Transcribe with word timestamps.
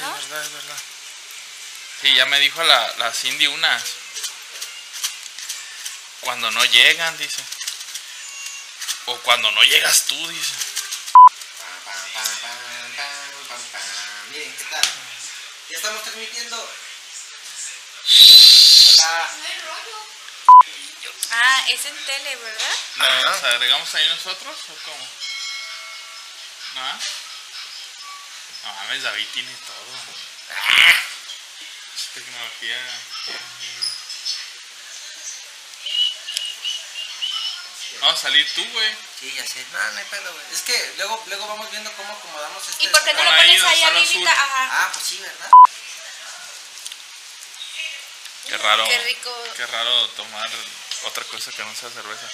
¿no? 0.00 0.16
es 0.16 0.28
verdad, 0.28 0.44
es 0.44 0.52
verdad. 0.52 0.78
Sí, 2.00 2.14
ya 2.14 2.26
me 2.26 2.40
dijo 2.40 2.62
la, 2.62 2.94
la 2.98 3.12
Cindy 3.12 3.46
unas. 3.46 3.82
Cuando 6.20 6.50
no 6.50 6.64
llegan, 6.64 7.16
dice. 7.18 7.42
O 9.06 9.16
cuando 9.18 9.50
no 9.50 9.62
llegas 9.64 10.04
tú, 10.06 10.28
dice. 10.28 10.54
Miren, 14.30 14.56
¿qué 14.56 14.64
tal? 14.64 14.82
Ya 15.70 15.76
estamos 15.76 16.02
transmitiendo. 16.02 16.56
Hola. 18.88 19.30
Ah, 21.30 21.64
es 21.68 21.84
en 21.86 22.04
tele, 22.04 22.36
¿verdad? 22.36 22.76
¿Nos 22.96 23.08
Ajá. 23.08 23.48
agregamos 23.48 23.94
ahí 23.94 24.08
nosotros 24.08 24.56
o 24.68 24.74
cómo? 24.84 25.08
¿No? 26.74 27.00
Mames, 28.82 29.02
David 29.02 29.26
tiene 29.32 29.52
todo. 29.66 29.96
Es 31.94 32.08
Tecnología. 32.14 32.78
Vamos 38.00 38.18
a 38.18 38.22
salir 38.22 38.50
tú, 38.54 38.64
güey. 38.72 38.96
Sí, 39.20 39.32
ya 39.36 39.46
sé. 39.46 39.64
No, 39.72 39.92
no 39.92 39.98
hay 39.98 40.04
pedo, 40.06 40.32
güey. 40.32 40.44
Es 40.52 40.62
que 40.62 40.94
luego, 40.96 41.22
luego 41.28 41.46
vamos 41.46 41.70
viendo 41.70 41.92
cómo 41.92 42.12
acomodamos 42.12 42.68
este. 42.68 42.84
¿Y 42.84 42.88
por 42.88 43.04
qué 43.04 43.14
no 43.14 43.22
lo 43.22 43.30
Pon 43.30 43.38
ahí 43.38 43.56
pones 43.56 43.64
ahí 43.64 43.80
lo 43.80 43.86
arribita? 43.86 44.32
Ajá. 44.32 44.68
Ah, 44.72 44.90
pues 44.92 45.06
sí, 45.06 45.18
¿verdad? 45.18 45.50
Qué 48.48 48.58
raro. 48.58 48.84
Qué 48.84 48.98
rico. 48.98 49.44
Qué 49.56 49.66
raro 49.66 50.08
tomar 50.10 50.50
otra 51.04 51.24
cosa 51.24 51.52
que 51.52 51.64
no 51.64 51.74
sea 51.74 51.90
cerveza. 51.90 52.26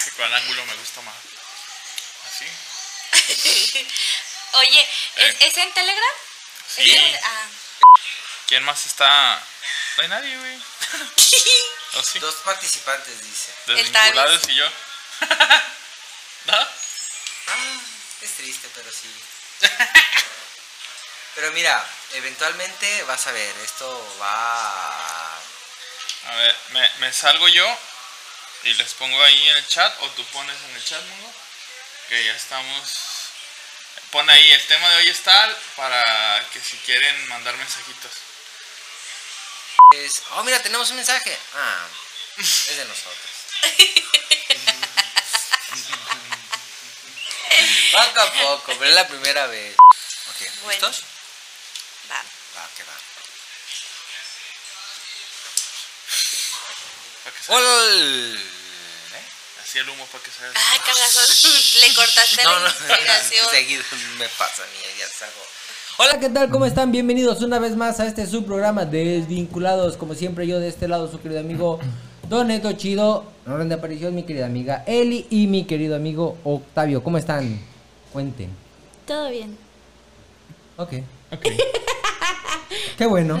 Ay, 0.00 0.10
¿Cuál 0.16 0.34
ángulo 0.34 0.66
me 0.66 0.74
gusta 0.74 1.00
más? 1.02 1.14
Oye, 4.52 4.88
¿es, 5.16 5.34
Eh. 5.34 5.36
¿es 5.40 5.56
en 5.56 5.72
Telegram? 5.72 6.14
Sí. 6.74 6.90
¿Es 6.90 6.96
en- 6.96 7.20
ah. 7.24 7.46
¿Quién 8.46 8.64
más 8.64 8.84
está? 8.86 9.42
No 9.96 10.02
hay 10.02 10.08
nadie, 10.08 10.36
güey. 10.36 10.56
¿O 11.94 12.02
sí? 12.02 12.18
Dos 12.18 12.34
participantes, 12.44 13.22
dice. 13.22 13.52
Desvinculados 13.66 14.48
y 14.48 14.54
yo. 14.54 14.66
¿No? 16.46 16.54
Ah, 17.48 17.80
es 18.22 18.30
triste, 18.36 18.68
pero 18.74 18.90
sí. 18.90 19.08
Pero 21.34 21.52
mira, 21.52 21.84
eventualmente 22.12 23.02
vas 23.04 23.26
a 23.26 23.32
ver, 23.32 23.56
esto 23.58 24.16
va. 24.20 25.36
A 26.26 26.34
ver, 26.36 26.56
me, 26.70 26.90
me 26.98 27.12
salgo 27.12 27.46
yo 27.48 27.78
y 28.64 28.74
les 28.74 28.92
pongo 28.94 29.22
ahí 29.24 29.48
en 29.48 29.56
el 29.56 29.66
chat 29.68 29.94
o 30.02 30.08
tú 30.10 30.24
pones 30.26 30.56
en 30.68 30.76
el 30.76 30.84
chat, 30.84 31.02
Mungo. 31.02 31.32
Que 32.10 32.22
ya 32.24 32.34
estamos. 32.34 32.90
Pon 34.10 34.28
ahí, 34.28 34.50
el 34.50 34.66
tema 34.66 34.90
de 34.90 34.96
hoy 34.96 35.08
está 35.10 35.56
para 35.76 36.44
que 36.52 36.60
si 36.60 36.76
quieren 36.78 37.28
mandar 37.28 37.56
mensajitos. 37.56 38.10
Es... 39.92 40.22
Oh, 40.32 40.42
mira, 40.42 40.60
tenemos 40.60 40.90
un 40.90 40.96
mensaje. 40.96 41.38
Ah, 41.54 41.86
es 42.36 42.76
de 42.76 42.84
nosotros. 42.84 43.30
poco 47.92 48.20
a 48.20 48.32
poco, 48.32 48.72
pero 48.76 48.86
es 48.86 48.94
la 48.96 49.06
primera 49.06 49.46
vez. 49.46 49.76
Ok, 50.30 50.50
Bueno. 50.64 50.88
¿listos? 50.88 51.04
Va. 52.10 52.24
Va, 52.56 52.68
que 52.76 52.82
va. 52.82 52.94
Que 57.36 57.42
se 57.44 57.52
¡Hola! 57.52 58.59
Así 59.70 59.78
el 59.78 59.88
humo 59.88 60.04
para 60.10 60.24
que 60.24 60.30
se 60.32 60.42
Ay, 60.46 60.78
cagazón. 60.84 61.80
Le 61.80 61.94
cortaste 61.94 62.42
No, 62.42 62.50
la 62.54 62.58
no, 62.58 62.66
inspiración. 62.66 63.46
seguido 63.52 63.82
me 64.18 64.26
pasa 64.36 64.64
a 64.64 64.66
mí, 64.66 64.72
ya 64.98 65.06
salgo. 65.06 65.40
Hola, 65.98 66.18
¿qué 66.18 66.28
tal? 66.28 66.50
¿Cómo 66.50 66.66
están? 66.66 66.90
Bienvenidos 66.90 67.40
una 67.40 67.60
vez 67.60 67.76
más 67.76 68.00
a 68.00 68.08
este 68.08 68.26
subprograma 68.26 68.84
de 68.84 69.20
Desvinculados. 69.20 69.96
Como 69.96 70.16
siempre, 70.16 70.48
yo 70.48 70.58
de 70.58 70.66
este 70.66 70.88
lado, 70.88 71.08
su 71.08 71.20
querido 71.20 71.38
amigo 71.38 71.78
Don 72.28 72.48
Neto 72.48 72.72
Chido. 72.72 73.30
En 73.46 73.52
orden 73.52 73.68
de 73.68 73.76
aparición, 73.76 74.12
mi 74.12 74.24
querida 74.24 74.46
amiga 74.46 74.82
Eli 74.88 75.28
y 75.30 75.46
mi 75.46 75.64
querido 75.64 75.94
amigo 75.94 76.36
Octavio. 76.42 77.04
¿Cómo 77.04 77.18
están? 77.18 77.60
Cuenten. 78.12 78.50
Todo 79.06 79.30
bien. 79.30 79.56
Ok. 80.78 80.94
Ok. 81.30 81.46
Qué 82.98 83.06
bueno. 83.06 83.38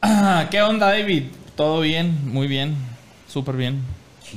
Ah, 0.00 0.46
¿Qué 0.48 0.62
onda, 0.62 0.90
David? 0.90 1.24
¿Todo 1.56 1.80
bien? 1.80 2.30
Muy 2.32 2.46
bien. 2.46 2.76
Súper 3.28 3.56
bien. 3.56 3.82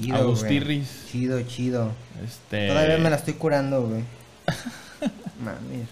Chido, 0.01 0.16
Agustirris. 0.17 0.88
güey. 1.03 1.11
Chido, 1.11 1.41
chido. 1.44 1.91
Este. 2.23 2.67
Todavía 2.67 2.97
me 2.97 3.09
la 3.09 3.16
estoy 3.16 3.33
curando, 3.35 3.83
güey. 3.88 4.03
Mami. 5.44 5.85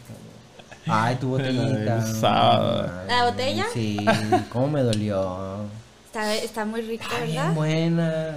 Ay, 0.87 1.15
tu 1.15 1.29
botellita. 1.29 2.03
Ay, 2.03 3.07
¿La 3.07 3.25
botella? 3.29 3.65
Sí, 3.73 4.05
cómo 4.51 4.67
me 4.69 4.81
dolió. 4.81 5.65
Está, 6.05 6.33
está 6.35 6.65
muy 6.65 6.81
rico, 6.81 7.03
Está 7.03 7.23
bien 7.23 7.35
¿verdad? 7.37 7.53
buena. 7.53 8.31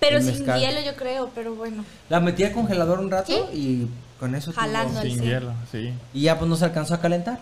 Pero 0.00 0.20
sin 0.20 0.30
mezcal. 0.38 0.60
hielo, 0.60 0.80
yo 0.84 0.94
creo, 0.96 1.30
pero 1.34 1.54
bueno. 1.54 1.84
La 2.08 2.20
metí 2.20 2.44
al 2.44 2.52
congelador 2.52 2.98
un 3.00 3.10
rato 3.10 3.50
y 3.54 3.86
con 4.20 4.34
eso 4.34 4.50
tuvo- 4.52 4.60
Jalando. 4.60 5.00
Sin 5.02 5.18
sí. 5.18 5.24
hielo, 5.24 5.52
sí. 5.72 5.92
Y 6.12 6.22
ya 6.22 6.38
pues 6.38 6.48
no 6.50 6.56
se 6.56 6.64
alcanzó 6.66 6.94
a 6.94 7.00
calentar. 7.00 7.38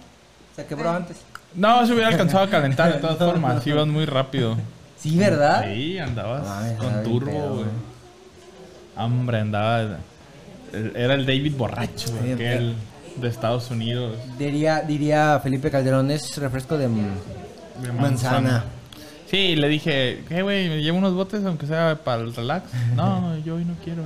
Se 0.54 0.64
quebró 0.66 0.90
Ah. 0.90 0.96
antes. 0.96 1.16
No, 1.54 1.84
se 1.86 1.92
hubiera 1.92 2.08
alcanzado 2.08 2.44
a 2.44 2.50
calentar 2.50 2.92
de 2.94 2.98
todas 3.00 3.18
No, 3.18 3.26
formas. 3.26 3.66
no. 3.66 3.72
Ibas 3.72 3.86
muy 3.86 4.04
rápido. 4.04 4.56
Sí, 5.04 5.18
¿verdad? 5.18 5.64
Sí, 5.66 5.98
andabas 5.98 6.48
Ay, 6.48 6.76
con 6.76 7.02
turbo, 7.02 7.56
güey. 7.56 7.66
Hombre, 8.96 9.40
andaba. 9.40 9.98
Era 10.72 11.12
el 11.12 11.26
David 11.26 11.54
borracho, 11.58 12.08
Sí, 12.08 12.32
aquel 12.32 12.74
de 13.16 13.28
Estados 13.28 13.70
Unidos. 13.70 14.16
Diría, 14.38 14.80
diría 14.80 15.38
Felipe 15.42 15.70
Calderón, 15.70 16.10
es 16.10 16.34
refresco 16.38 16.78
de, 16.78 16.88
de 16.88 17.92
manzana. 17.92 18.64
Sí, 19.30 19.56
le 19.56 19.68
dije, 19.68 20.24
¿qué, 20.26 20.40
güey? 20.42 20.70
¿Me 20.70 20.82
llevo 20.82 20.96
unos 20.96 21.12
botes 21.12 21.44
aunque 21.44 21.66
sea 21.66 21.98
para 22.02 22.22
el 22.22 22.34
relax? 22.34 22.64
No, 22.96 23.36
yo 23.44 23.56
hoy 23.56 23.66
no 23.66 23.74
quiero. 23.84 24.02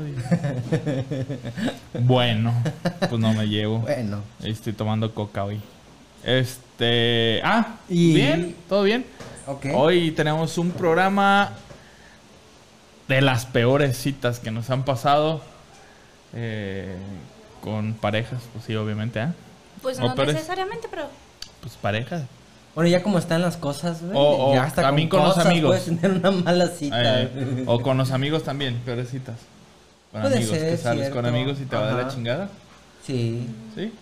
bueno, 2.01 2.53
pues 2.99 3.21
no 3.21 3.33
me 3.35 3.47
llevo. 3.47 3.79
Bueno. 3.83 4.23
Estoy 4.43 4.73
tomando 4.73 5.15
coca 5.15 5.45
hoy. 5.45 5.61
Este. 6.25 7.41
Ah, 7.45 7.77
Y- 7.89 8.15
bien, 8.15 8.57
todo 8.69 8.83
bien. 8.83 9.05
Hoy 9.75 10.11
tenemos 10.11 10.59
un 10.59 10.71
programa 10.73 11.53
de 13.09 13.21
las 13.23 13.47
peores 13.47 13.97
citas 13.97 14.41
que 14.41 14.51
nos 14.51 14.69
han 14.71 14.85
pasado 14.85 15.41
eh, 16.35 16.95
con 17.63 17.95
parejas, 17.95 18.43
pues 18.53 18.65
sí, 18.67 18.77
obviamente, 18.77 19.21
¿ah? 19.21 19.33
Pues 19.81 19.99
O 19.99 20.03
no 20.03 20.15
peores- 20.15 20.35
necesariamente, 20.35 20.87
pero. 20.91 21.05
Pues 21.63 21.75
parejas. 21.77 22.25
Bueno, 22.75 22.91
ya 22.91 23.03
como 23.03 23.19
están 23.19 23.41
las 23.41 23.57
cosas, 23.57 24.03
güey. 24.03 24.13
O- 24.15 24.51
o 24.51 24.55
ya 24.55 24.65
hasta 24.65 24.83
también 24.83 25.09
con 25.09 25.21
los 25.23 25.31
cosas 25.35 25.47
amigos. 25.47 25.71
Puedes 25.81 26.01
tener 26.01 26.19
una 26.19 26.31
mala 26.31 26.67
cita. 26.69 27.23
Eh, 27.23 27.65
o 27.67 27.81
con 27.81 27.97
los 27.97 28.11
amigos 28.13 28.45
también, 28.45 28.77
peores 28.85 29.09
citas. 29.11 29.37
Con 30.13 30.23
Puede 30.23 30.37
amigos, 30.37 30.59
ser, 30.59 30.71
que 30.71 30.77
sales 30.77 31.11
con 31.11 31.25
amigos 31.27 31.59
y 31.61 31.65
te 31.65 31.75
va 31.77 31.87
de 31.89 31.93
la 31.95 32.01
Ajá. 32.03 32.11
chingada. 32.15 32.49
Sí. 33.05 33.49
¿Sí? 33.75 33.93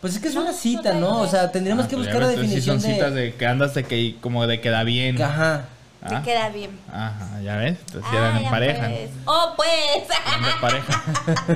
Pues 0.00 0.14
es 0.14 0.20
que 0.20 0.28
es 0.28 0.34
No, 0.34 0.42
una 0.42 0.52
no 0.52 0.56
cita. 0.56 0.92
¿no? 0.94 1.20
O 1.20 1.26
sea, 1.28 1.52
tendríamos 1.52 1.84
Ah, 1.84 1.88
que 1.88 1.96
pues 1.96 2.06
buscar 2.06 2.22
la 2.22 2.28
ves, 2.28 2.36
entonces 2.38 2.64
sí 2.64 2.70
definición 2.70 2.80
son 2.80 2.94
citas 2.94 3.14
de... 3.14 3.20
de 3.22 3.34
que 3.34 3.46
andas 3.46 3.74
de 3.74 3.84
que 3.84 4.16
como 4.20 4.46
de 4.46 4.60
queda 4.60 4.82
bien. 4.84 5.20
Ajá. 5.20 5.66
Te 6.08 6.14
Ah, 6.14 6.22
queda 6.24 6.48
bien. 6.48 6.70
Ajá, 6.90 7.42
ya 7.44 7.56
ves, 7.56 7.76
entonces 7.86 8.10
Ah, 8.10 8.16
eran 8.16 8.36
en 8.38 8.50
pareja. 8.50 8.88
pues. 8.88 9.10
Oh, 9.26 9.52
pues. 9.54 10.08
De 10.08 10.60
pareja. 10.60 11.04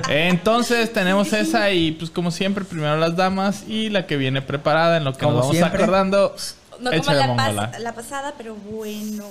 Entonces 0.09 0.93
tenemos 0.93 1.33
esa 1.33 1.71
y 1.71 1.93
pues 1.93 2.11
como 2.11 2.29
siempre 2.29 2.63
primero 2.63 2.95
las 2.97 3.15
damas 3.15 3.63
y 3.67 3.89
la 3.89 4.05
que 4.05 4.17
viene 4.17 4.43
preparada 4.43 4.97
en 4.97 5.03
lo 5.03 5.13
que 5.13 5.19
Como 5.21 5.31
nos 5.37 5.41
vamos 5.41 5.57
siempre. 5.57 5.81
acordando. 5.81 6.35
No 6.79 6.91
como 6.91 7.11
la, 7.13 7.27
pas- 7.35 7.79
la 7.79 7.93
pasada, 7.95 8.35
pero 8.37 8.53
bueno. 8.55 9.23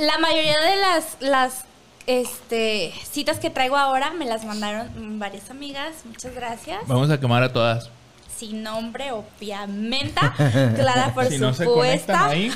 La 0.00 0.18
mayoría 0.18 0.56
de 0.60 0.76
las, 0.76 1.04
las 1.20 1.64
este, 2.08 2.92
citas 3.12 3.38
que 3.38 3.50
traigo 3.50 3.76
ahora 3.76 4.10
me 4.12 4.24
las 4.24 4.42
mandaron 4.44 5.18
varias 5.18 5.50
amigas. 5.50 5.94
Muchas 6.06 6.34
gracias. 6.34 6.80
Vamos 6.86 7.10
a 7.10 7.20
quemar 7.20 7.42
a 7.42 7.52
todas. 7.52 7.90
Sin 8.34 8.62
nombre, 8.62 9.12
obviamente. 9.12 10.18
Clara, 10.74 11.12
por 11.12 11.26
Si 11.26 11.36
no 11.38 11.52
se 11.52 11.64
supuesto. 11.64 12.12
conectan 12.12 12.30
ahí. 12.30 12.50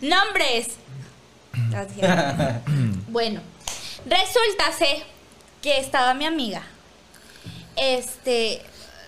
Nombres. 0.02 0.76
Gracias. 1.70 2.62
bueno, 3.08 3.40
resulta 4.04 4.64
que 5.62 5.78
estaba 5.78 6.12
mi 6.12 6.26
amiga. 6.26 6.62
Este, 7.76 8.60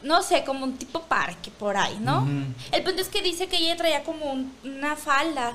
no 0.03 0.23
sé, 0.23 0.45
como 0.45 0.65
un 0.65 0.79
tipo 0.79 1.03
parque 1.03 1.51
por 1.51 1.77
ahí, 1.77 1.99
¿no? 2.01 2.27
El 2.73 2.83
punto 2.83 3.03
es 3.03 3.09
que 3.09 3.21
dice 3.21 3.49
que 3.49 3.57
ella 3.59 3.77
traía 3.77 4.03
como 4.03 4.33
un- 4.33 4.51
una 4.65 4.97
falda. 4.97 5.53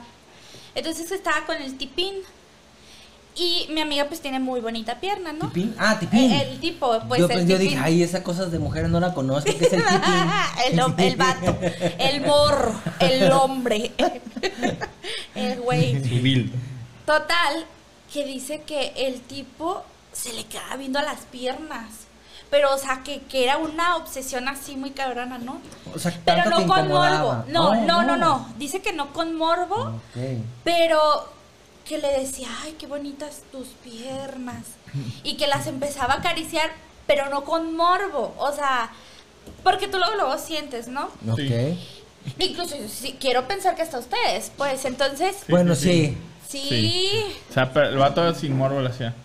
Entonces 0.75 1.11
estaba 1.11 1.45
con 1.47 1.57
el 1.59 1.77
tipín. 1.77 2.13
Y 3.35 3.67
mi 3.71 3.79
amiga 3.79 4.05
pues 4.05 4.19
tiene 4.19 4.39
muy 4.39 4.59
bonita 4.59 4.99
pierna, 4.99 5.31
¿no? 5.31 5.47
¿Tipín? 5.47 5.73
Ah, 5.77 5.97
tipín. 5.97 6.31
El, 6.31 6.49
el 6.49 6.59
tipo, 6.59 6.99
pues 7.07 7.19
yo, 7.19 7.27
el 7.27 7.31
pues, 7.33 7.47
yo 7.47 7.57
dije, 7.57 7.69
tipín. 7.71 7.83
ay, 7.83 8.03
esas 8.03 8.21
cosas 8.21 8.51
de 8.51 8.59
mujeres 8.59 8.89
no 8.89 8.99
la 8.99 9.13
conozco, 9.13 9.49
¿qué 9.57 9.65
es 9.65 9.73
el 9.73 9.81
tipín? 9.83 10.99
el, 10.99 10.99
el 11.05 11.15
vato, 11.15 11.57
el 11.99 12.21
morro, 12.21 12.73
el 12.99 13.31
hombre, 13.31 13.91
el 15.35 15.61
güey. 15.61 16.03
Civil. 16.03 16.51
Total, 17.05 17.65
que 18.11 18.25
dice 18.25 18.61
que 18.63 18.93
el 18.97 19.21
tipo 19.21 19.83
se 20.11 20.33
le 20.33 20.45
queda 20.45 20.75
viendo 20.77 20.99
a 20.99 21.03
las 21.03 21.19
piernas. 21.31 21.85
pero 22.49 22.73
o 22.73 22.77
sea, 22.77 23.03
que, 23.03 23.21
que 23.21 23.43
era 23.43 23.57
una 23.57 23.95
obsesión 23.95 24.47
así 24.47 24.75
muy 24.75 24.91
cabrona, 24.91 25.37
¿no? 25.37 25.61
O 25.93 25.99
sea, 25.99 26.13
Pero 26.25 26.49
no 26.49 26.57
te 26.57 26.65
con 26.65 26.87
morbo. 26.87 27.43
No, 27.47 27.75
no, 27.85 28.03
no, 28.03 28.17
no. 28.17 28.49
Dice 28.57 28.81
que 28.81 28.91
no 28.91 29.13
con 29.13 29.35
morbo, 29.35 29.75
Ok. 29.75 30.41
pero 30.63 31.38
que 31.89 31.97
le 31.97 32.19
decía, 32.19 32.47
ay, 32.61 32.75
qué 32.77 32.85
bonitas 32.85 33.41
tus 33.51 33.69
piernas. 33.83 34.63
Y 35.23 35.37
que 35.37 35.47
las 35.47 35.65
empezaba 35.65 36.13
a 36.13 36.17
acariciar, 36.17 36.69
pero 37.07 37.29
no 37.29 37.43
con 37.43 37.75
morbo. 37.75 38.35
O 38.37 38.53
sea, 38.53 38.91
porque 39.63 39.87
tú 39.87 39.97
luego, 39.97 40.13
luego 40.13 40.37
sientes, 40.37 40.87
¿no? 40.87 41.05
Ok. 41.27 41.75
Incluso 42.37 42.75
sí, 42.87 43.17
quiero 43.19 43.47
pensar 43.47 43.75
que 43.75 43.81
hasta 43.81 43.97
ustedes, 43.97 44.51
pues 44.55 44.85
entonces, 44.85 45.37
Bueno, 45.47 45.73
sí, 45.73 46.15
sí. 46.47 46.61
sí. 46.61 46.69
Sí. 46.69 47.09
O 47.49 47.53
sea, 47.55 47.73
pero 47.73 47.89
el 47.89 47.97
vato 47.97 48.35
sin 48.35 48.55
morbo 48.55 48.81
lo 48.81 48.89
hacía. 48.89 49.15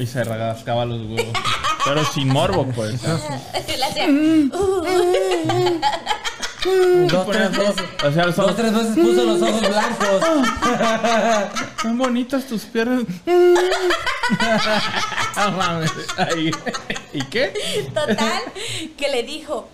Y 0.00 0.06
se 0.06 0.24
rascaba 0.24 0.84
los 0.84 1.00
huevos. 1.08 1.32
Pero 1.84 2.04
sin 2.04 2.28
morbo, 2.28 2.66
pues. 2.74 3.00
Le 3.02 3.84
hacía, 3.84 4.06
Dos, 6.64 7.30
tres 7.30 7.50
veces. 7.56 7.84
O 8.04 8.12
sea, 8.12 8.26
los 8.26 8.36
Dos, 8.36 8.56
tres 8.56 8.72
veces 8.72 8.94
puso 8.96 9.24
los 9.24 9.42
ojos 9.42 9.60
blancos. 9.60 10.22
Son 11.82 11.98
bonitas 11.98 12.46
tus 12.46 12.62
piernas. 12.64 13.04
No 15.36 15.52
mames. 15.52 15.90
Ay, 16.16 16.50
¿Y 17.12 17.24
qué? 17.26 17.52
Total, 17.94 18.42
que 18.96 19.08
le 19.08 19.22
dijo, 19.22 19.68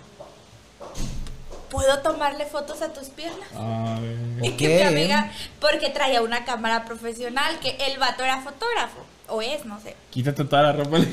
¿puedo 1.69 1.99
tomarle 1.99 2.45
fotos 2.45 2.81
a 2.81 2.93
tus 2.93 3.09
piernas? 3.09 3.49
Ay. 3.57 4.39
Y 4.43 4.51
que 4.51 4.67
mi 4.75 4.81
amiga, 4.83 5.31
porque 5.59 5.89
traía 5.89 6.21
una 6.21 6.45
cámara 6.45 6.85
profesional, 6.85 7.59
que 7.59 7.75
el 7.87 7.97
vato 7.97 8.23
era 8.23 8.41
fotógrafo, 8.41 8.99
o 9.27 9.41
es, 9.41 9.65
no 9.65 9.79
sé. 9.81 9.95
Quítate 10.11 10.45
toda 10.45 10.61
la 10.61 10.71
ropa. 10.73 10.99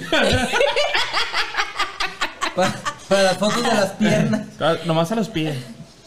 Pa- 2.54 2.74
para 3.08 3.22
las 3.22 3.38
fotos 3.38 3.62
de 3.62 3.68
las 3.68 3.90
piernas. 3.92 4.46
Nomás 4.86 5.10
a 5.12 5.14
los 5.16 5.28
pies. 5.28 5.56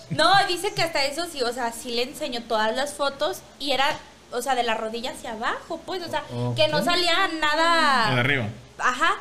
No, 0.10 0.30
dice 0.48 0.74
que 0.74 0.82
hasta 0.84 1.04
eso 1.06 1.26
sí, 1.32 1.42
o 1.42 1.52
sea, 1.52 1.72
sí 1.72 1.92
le 1.92 2.04
enseñó 2.04 2.44
todas 2.44 2.76
las 2.76 2.94
fotos 2.94 3.40
y 3.60 3.72
era, 3.72 3.86
o 4.32 4.42
sea, 4.42 4.54
de 4.56 4.64
la 4.64 4.76
rodilla 4.76 5.12
hacia 5.12 5.32
abajo, 5.34 5.80
pues, 5.86 6.04
o 6.06 6.10
sea, 6.10 6.24
que 6.56 6.68
no 6.68 6.84
salía 6.84 7.28
nada. 7.40 8.14
De 8.14 8.20
arriba. 8.20 8.48
Ajá. 8.78 9.16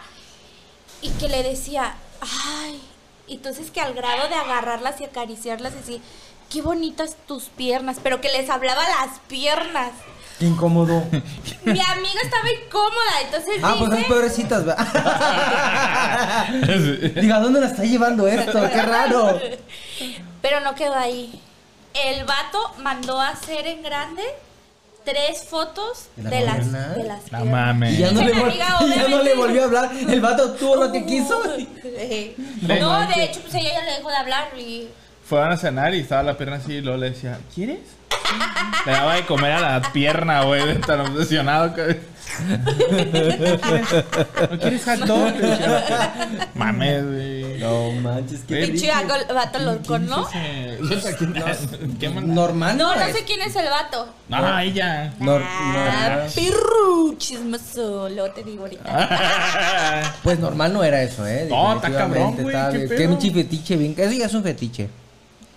Y 1.00 1.10
que 1.10 1.28
le 1.28 1.42
decía, 1.42 1.94
ay, 2.20 2.80
y 3.26 3.34
entonces 3.36 3.70
que 3.70 3.80
al 3.80 3.94
grado 3.94 4.28
de 4.28 4.34
agarrarlas 4.34 5.00
y 5.00 5.04
acariciarlas 5.04 5.72
y 5.74 5.78
así, 5.78 6.02
qué 6.50 6.60
bonitas 6.62 7.16
tus 7.26 7.44
piernas, 7.44 7.96
pero 8.02 8.20
que 8.20 8.28
les 8.30 8.48
hablaba 8.50 8.82
las 8.82 9.18
piernas. 9.26 9.90
Qué 10.38 10.46
incómodo. 10.46 11.04
Mi 11.64 11.80
amiga 11.80 12.20
estaba 12.22 12.48
incómoda, 12.64 13.20
entonces 13.24 13.54
Ah, 13.62 13.76
pues 13.78 13.90
dice, 13.90 14.02
son 14.02 14.10
peorecitas, 14.12 14.64
¿verdad? 14.64 14.86
Diga, 17.20 17.38
¿dónde 17.40 17.60
la 17.60 17.66
está 17.66 17.84
llevando 17.84 18.26
esto? 18.26 18.60
Qué 18.70 18.82
raro. 18.82 19.38
pero 20.42 20.60
no 20.60 20.74
quedó 20.74 20.94
ahí. 20.96 21.40
El 21.94 22.24
vato 22.24 22.58
mandó 22.82 23.20
a 23.20 23.28
hacer 23.28 23.66
en 23.68 23.82
grande 23.82 24.22
tres 25.04 25.44
fotos 25.48 26.06
¿De 26.16 26.22
la 26.24 26.30
de 26.30 26.44
las, 26.46 26.72
de 26.96 27.04
las 27.04 27.30
No 27.30 27.44
mames. 27.44 27.92
Y 27.92 27.98
ya 27.98 28.10
no, 28.10 28.22
le 28.22 28.34
mi 28.34 28.40
vol- 28.40 28.44
amiga, 28.48 28.66
y 28.80 28.88
ya 28.88 28.96
no 28.96 29.04
obviamente. 29.06 29.24
le 29.24 29.34
volvió 29.34 29.60
a 29.62 29.64
hablar. 29.66 29.90
El 30.08 30.20
vato 30.20 30.52
tuvo 30.54 30.76
lo 30.76 30.90
que 30.90 31.04
quiso. 31.06 31.40
No 32.62 33.06
de 33.06 33.24
hecho, 33.24 33.40
pues 33.42 33.54
ella 33.54 33.70
ya 33.74 33.82
le 33.84 33.92
dejó 33.98 34.08
de 34.10 34.16
hablar 34.16 34.48
y 34.58 34.88
Fueron 35.28 35.52
a 35.52 35.56
cenar 35.56 35.94
y 35.94 36.00
estaba 36.00 36.22
la 36.22 36.36
pierna 36.36 36.56
así 36.56 36.72
y 36.74 36.80
luego 36.82 36.98
le 36.98 37.10
decía, 37.10 37.38
¿quieres? 37.54 37.78
Le 38.86 38.92
daba 38.92 39.14
de 39.14 39.24
comer 39.26 39.52
a 39.52 39.60
la 39.60 39.92
pierna, 39.92 40.42
güey, 40.44 40.66
de 40.66 40.74
tan 40.76 41.00
obsesionado 41.00 41.74
que... 41.74 42.14
¿No 44.50 44.58
quieres 44.58 44.84
hot 44.84 44.98
dog? 45.06 45.32
Mames, 46.54 47.04
güey. 47.06 47.58
No 47.60 47.90
manches, 48.02 48.40
qué 48.46 48.66
pinche 48.66 48.90
vato- 48.90 49.34
vato 49.34 49.58
loco, 49.60 49.98
¿no? 49.98 50.28
¿Qué 51.98 52.08
Normal. 52.08 52.76
No, 52.76 52.94
no 52.94 53.00
es. 53.00 53.16
sé 53.16 53.24
quién 53.24 53.40
es 53.42 53.54
el 53.56 53.66
vato. 53.70 54.08
Ah, 54.30 54.62
ella. 54.64 55.12
Nor- 55.20 55.42
Ah, 55.46 56.26
pirru, 56.34 57.14
chismoso, 57.18 58.08
lo 58.08 58.30
te 58.32 58.42
digo 58.42 58.62
ahorita. 58.64 60.14
Pues 60.22 60.38
normal 60.38 60.72
no 60.72 60.82
era 60.84 61.02
eso, 61.02 61.26
¿eh? 61.26 61.46
No, 61.48 61.74
está 61.76 61.90
cabrón, 61.92 62.36
güey. 62.40 62.56
Qué 62.88 63.06
pinche 63.08 63.30
fetiche, 63.30 63.76
bien. 63.76 63.94
Eso 63.96 64.12
ya 64.12 64.26
es 64.26 64.34
un 64.34 64.42
fetiche. 64.42 64.88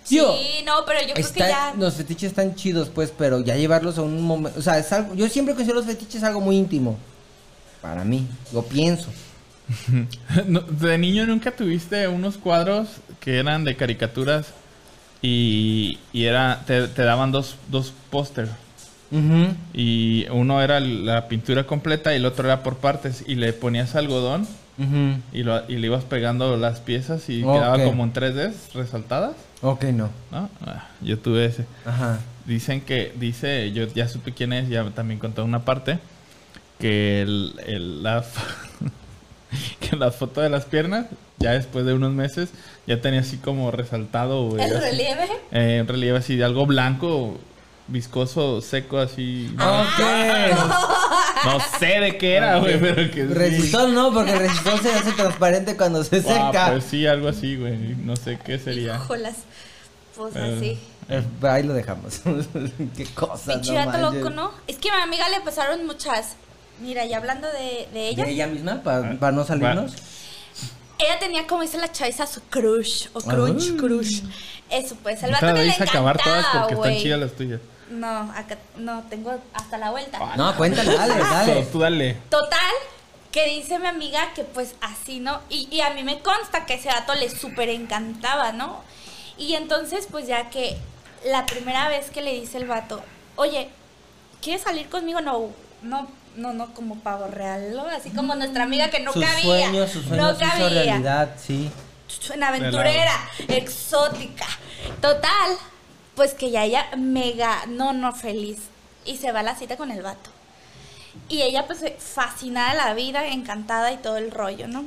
Tío, 0.08 0.34
Sí, 0.36 0.62
no, 0.64 0.84
pero 0.86 1.00
yo 1.06 1.14
creo 1.14 1.32
que 1.32 1.38
ya. 1.40 1.74
los 1.78 1.94
fetiches 1.94 2.30
están 2.30 2.54
chidos, 2.54 2.88
pues, 2.88 3.12
pero 3.16 3.40
ya 3.40 3.56
llevarlos 3.56 3.98
a 3.98 4.02
un 4.02 4.22
momento. 4.22 4.58
O 4.58 4.62
sea, 4.62 4.78
es 4.78 4.90
algo. 4.92 5.14
Yo 5.14 5.28
siempre 5.28 5.54
considero 5.54 5.78
los 5.80 5.86
fetiches 5.86 6.22
algo 6.22 6.40
muy 6.40 6.56
íntimo. 6.56 6.96
Para 7.82 8.04
mí, 8.04 8.26
lo 8.52 8.62
pienso. 8.62 9.08
No, 10.46 10.60
de 10.60 10.96
niño 10.96 11.26
nunca 11.26 11.50
tuviste 11.50 12.08
unos 12.08 12.38
cuadros 12.38 12.88
que 13.20 13.38
eran 13.38 13.64
de 13.64 13.76
caricaturas 13.76 14.46
y, 15.20 15.98
y 16.12 16.24
era 16.24 16.62
te, 16.66 16.88
te 16.88 17.02
daban 17.02 17.32
dos, 17.32 17.56
dos 17.68 17.92
póster 18.10 18.48
Ujú. 19.10 19.54
y 19.74 20.26
uno 20.30 20.62
era 20.62 20.80
la 20.80 21.28
pintura 21.28 21.66
completa 21.66 22.12
y 22.14 22.16
el 22.16 22.24
otro 22.26 22.46
era 22.46 22.62
por 22.62 22.76
partes 22.78 23.24
y 23.26 23.34
le 23.34 23.52
ponías 23.52 23.94
algodón 23.94 24.46
Ujú. 24.78 25.20
y, 25.32 25.42
lo- 25.42 25.68
y 25.68 25.76
le 25.76 25.86
ibas 25.88 26.04
pegando 26.04 26.56
las 26.56 26.80
piezas 26.80 27.28
y 27.28 27.42
Ok. 27.42 27.52
quedaba 27.54 27.82
como 27.84 28.04
en 28.04 28.12
3D 28.12 28.52
resaltadas, 28.74 29.32
Ok, 29.60 29.84
no. 29.84 30.08
¿no? 30.30 30.48
Ah, 30.64 30.86
yo 31.00 31.18
tuve 31.18 31.44
ese. 31.46 31.66
Ajá. 31.84 32.20
Dicen 32.46 32.80
que, 32.80 33.12
dice, 33.18 33.72
yo 33.72 33.86
ya 33.88 34.06
supe 34.08 34.32
quién 34.32 34.52
es, 34.52 34.68
ya 34.68 34.84
también 34.90 35.18
contó 35.18 35.44
una 35.44 35.64
parte, 35.64 35.98
que 36.78 37.22
el, 37.22 37.54
el- 37.66 38.02
la, 38.04 38.24
que 39.80 39.96
la 39.96 40.10
foto 40.12 40.40
de 40.40 40.48
las 40.48 40.64
piernas, 40.64 41.06
ya 41.38 41.52
después 41.52 41.84
de 41.84 41.92
unos 41.94 42.12
meses, 42.12 42.50
ya 42.86 43.00
tenía 43.00 43.20
así 43.20 43.36
como 43.38 43.70
resaltado, 43.70 44.56
El 44.58 44.76
así, 44.76 44.80
relieve. 44.90 45.24
eh, 45.50 45.78
en 45.80 45.88
relieve 45.88 46.18
así 46.18 46.36
de 46.36 46.44
algo 46.44 46.66
blanco, 46.66 47.38
viscoso, 47.88 48.60
seco, 48.60 48.98
así. 48.98 49.50
Ok. 49.56 51.07
No 51.44 51.58
sé 51.78 52.00
de 52.00 52.18
qué 52.18 52.36
era, 52.36 52.58
güey, 52.58 52.78
pero 52.80 52.96
que 53.10 53.26
sí. 53.26 53.34
Resistol 53.34 53.94
no, 53.94 54.12
porque 54.12 54.32
el 54.32 54.38
resistol 54.40 54.80
se 54.80 54.92
hace 54.92 55.12
transparente 55.12 55.76
cuando 55.76 56.02
se 56.04 56.16
Ah, 56.18 56.50
seca. 56.50 56.68
pues 56.72 56.84
sí, 56.84 57.06
algo 57.06 57.28
así, 57.28 57.56
güey, 57.56 57.76
no 57.96 58.16
sé 58.16 58.38
qué 58.44 58.58
sería. 58.58 58.96
Híjolas. 58.96 59.36
Pues 60.16 60.34
Eh, 60.36 60.54
así. 60.56 60.78
Eh, 61.10 61.22
ahí 61.42 61.62
lo 61.62 61.72
dejamos. 61.74 62.20
Qué 62.96 63.06
cosa, 63.14 63.54
Pinche 63.54 63.72
no 63.86 64.10
loco, 64.10 64.30
¿no? 64.30 64.52
Es 64.66 64.76
que 64.76 64.90
a 64.90 64.96
mi 64.96 65.02
amiga 65.02 65.28
le 65.30 65.40
pasaron 65.40 65.86
muchas. 65.86 66.36
Mira, 66.82 67.04
y 67.06 67.14
hablando 67.14 67.46
de, 67.48 67.88
de 67.92 68.08
ella, 68.08 68.24
¿De 68.24 68.30
ella 68.32 68.46
misma? 68.46 68.82
¿Para 68.82 69.32
no 69.32 69.44
salirnos? 69.44 69.92
ella 70.98 71.18
tenía 71.20 71.46
como 71.46 71.62
dice 71.62 71.78
la 71.78 71.90
chaviza 71.92 72.26
su 72.26 72.40
crush 72.42 73.06
o 73.12 73.20
crunch, 73.20 73.62
Ay. 73.70 73.76
crush. 73.76 74.20
Eso 74.70 74.96
pues, 75.02 75.22
el 75.22 75.30
vato 75.30 75.46
te 75.46 75.52
que 75.52 75.58
la 75.58 75.60
le 75.60 75.64
dices 75.66 75.88
acabar 75.88 76.18
todas 76.18 76.40
encantaba, 76.40 76.66
porque 76.68 76.88
están 76.90 77.02
chidas 77.02 77.20
las 77.20 77.32
tuyas. 77.32 77.60
No, 77.90 78.32
acá 78.36 78.58
no 78.76 79.02
tengo 79.10 79.38
hasta 79.54 79.78
la 79.78 79.90
vuelta. 79.90 80.18
No, 80.36 80.56
cuéntale, 80.56 80.94
dale, 80.94 81.14
dale. 81.18 81.62
Tú 81.66 81.78
dale. 81.78 82.14
Total, 82.30 82.72
que 83.32 83.46
dice 83.46 83.78
mi 83.78 83.86
amiga 83.86 84.32
que 84.34 84.44
pues 84.44 84.74
así, 84.80 85.20
¿no? 85.20 85.40
Y, 85.48 85.68
y 85.70 85.80
a 85.80 85.90
mí 85.90 86.02
me 86.02 86.20
consta 86.20 86.66
que 86.66 86.74
ese 86.74 86.88
dato 86.88 87.14
le 87.14 87.28
súper 87.30 87.68
encantaba, 87.68 88.52
¿no? 88.52 88.82
Y 89.36 89.54
entonces 89.54 90.08
pues 90.10 90.26
ya 90.26 90.50
que 90.50 90.76
la 91.24 91.46
primera 91.46 91.88
vez 91.88 92.10
que 92.10 92.22
le 92.22 92.32
dice 92.32 92.58
el 92.58 92.66
vato, 92.66 93.02
oye, 93.36 93.70
¿quieres 94.42 94.62
salir 94.62 94.88
conmigo? 94.88 95.20
No, 95.20 95.50
no, 95.82 96.08
no, 96.36 96.52
no, 96.52 96.74
como 96.74 96.96
pavo 97.00 97.26
real, 97.28 97.74
¿no? 97.74 97.86
Así 97.86 98.10
como 98.10 98.34
nuestra 98.34 98.64
amiga 98.64 98.90
que 98.90 99.00
no 99.00 99.12
sus 99.12 99.24
cabía. 99.24 99.42
sueños, 99.42 99.90
sus 99.90 100.04
sueños 100.06 100.32
no 100.32 100.38
cabía. 100.38 100.68
realidad, 100.68 101.36
sí. 101.38 101.70
Una 102.34 102.48
aventurera, 102.48 103.28
exótica. 103.48 104.46
Total, 105.00 105.56
pues 106.18 106.34
que 106.34 106.50
ya 106.50 106.64
ella 106.64 106.90
mega, 106.96 107.64
no, 107.68 107.92
no 107.92 108.12
feliz. 108.12 108.58
Y 109.04 109.18
se 109.18 109.30
va 109.30 109.38
a 109.40 109.44
la 109.44 109.54
cita 109.54 109.76
con 109.76 109.92
el 109.92 110.02
vato. 110.02 110.30
Y 111.28 111.42
ella 111.42 111.64
pues 111.68 111.78
fascinada 111.98 112.72
de 112.72 112.76
la 112.76 112.94
vida, 112.94 113.28
encantada 113.28 113.92
y 113.92 113.98
todo 113.98 114.16
el 114.16 114.32
rollo, 114.32 114.66
¿no? 114.66 114.84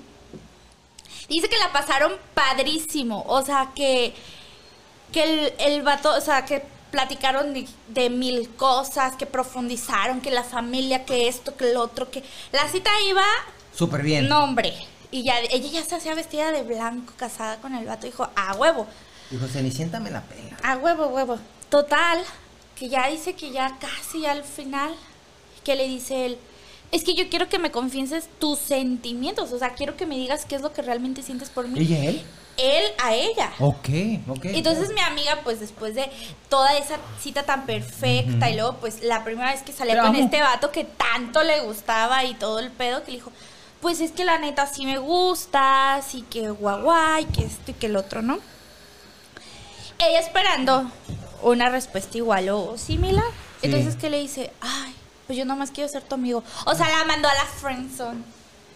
Dice 1.30 1.48
que 1.48 1.58
la 1.58 1.72
pasaron 1.72 2.12
padrísimo. 2.34 3.24
O 3.28 3.42
sea, 3.44 3.70
que, 3.74 4.14
que 5.14 5.24
el, 5.24 5.54
el 5.60 5.82
vato, 5.84 6.14
o 6.14 6.20
sea, 6.20 6.44
que 6.44 6.64
platicaron 6.92 7.54
de, 7.54 7.66
de 7.88 8.10
mil 8.10 8.50
cosas, 8.58 9.16
que 9.16 9.26
profundizaron, 9.26 10.20
que 10.20 10.32
la 10.32 10.44
familia, 10.44 11.06
que 11.06 11.30
esto, 11.30 11.56
que 11.56 11.72
lo 11.74 11.84
otro, 11.84 12.12
que 12.12 12.24
la 12.52 12.68
cita 12.68 12.92
iba 13.08 13.24
Súper 13.74 14.02
bien. 14.02 14.28
no, 14.28 14.44
hombre. 14.44 14.74
Y 15.12 15.24
ya, 15.24 15.40
ella 15.40 15.70
ya 15.70 15.86
se 15.86 15.96
hacía 15.96 16.14
vestida 16.14 16.52
de 16.52 16.64
blanco, 16.64 17.14
casada 17.16 17.56
con 17.62 17.74
el 17.74 17.86
vato. 17.86 18.06
Dijo, 18.06 18.28
a 18.36 18.54
huevo, 18.56 18.86
Dijo, 19.32 19.48
Cenicienta 19.48 20.00
me 20.00 20.12
la 20.12 20.22
pela. 20.22 20.58
a 20.64 20.78
huevo, 20.78 21.08
huevo. 21.08 21.40
Total, 21.70 22.20
que 22.76 22.90
ya 22.90 23.08
dice 23.08 23.34
que 23.34 23.52
ya 23.52 23.78
casi 23.80 24.26
al 24.26 24.44
final, 24.44 24.94
que 25.64 25.76
le 25.76 25.88
dice 25.88 26.26
él, 26.26 26.38
es 26.92 27.04
que 27.06 27.16
yo 27.16 27.30
quiero 27.30 27.48
que 27.48 27.58
me 27.58 27.72
confieses 27.72 28.28
tus 28.40 28.60
sentimientos. 28.60 29.54
O 29.54 29.60
sea, 29.60 29.74
quiero 29.74 29.96
que 29.96 30.06
me 30.06 30.18
digas 30.18 30.46
qué 30.46 30.56
es 30.56 30.62
lo 30.62 30.74
que 30.74 30.82
realmente 30.82 31.24
sientes 31.24 31.50
por 31.50 31.68
mí. 31.68 31.80
¿Ella, 31.80 32.04
él? 32.04 32.22
Él 32.58 32.84
a 33.02 33.16
ella. 33.16 33.54
Ok, 33.60 33.90
ok. 34.28 34.46
Entonces 34.46 34.94
mi 34.94 35.00
amiga, 35.00 35.40
pues 35.44 35.62
después 35.62 35.96
de 35.96 36.12
toda 36.50 36.78
esa 36.78 36.98
cita 37.22 37.44
tan 37.44 37.66
perfecta 37.66 38.50
y 38.50 38.56
luego 38.56 38.76
pues 38.76 39.02
la 39.02 39.24
primera 39.24 39.54
vez 39.54 39.64
que 39.64 39.72
salía 39.72 39.98
con 39.98 40.08
amo. 40.08 40.20
este 40.20 40.42
vato 40.42 40.70
que 40.72 40.84
tanto 40.84 41.44
le 41.44 41.62
gustaba 41.62 42.26
y 42.26 42.34
todo 42.34 42.60
el 42.60 42.70
pedo, 42.70 43.04
que 43.04 43.12
le 43.12 43.18
dijo, 43.18 43.32
pues 43.80 44.02
es 44.02 44.12
que 44.12 44.26
la 44.26 44.38
neta 44.38 44.68
sí 44.68 44.86
me 44.86 44.98
gusta, 45.00 46.02
sí 46.06 46.26
que 46.30 46.50
guay, 46.50 46.82
guay, 46.82 47.26
que 47.26 47.46
esto 47.46 47.72
y 47.72 47.74
que 47.74 47.86
el 47.86 47.96
otro, 47.96 48.22
¿no? 48.22 48.40
Ella 50.08 50.20
esperando 50.20 50.90
una 51.44 51.70
respuesta 51.70 52.18
igual 52.18 52.50
o 52.50 52.78
similar. 52.78 53.24
Sí. 53.62 53.68
Entonces, 53.68 53.96
¿qué 53.96 54.10
le 54.10 54.20
dice? 54.20 54.52
Ay, 54.62 54.94
pues 55.28 55.38
yo 55.38 55.46
nomás 55.46 55.72
quiero 55.72 55.90
ser 55.90 56.04
tu 56.04 56.16
amigo. 56.16 56.44
O 56.66 56.74
sea, 56.76 56.90
la 56.90 57.06
mandó 57.06 57.28
a 57.28 57.34
la 57.34 57.46
friendzone. 57.46 58.22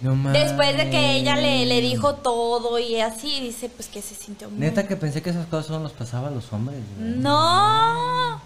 No 0.02 0.14
mames. 0.16 0.44
Después 0.44 0.76
de 0.78 0.90
que 0.90 1.14
ella 1.16 1.36
le, 1.38 1.66
le 1.66 1.80
dijo 1.82 2.16
todo 2.16 2.78
y 2.80 3.00
así, 3.00 3.40
dice 3.40 3.70
pues 3.70 3.88
que 3.88 4.02
se 4.02 4.14
sintió 4.14 4.50
muy... 4.50 4.60
Neta 4.60 4.88
que 4.88 4.96
pensé 4.98 5.22
que 5.22 5.30
esas 5.30 5.48
cosas 5.48 5.68
solo 5.68 5.80
nos 5.80 5.94
pasaba 5.94 6.28
a 6.28 6.32
los 6.32 6.52
hombres. 6.52 6.80
güey. 6.98 7.12
No. 7.12 8.42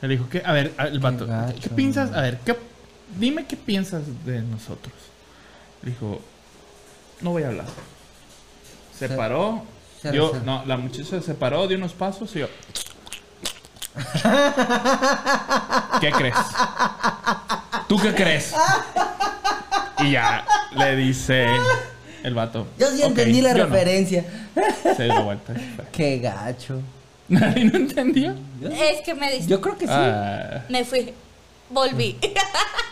Le 0.00 0.08
dijo 0.08 0.28
que, 0.28 0.42
a 0.44 0.52
ver, 0.52 0.72
el 0.78 1.00
vato, 1.00 1.26
gacho, 1.26 1.60
¿qué 1.62 1.68
piensas? 1.70 2.12
A 2.12 2.20
ver, 2.20 2.38
¿qué, 2.44 2.56
dime 3.18 3.46
qué 3.46 3.56
piensas 3.56 4.02
de 4.24 4.40
nosotros. 4.42 4.94
Le 5.82 5.90
dijo, 5.90 6.20
no 7.20 7.30
voy 7.30 7.42
a 7.42 7.48
hablar. 7.48 7.66
Se 8.98 9.08
Se- 9.08 9.14
paró. 9.16 9.62
Se 10.10 10.16
Yo, 10.16 10.28
reserva. 10.32 10.44
no, 10.46 10.64
la 10.66 10.76
muchacha 10.76 11.20
se 11.20 11.34
paró, 11.34 11.66
dio 11.68 11.76
unos 11.78 11.92
pasos 11.92 12.34
y 12.36 12.40
yo. 12.40 12.48
¿Qué 16.00 16.10
crees? 16.10 16.34
¿Tú 17.88 17.98
qué 17.98 18.14
crees? 18.14 18.52
Y 20.00 20.12
ya 20.12 20.44
le 20.76 20.96
dice 20.96 21.46
el 22.22 22.34
vato. 22.34 22.66
Yo 22.78 22.88
sí 22.90 23.02
"Ok, 23.02 23.08
entendí 23.10 23.40
la 23.42 23.52
yo 23.54 23.66
no". 23.66 23.72
referencia. 23.72 24.24
Se 24.96 25.04
dio 25.04 25.22
vuelta. 25.22 25.54
Qué 25.92 26.18
gacho. 26.18 26.80
¿Nadie 27.28 27.64
no 27.64 27.78
entendió? 27.78 28.34
Es 28.62 29.00
que 29.02 29.14
me 29.14 29.32
dis- 29.38 29.46
Yo 29.46 29.60
creo 29.60 29.78
que 29.78 29.86
sí. 29.86 29.92
Ah, 29.94 30.62
Me 30.68 30.84
fui. 30.84 31.14
Volví. 31.70 32.16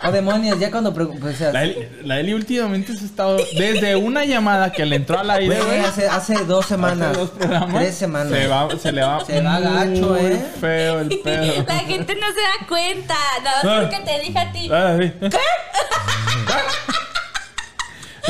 O 0.05 0.11
demonios, 0.11 0.59
ya 0.59 0.71
cuando 0.71 0.93
pues, 0.93 1.09
o 1.09 1.33
sea, 1.39 1.53
la, 1.53 1.63
Eli, 1.63 1.89
la 2.03 2.19
Eli 2.19 2.33
últimamente 2.35 2.97
se 2.97 3.05
ha 3.05 3.07
estado. 3.07 3.37
Desde 3.57 3.95
una 3.95 4.25
llamada 4.25 4.73
que 4.73 4.85
le 4.87 4.97
entró 4.97 5.19
al 5.21 5.31
aire. 5.31 5.61
güey, 5.61 5.79
hace, 5.81 6.09
hace 6.09 6.45
dos 6.47 6.67
semanas. 6.67 7.11
hace 7.11 7.19
dos 7.21 7.31
programas, 7.31 7.75
Tres 7.83 7.95
semanas. 7.95 8.33
Se, 8.33 8.47
va, 8.49 8.69
se 8.79 8.91
le 8.93 9.03
va. 9.03 9.25
Se 9.25 9.41
va 9.41 9.61
gacho, 9.61 10.07
muy 10.09 10.21
¿eh? 10.21 10.47
feo 10.61 11.01
el 11.01 11.09
pedo. 11.25 11.65
La 11.69 11.79
gente 11.81 12.15
no 12.17 12.27
se 12.33 12.41
da 12.41 12.67
cuenta. 12.69 13.15
No, 13.63 13.71
Ah. 13.71 13.81
porque 13.83 14.05
te 14.05 14.19
dije 14.25 14.39
a 14.39 14.53
ti. 14.53 14.69
Ah, 14.73 14.97
sí. 15.01 15.13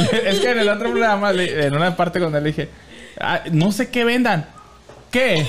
es 0.25 0.41
que 0.41 0.51
en 0.51 0.59
el 0.59 0.69
otro 0.69 0.91
programa, 0.91 1.33
le- 1.33 1.67
en 1.67 1.75
una 1.75 1.97
parte 1.97 2.19
cuando 2.19 2.41
le 2.41 2.47
dije, 2.49 2.69
"Ah, 3.21 3.41
no 3.51 3.73
sé 3.73 3.91
qué 3.91 4.05
vendan. 4.05 4.47
¿Qué? 5.11 5.47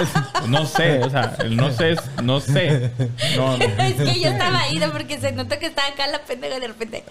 no 0.48 0.66
sé, 0.66 0.98
o 1.02 1.10
sea, 1.10 1.34
el 1.40 1.56
no 1.56 1.70
sé 1.72 1.92
es 1.92 2.00
no 2.22 2.40
sé. 2.40 2.90
No, 3.36 3.56
no. 3.56 3.64
Es 3.78 3.94
que 3.96 4.20
yo 4.20 4.30
estaba 4.30 4.60
ahí 4.60 4.78
¿no? 4.78 4.90
porque 4.92 5.18
se 5.20 5.32
nota 5.32 5.58
que 5.58 5.66
estaba 5.66 5.88
acá 5.88 6.06
la 6.06 6.24
pendeja 6.24 6.56
y 6.56 6.60
de 6.60 6.68
repente. 6.68 7.04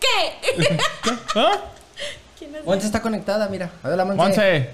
¿Qué? 0.00 0.66
¿Ah? 1.36 1.52
¿Quién 2.38 2.54
es? 2.56 2.64
Monse 2.64 2.86
está 2.86 3.00
conectada, 3.00 3.48
mira. 3.48 3.70
Hola, 3.82 4.04
Monse. 4.04 4.16
Monse. 4.22 4.70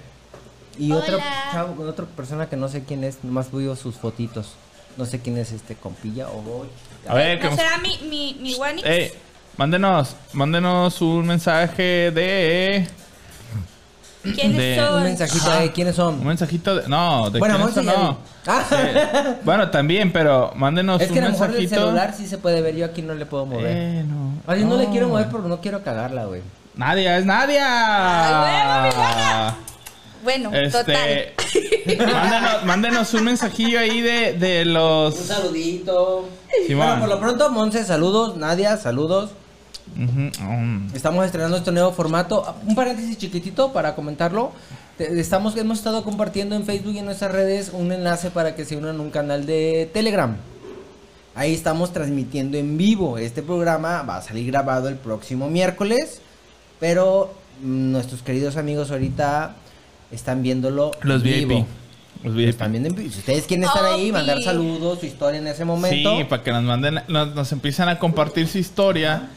Y 0.79 0.93
otra, 0.93 1.15
Hola. 1.17 1.49
chavo, 1.53 1.85
otra 1.89 2.07
persona 2.07 2.49
que 2.49 2.57
no 2.57 2.69
sé 2.69 2.85
quién 2.85 3.05
es, 3.05 3.23
nomás 3.23 3.53
veo 3.53 3.77
sus 3.77 3.97
fotitos. 3.97 4.55
No 4.97 5.05
sé 5.07 5.21
quién 5.21 5.37
es 5.39 5.53
este 5.53 5.77
compilla 5.77 6.29
o 6.29 6.67
A 7.09 7.15
ver, 7.15 7.39
que 7.39 7.45
¿No 7.45 7.51
nos- 7.51 7.59
será 7.61 7.79
mi, 7.79 7.99
mi, 8.09 8.37
mi 8.41 8.55
Wanix? 8.55 8.87
Ey, 8.87 9.13
mándenos, 9.57 10.17
mándenos 10.33 11.01
un 11.01 11.27
mensaje 11.27 12.11
de. 12.11 12.89
¿Quiénes 14.23 14.57
de- 14.57 14.77
son? 14.77 14.95
un 14.97 15.03
mensajito 15.05 15.51
de 15.51 15.73
quiénes 15.73 15.99
Un 15.99 16.05
son. 16.19 16.25
mensajito 16.27 16.77
de. 16.77 16.89
No, 16.89 17.31
de 17.31 17.39
Bueno, 17.39 17.57
quiénes 17.57 17.77
Monse 17.77 17.91
son, 17.91 18.01
ya 18.03 18.09
no. 18.09 18.19
Ah. 18.47 18.65
Sí. 18.69 18.77
Bueno, 19.45 19.71
también, 19.71 20.13
pero 20.13 20.53
mándenos 20.57 21.01
Es 21.01 21.09
que 21.11 21.19
un 21.19 21.25
a 21.25 21.27
lo 21.29 21.33
mejor 21.33 21.47
el 21.51 21.53
mensajito. 21.57 21.81
celular 21.87 22.15
sí 22.17 22.27
se 22.27 22.39
puede 22.39 22.61
ver, 22.61 22.77
yo 22.77 22.85
aquí 22.87 23.03
no 23.03 23.15
le 23.15 23.25
puedo 23.27 23.47
mover. 23.47 23.67
Eh, 23.77 24.05
no. 24.07 24.77
Le 24.77 24.89
quiero 24.91 25.09
mover 25.09 25.29
porque 25.29 25.49
no 25.49 25.61
quiero 25.61 25.83
cagarla, 25.83 26.25
güey. 26.27 26.43
Nadia, 26.77 27.19
es 27.19 27.25
Nadia. 27.27 28.85
Ay, 28.85 28.91
bueno, 30.23 30.51
mi. 30.51 30.51
Bueno, 30.51 30.51
Este, 30.53 30.79
total. 30.79 32.13
mándenos, 32.13 32.65
mándenos 32.65 33.15
un 33.15 33.25
mensajillo 33.25 33.81
ahí 33.81 34.01
de, 34.03 34.35
de 34.35 34.65
los. 34.67 35.19
Un 35.19 35.27
saludito. 35.27 36.29
Simón. 36.67 36.87
Bueno, 36.87 37.01
por 37.01 37.09
lo 37.09 37.21
pronto, 37.21 37.51
Monse, 37.51 37.85
saludos. 37.85 38.37
Nadia, 38.37 38.77
saludos. 38.77 39.31
Um. 40.01 40.89
Estamos 40.95 41.27
estrenando 41.27 41.59
este 41.59 41.73
nuevo 41.73 41.93
formato. 41.93 42.57
Un 42.67 42.75
paréntesis 42.75 43.19
chiquitito 43.19 43.73
para 43.73 43.95
comentarlo. 43.95 44.53
Estamos, 44.99 45.57
hemos 45.57 45.79
estado 45.79 46.05
compartiendo 46.05 46.57
en 46.57 46.65
Facebook 46.65 46.95
y 46.95 46.99
en 46.99 47.05
nuestras 47.05 47.33
redes 47.33 47.71
un 47.73 47.93
enlace 47.93 48.31
para 48.31 48.55
que 48.55 48.65
se 48.65 48.77
unan 48.77 48.99
a 48.99 49.03
un 49.03 49.11
canal 49.11 49.45
de 49.45 49.91
Telegram. 49.93 50.37
Ahí 51.35 51.53
estamos 51.53 51.93
transmitiendo 51.93 52.57
en 52.57 52.79
vivo. 52.79 53.19
Este 53.19 53.43
programa 53.43 54.03
va 54.03 54.17
a 54.17 54.23
salir 54.23 54.47
grabado 54.47 54.89
el 54.89 54.97
próximo 54.97 55.49
miércoles. 55.49 56.23
Pero 56.79 57.35
mm, 57.63 57.93
nuestros 57.93 58.23
queridos 58.23 58.57
amigos 58.57 58.91
ahorita 58.91 59.55
están 60.11 60.43
viéndolo 60.43 60.93
Los 61.03 61.23
en 61.23 61.47
VIP. 61.47 61.51
Los 62.23 62.33
Lo 62.33 62.39
VIP. 62.39 62.49
están 62.49 62.73
viendo 62.73 62.89
en 62.89 62.95
vivo. 62.95 63.11
Si 63.13 63.19
ustedes 63.19 63.45
quieren 63.45 63.65
estar 63.65 63.85
ahí, 63.85 64.11
mandar 64.13 64.41
saludos, 64.43 65.01
su 65.01 65.07
historia 65.07 65.41
en 65.41 65.47
ese 65.47 65.67
momento. 65.67 66.17
Sí, 66.17 66.25
para 66.25 66.43
que 66.43 66.53
nos 66.53 66.63
manden, 66.63 67.03
nos, 67.09 67.35
nos 67.35 67.53
empiecen 67.53 67.91
a 67.91 67.99
compartir 67.99 68.49
su 68.49 68.57
historia 68.57 69.29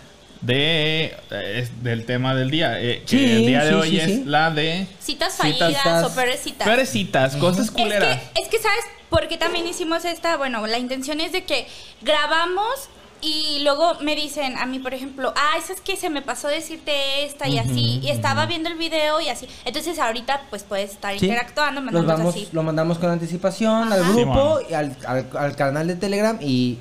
de 0.46 1.16
es- 1.32 1.84
del 1.84 2.06
tema 2.06 2.36
del 2.36 2.52
día. 2.52 2.80
eh, 2.82 3.04
que 3.08 3.38
el 3.38 3.46
día 3.46 3.64
de 3.64 3.70
sí, 3.70 3.76
hoy 3.76 3.90
sí, 3.90 4.00
es 4.00 4.06
sí. 4.08 4.24
la 4.26 4.52
de 4.52 4.88
Citas 5.00 5.34
Citas- 5.34 5.38
fallidas 5.38 6.04
o 6.04 6.14
peores 6.16 6.40
citas. 6.42 6.68
peores 6.68 6.90
citas, 6.90 7.36
cosas 7.38 7.66
Es 7.66 7.72
culeras. 7.72 8.20
que, 8.34 8.42
es 8.42 8.48
que, 8.50 8.60
¿sabes 8.60 8.84
por 9.10 9.28
qué 9.28 9.38
también 9.38 9.66
hicimos 9.68 10.06
esta? 10.06 10.38
Bueno, 10.38 10.66
la 10.68 10.78
intención 10.80 11.22
es 11.22 11.32
de 11.32 11.44
que 11.46 11.68
grabamos 12.02 12.90
y 13.22 13.60
luego 13.64 13.94
me 14.02 14.18
dicen 14.18 14.58
a 14.58 14.66
mí, 14.66 14.80
por 14.80 14.94
ejemplo, 14.94 15.34
ah, 15.38 15.58
eso 15.58 15.72
es 15.72 15.80
que 15.80 15.96
se 15.96 16.10
me 16.10 16.22
pasó 16.22 16.50
decirte 16.50 17.24
esta 17.24 17.48
y 17.48 17.58
así, 17.58 18.02
y 18.04 18.10
estaba 18.10 18.46
viendo 18.46 18.68
el 18.68 18.76
video 18.78 19.22
y 19.22 19.30
así. 19.30 19.48
Entonces 19.64 19.98
ahorita 19.98 20.42
pues 20.50 20.64
puedes 20.64 20.92
estar 20.92 21.18
Sí. 21.18 21.26
interactuando, 21.28 21.82
vamos, 22.06 22.36
así. 22.36 22.50
lo 22.52 22.64
mandamos 22.64 22.98
con 22.98 23.10
anticipación 23.12 23.94
al 23.94 24.04
grupo, 24.04 24.60
Sí, 24.60 24.66
y 24.72 24.74
al, 24.74 24.98
al- 25.08 25.30
al 25.38 25.56
canal 25.56 25.88
de 25.88 25.96
Telegram 25.96 26.38
y... 26.42 26.80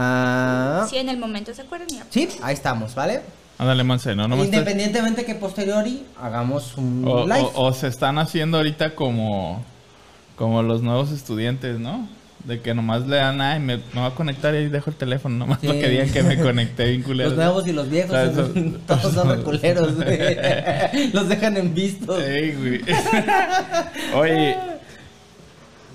ah, 0.00 0.86
Sí, 0.90 0.96
en 0.98 1.08
el 1.08 1.16
momento, 1.18 1.52
¿se 1.54 1.62
acuerdan? 1.62 1.88
Ya. 1.88 2.04
sí, 2.10 2.28
ahí 2.42 2.54
estamos, 2.54 2.94
¿vale? 2.94 3.22
Ándale, 3.58 3.82
Monse, 3.84 4.14
no, 4.14 4.28
no 4.28 4.36
Independientemente 4.44 5.24
que 5.24 5.34
posteriori 5.34 6.04
hagamos 6.20 6.76
un 6.76 7.02
o, 7.08 7.24
live. 7.24 7.40
o- 7.54 7.66
o 7.68 7.72
se 7.72 7.88
están 7.88 8.18
haciendo 8.18 8.58
ahorita 8.58 8.94
como 8.94 9.64
como 10.36 10.62
los 10.62 10.82
nuevos 10.82 11.10
estudiantes, 11.12 11.78
¿no? 11.80 12.06
De 12.44 12.60
que 12.60 12.74
nomás 12.74 13.06
le 13.06 13.16
dan, 13.16 13.40
ay, 13.40 13.58
me, 13.58 13.78
me 13.78 13.82
voy 13.94 14.04
a 14.04 14.14
conectar 14.14 14.52
y 14.54 14.58
ahí 14.58 14.68
dejo 14.68 14.90
el 14.90 14.96
teléfono, 14.96 15.34
nomás 15.38 15.58
Sí. 15.62 15.66
para 15.68 15.80
que 15.80 15.88
digan 15.88 16.10
que 16.10 16.22
me 16.22 16.38
conecté 16.38 16.84
bien 16.90 17.02
culero. 17.08 17.30
los 17.30 17.38
nuevos 17.38 17.66
y 17.66 17.72
los 17.72 17.88
viejos, 17.88 18.14
todos 18.86 19.14
son 19.14 19.28
reculeros. 19.30 19.94
Los 21.14 21.28
dejan 21.30 21.56
en 21.56 21.74
vistos. 21.74 22.22
Ey, 22.22 22.52
güey. 22.52 22.80
Oye, 24.14 24.56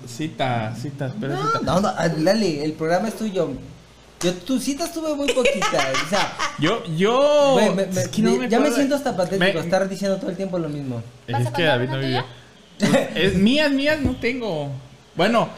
cita, 0.06 0.74
cita, 0.76 1.06
espera, 1.06 1.36
cita. 1.36 1.60
No, 1.62 1.80
no, 1.80 1.88
ah, 1.88 2.08
Lali, 2.18 2.58
el 2.60 2.72
programa 2.72 3.08
es 3.08 3.16
tuyo. 3.16 3.50
Yo, 4.22 4.32
tu 4.34 4.58
cita 4.60 4.84
estuve 4.84 5.14
muy 5.14 5.26
poquita. 5.32 5.92
O 6.04 6.08
sea, 6.08 6.32
Yo, 6.58 6.84
yo. 6.96 7.52
güey, 7.54 7.70
me- 7.74 7.86
me- 7.86 8.00
es 8.02 8.08
que 8.08 8.22
no 8.22 8.36
me 8.36 8.48
ya 8.48 8.60
me 8.60 8.70
siento 8.70 8.94
hasta 8.94 9.16
patético 9.16 9.58
Me- 9.58 9.60
estar 9.64 9.88
diciendo 9.88 10.16
todo 10.18 10.30
el 10.30 10.36
tiempo 10.36 10.58
lo 10.58 10.68
mismo. 10.68 11.02
¿Vas 11.30 11.40
Es 11.42 11.46
a 11.48 11.52
que 11.52 11.62
David 11.64 11.88
no 11.88 11.98
vive. 11.98 12.24
Es 13.14 13.34
mías, 13.34 13.70
mías 13.72 14.00
no 14.00 14.14
tengo. 14.16 14.70
Bueno, 15.16 15.48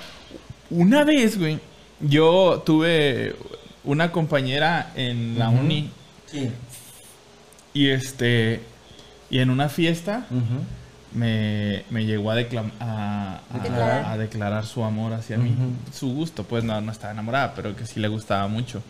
una 0.71 1.05
vez, 1.05 1.39
güey, 1.39 1.59
yo 2.01 2.63
tuve 2.65 3.37
una 3.85 4.11
compañera 4.13 4.93
en 4.97 5.39
la 5.39 5.49
uni 5.51 5.91
Sí. 6.27 6.51
y 7.73 7.89
este 7.89 8.61
y 9.31 9.39
en 9.41 9.51
una 9.51 9.69
fiesta 9.69 10.27
me, 11.15 11.85
me 11.91 12.05
llegó 12.05 12.31
a, 12.31 12.35
a, 12.35 12.39
a- 12.39 13.41
Declarar. 13.63 14.05
a 14.07 14.19
declarar 14.19 14.67
su 14.67 14.85
amor 14.85 15.13
hacia 15.15 15.37
mí. 15.39 15.55
Su 15.93 16.13
gusto, 16.15 16.45
pues 16.45 16.65
no, 16.65 16.81
no 16.81 16.93
estaba 16.93 17.13
enamorada, 17.13 17.55
pero 17.55 17.75
que 17.77 17.87
sí 17.87 18.01
le 18.01 18.09
gustaba 18.09 18.47
mucho. 18.49 18.83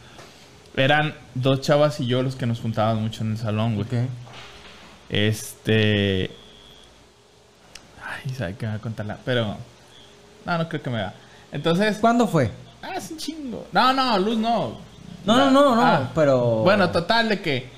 Eran 0.77 1.15
dos 1.35 1.61
chavas 1.61 2.01
y 2.01 2.07
yo 2.07 2.23
los 2.23 2.35
que 2.35 2.47
nos 2.47 2.61
juntábamos 2.61 3.03
mucho 3.03 3.23
en 3.23 3.33
el 3.33 3.39
salón, 3.39 3.77
güey. 3.77 3.87
Este. 5.09 6.31
Ay, 8.03 8.35
sabe 8.35 8.55
que 8.57 8.67
me 8.67 8.73
va 8.73 8.79
a 8.79 8.81
contarla. 8.81 9.19
Pero. 9.25 9.57
No, 10.45 10.59
no 10.59 10.69
creo 10.69 10.83
que 10.83 10.91
me 10.91 11.01
va. 11.03 11.13
Entonces. 11.53 11.99
¿Cuándo 11.99 12.27
fue? 12.27 12.51
Ah, 12.83 12.95
es 12.97 13.11
un 13.11 13.19
chingo. 13.19 13.67
No, 13.73 13.93
no, 13.93 14.19
Luz 14.19 14.37
no. 14.39 14.79
No, 15.25 15.37
no, 15.37 15.51
no, 15.51 15.75
no, 15.75 15.83
Ah. 15.83 16.11
pero... 16.15 16.59
Bueno, 16.65 16.91
total, 16.91 17.29
de 17.31 17.41
que. 17.41 17.71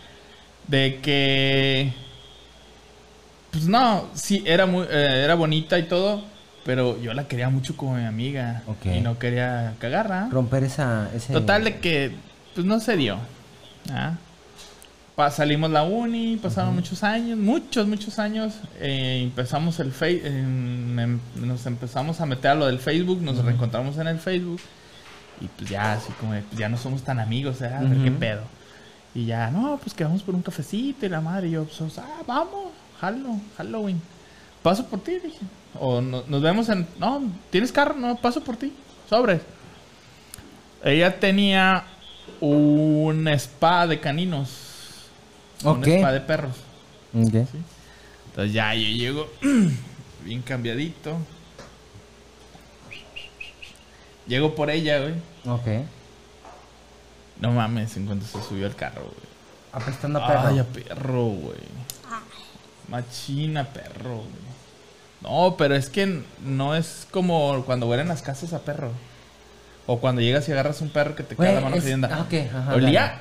De 0.67 0.99
que. 1.01 1.93
Pues 3.57 3.69
no, 3.69 4.07
sí, 4.15 4.43
era 4.47 4.67
muy. 4.67 4.87
eh, 4.91 5.23
era 5.25 5.35
bonita 5.35 5.79
y 5.79 5.85
todo. 5.85 6.23
Pero 6.65 7.01
yo 7.01 7.15
la 7.15 7.29
quería 7.29 7.49
mucho 7.49 7.77
como 7.77 7.95
mi 7.95 8.05
amiga. 8.05 8.63
Y 8.85 9.01
no 9.01 9.19
quería 9.21 9.75
cagarla. 9.79 10.29
Romper 10.33 10.65
esa... 10.65 11.09
Ese... 11.15 11.33
Total 11.33 11.63
de 11.63 11.79
que, 11.79 12.17
pues 12.57 12.67
no 12.67 12.81
se 12.81 12.97
dio. 12.97 13.19
¿ah? 13.93 14.15
Pa- 15.15 15.31
salimos 15.31 15.71
la 15.71 15.85
uni, 15.85 16.37
pasaron 16.37 16.75
muchos 16.75 17.05
años, 17.05 17.39
muchos, 17.39 17.87
muchos 17.87 18.19
años. 18.19 18.55
eh, 18.81 19.21
empezamos 19.23 19.79
el 19.79 19.93
Face, 19.93 20.23
nos 21.37 21.67
empezamos 21.67 22.21
a 22.21 22.27
meter 22.27 22.51
a 22.51 22.55
lo 22.57 22.67
del 22.67 22.81
Facebook, 22.81 23.23
nos 23.23 23.39
reencontramos 23.45 23.97
en 23.99 24.09
el 24.09 24.19
Facebook. 24.19 24.61
Y 25.41 25.47
pues 25.47 25.71
ya, 25.71 25.93
así 25.93 26.11
como, 26.19 26.33
pues, 26.33 26.59
ya 26.59 26.69
no 26.69 26.77
somos 26.79 27.03
tan 27.03 27.21
amigos, 27.21 27.63
¿eh? 27.63 27.67
A 27.73 27.81
ver 27.81 27.99
qué 28.03 28.11
pedo. 28.11 28.41
Y 29.15 29.27
ya, 29.27 29.51
no, 29.53 29.79
pues 29.81 29.95
que 29.95 30.03
vamos 30.03 30.23
por 30.25 30.35
un 30.35 30.43
cafecito 30.43 31.07
y 31.07 31.09
la 31.09 31.21
madre. 31.21 31.47
Y 31.47 31.53
yo, 31.53 31.65
pues, 31.65 31.97
ah, 31.99 32.23
vamos, 32.27 32.73
jalo, 33.01 33.37
Halloween. 33.57 34.01
Paso 34.63 34.87
por 34.87 35.01
ti, 35.01 35.19
dije. 35.19 35.41
O 35.79 36.01
no- 36.01 36.25
nos 36.27 36.43
vemos 36.43 36.69
en. 36.69 36.87
No, 36.99 37.23
¿tienes 37.51 37.71
carro? 37.73 37.95
No, 37.95 38.17
paso 38.17 38.43
por 38.43 38.57
ti. 38.57 38.73
Sobres. 39.09 39.43
Ella 40.83 41.19
tenía 41.21 41.85
un 42.41 43.27
spa 43.29 43.87
de 43.87 44.01
caninos. 44.01 44.51
Ok. 45.65 45.79
Un 45.79 45.85
spa 45.85 46.13
de 46.13 46.21
perros. 46.21 46.57
Ok. 47.15 47.35
Entonces 48.31 48.53
ya 48.53 48.75
yo 48.75 48.89
llego 48.89 49.29
bien 50.25 50.43
cambiadito. 50.43 51.17
Llego 54.27 54.55
por 54.55 54.71
ella, 54.71 54.99
güey. 55.01 55.15
Ok. 55.47 55.87
No 57.41 57.53
mames, 57.53 57.97
en 57.97 58.07
cuanto 58.07 58.27
se 58.27 58.43
subió 58.43 58.67
al 58.67 58.75
carro, 58.75 59.03
güey. 59.03 59.27
Apestando 59.73 60.23
a 60.23 60.27
perro. 60.27 60.41
Ay, 60.49 60.59
a 60.59 60.65
perro, 60.65 61.25
güey. 61.27 61.59
Machina, 62.89 63.65
perro, 63.65 64.17
güey. 64.17 64.47
No, 65.23 65.57
pero 65.57 65.75
es 65.75 65.89
que 65.89 66.23
no 66.45 66.75
es 66.77 67.07
como 67.11 67.65
cuando 67.65 67.87
huelen 67.89 68.09
las 68.09 68.23
casas 68.23 68.53
a 68.53 68.61
perro. 68.61 68.91
O 69.87 69.99
cuando 70.01 70.21
llegas 70.21 70.49
y 70.49 70.53
agarras 70.53 70.81
un 70.81 70.89
perro 70.91 71.15
que 71.15 71.23
te 71.23 71.37
queda 71.37 71.53
la 71.53 71.61
mano 71.61 71.77
cayendo. 71.77 72.09
ah, 72.11 72.27
ok, 72.27 72.35
ajá, 72.53 72.75
Olía 72.75 73.19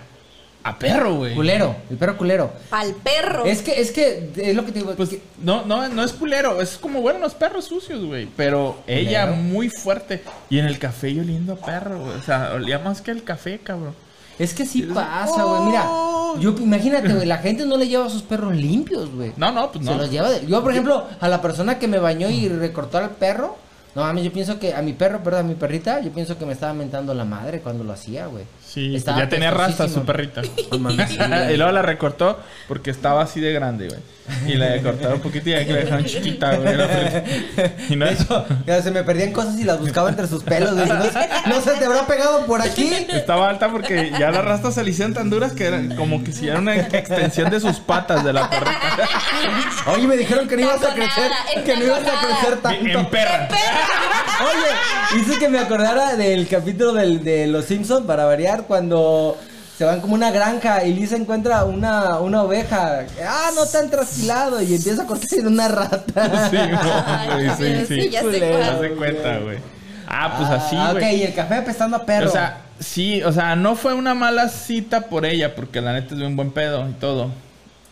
a 0.64 0.80
perro, 0.80 1.14
güey. 1.16 1.36
Culero, 1.36 1.76
el 1.92 1.98
perro 1.98 2.18
culero. 2.18 2.52
Pa'l 2.72 2.96
perro. 2.96 3.46
Es 3.46 3.62
que, 3.62 3.80
es 3.80 3.92
que, 3.92 4.32
es 4.36 4.56
lo 4.56 4.66
que 4.66 4.72
te 4.72 4.80
digo. 4.80 4.96
Pues 4.96 5.10
que- 5.10 5.22
no, 5.44 5.64
no, 5.66 5.88
no 5.90 6.04
es 6.04 6.12
culero, 6.14 6.60
es 6.60 6.78
como 6.78 7.02
bueno 7.02 7.20
los 7.20 7.36
perros 7.36 7.66
sucios, 7.66 8.04
güey. 8.04 8.28
Pero 8.36 8.82
ella 8.88 9.28
Culero. 9.28 9.44
muy 9.44 9.70
fuerte. 9.70 10.24
Y 10.50 10.58
en 10.58 10.66
el 10.66 10.80
café 10.80 11.14
yo 11.14 11.22
oliendo 11.22 11.54
a 11.54 11.58
perro, 11.58 12.00
güey. 12.00 12.18
O 12.18 12.22
sea, 12.24 12.52
olía 12.56 12.80
más 12.80 13.02
que 13.02 13.12
el 13.12 13.24
café, 13.24 13.60
cabrón. 13.60 13.94
Es 14.40 14.54
que 14.54 14.66
sí 14.66 14.82
pasa, 14.84 15.44
güey. 15.44 15.62
Mira, 15.64 15.88
yo 16.40 16.56
imagínate, 16.60 17.14
güey, 17.14 17.26
la 17.26 17.38
gente 17.38 17.66
no 17.66 17.78
le 17.78 17.88
lleva 17.88 18.06
a 18.06 18.10
sus 18.10 18.22
perros 18.22 18.54
limpios, 18.56 19.10
güey. 19.14 19.32
No, 19.38 19.52
no, 19.52 19.72
pues 19.72 19.86
Se 19.86 19.92
no. 19.92 19.98
los 19.98 20.12
lleva 20.12 20.30
de- 20.30 20.46
Yo, 20.46 20.62
por 20.62 20.72
ejemplo, 20.72 21.06
a 21.20 21.28
la 21.28 21.42
persona 21.42 21.80
que 21.80 21.88
me 21.88 22.00
bañó 22.00 22.30
y 22.30 22.50
recortó 22.50 22.98
al 22.98 23.12
perro, 23.12 23.56
no 23.96 24.02
mames, 24.02 24.26
yo 24.26 24.34
pienso 24.34 24.60
que 24.60 24.74
a 24.74 24.82
mi 24.82 24.92
perro, 24.92 25.24
perdón, 25.24 25.46
a 25.46 25.48
mi 25.48 25.56
perrita, 25.56 26.02
yo 26.02 26.12
pienso 26.12 26.38
que 26.38 26.46
me 26.46 26.52
estaba 26.54 26.74
mentando 26.74 27.14
la 27.14 27.24
madre 27.24 27.62
cuando 27.62 27.84
lo 27.86 27.94
hacía, 27.94 28.28
güey. 28.28 28.44
Sí, 28.76 28.90
pues 28.90 29.00
Estaba 29.00 29.20
ya 29.20 29.30
tenía 29.30 29.52
rastas 29.52 29.92
su 29.92 30.04
perrita. 30.06 30.42
Sí, 30.56 30.68
güey. 30.70 30.98
y 31.54 31.58
luego 31.58 31.72
la 31.72 31.82
recortó 31.82 32.38
porque 32.68 32.92
estaba 32.92 33.24
así 33.24 33.40
de 33.40 33.54
grande, 33.54 33.88
güey. 33.88 34.00
Y 34.48 34.56
la 34.56 34.82
cortaron 34.82 35.14
un 35.14 35.20
poquito 35.22 35.52
y 35.52 35.54
que 35.66 35.72
la 35.72 35.80
dejaron 35.80 36.04
chiquita, 36.04 36.56
güey. 36.56 36.76
Y 37.90 37.96
no 37.96 38.06
De 38.08 38.14
hecho, 38.14 38.46
ya 38.66 38.82
se 38.82 38.90
me 38.92 39.04
perdían 39.04 39.32
cosas 39.32 39.56
y 39.60 39.64
las 39.64 39.80
buscaba 39.80 40.10
entre 40.10 40.28
sus 40.28 40.44
pelos, 40.44 40.74
güey. 40.74 40.88
No, 40.88 41.04
se- 41.04 41.30
no 41.50 41.62
se 41.62 41.72
te 41.74 41.86
habrá 41.86 42.06
pegado 42.08 42.46
por 42.48 42.62
aquí. 42.62 42.92
Estaba 43.14 43.50
alta 43.50 43.70
porque 43.70 44.12
ya 44.20 44.32
las 44.32 44.44
rastas 44.44 44.74
se 44.74 44.84
le 44.84 44.90
hicieron 44.90 45.14
tan 45.14 45.30
duras 45.30 45.54
que 45.54 45.66
eran 45.68 45.96
como 45.96 46.24
que 46.24 46.32
si 46.32 46.48
era 46.50 46.58
una 46.60 46.76
extensión 46.76 47.50
de 47.52 47.60
sus 47.60 47.80
patas 47.80 48.24
de 48.26 48.34
la 48.34 48.50
perrita. 48.50 49.08
Oye, 49.94 50.08
me 50.08 50.18
dijeron 50.18 50.48
que 50.48 50.56
no 50.58 50.64
ibas 50.64 50.84
a 50.84 50.94
crecer, 50.96 51.32
que 51.64 51.78
no 51.78 51.86
ibas 51.86 52.02
a 52.02 52.26
crecer 52.26 52.58
tanto. 52.62 53.00
En 53.00 53.06
perra. 53.06 53.48
Oye, 54.42 55.22
hice 55.22 55.38
que 55.40 55.48
me 55.50 55.60
acordara 55.60 56.16
del 56.16 56.48
capítulo 56.48 56.94
del- 56.94 57.24
de 57.24 57.46
Los 57.48 57.66
Simpsons 57.66 58.06
para 58.08 58.26
variar 58.26 58.65
cuando 58.66 59.38
se 59.78 59.84
van 59.84 60.00
como 60.02 60.14
una 60.14 60.32
granja 60.32 60.84
y 60.86 60.94
Lisa 60.94 61.16
encuentra 61.18 61.66
una, 61.66 62.20
una 62.20 62.44
oveja. 62.44 63.06
Ah, 63.28 63.50
no 63.56 63.66
tan 63.66 63.90
trasquilado 63.90 64.62
y 64.62 64.76
empieza 64.76 65.04
a 65.04 65.06
cortarse 65.06 65.42
de 65.42 65.48
una 65.48 65.68
rata. 65.68 66.48
Sí, 66.50 66.58
Ay, 66.58 67.28
güey, 67.30 67.50
sí, 67.58 67.86
sí, 67.88 68.02
sí. 68.02 68.10
ya 68.10 68.24
de 68.24 68.92
cuenta, 68.96 69.38
güey. 69.40 69.58
Ah, 70.08 70.36
pues 70.38 70.50
así, 70.50 70.76
Ah, 70.80 70.92
güey. 70.94 71.04
ok, 71.04 71.12
y 71.20 71.24
el 71.24 71.34
café 71.34 71.56
apestando 71.56 71.98
a 71.98 72.06
perro. 72.06 72.30
O 72.30 72.32
sea, 72.32 72.62
sí, 72.80 73.22
o 73.24 73.32
sea, 73.34 73.56
no 73.56 73.76
fue 73.76 73.94
una 73.94 74.14
mala 74.14 74.48
cita 74.50 75.02
por 75.08 75.26
ella, 75.26 75.56
porque 75.56 75.82
la 75.82 75.94
neta 75.94 76.14
es 76.14 76.20
de 76.20 76.28
un 76.28 76.36
buen 76.36 76.52
pedo 76.52 76.88
y 76.90 76.94
todo. 76.94 77.32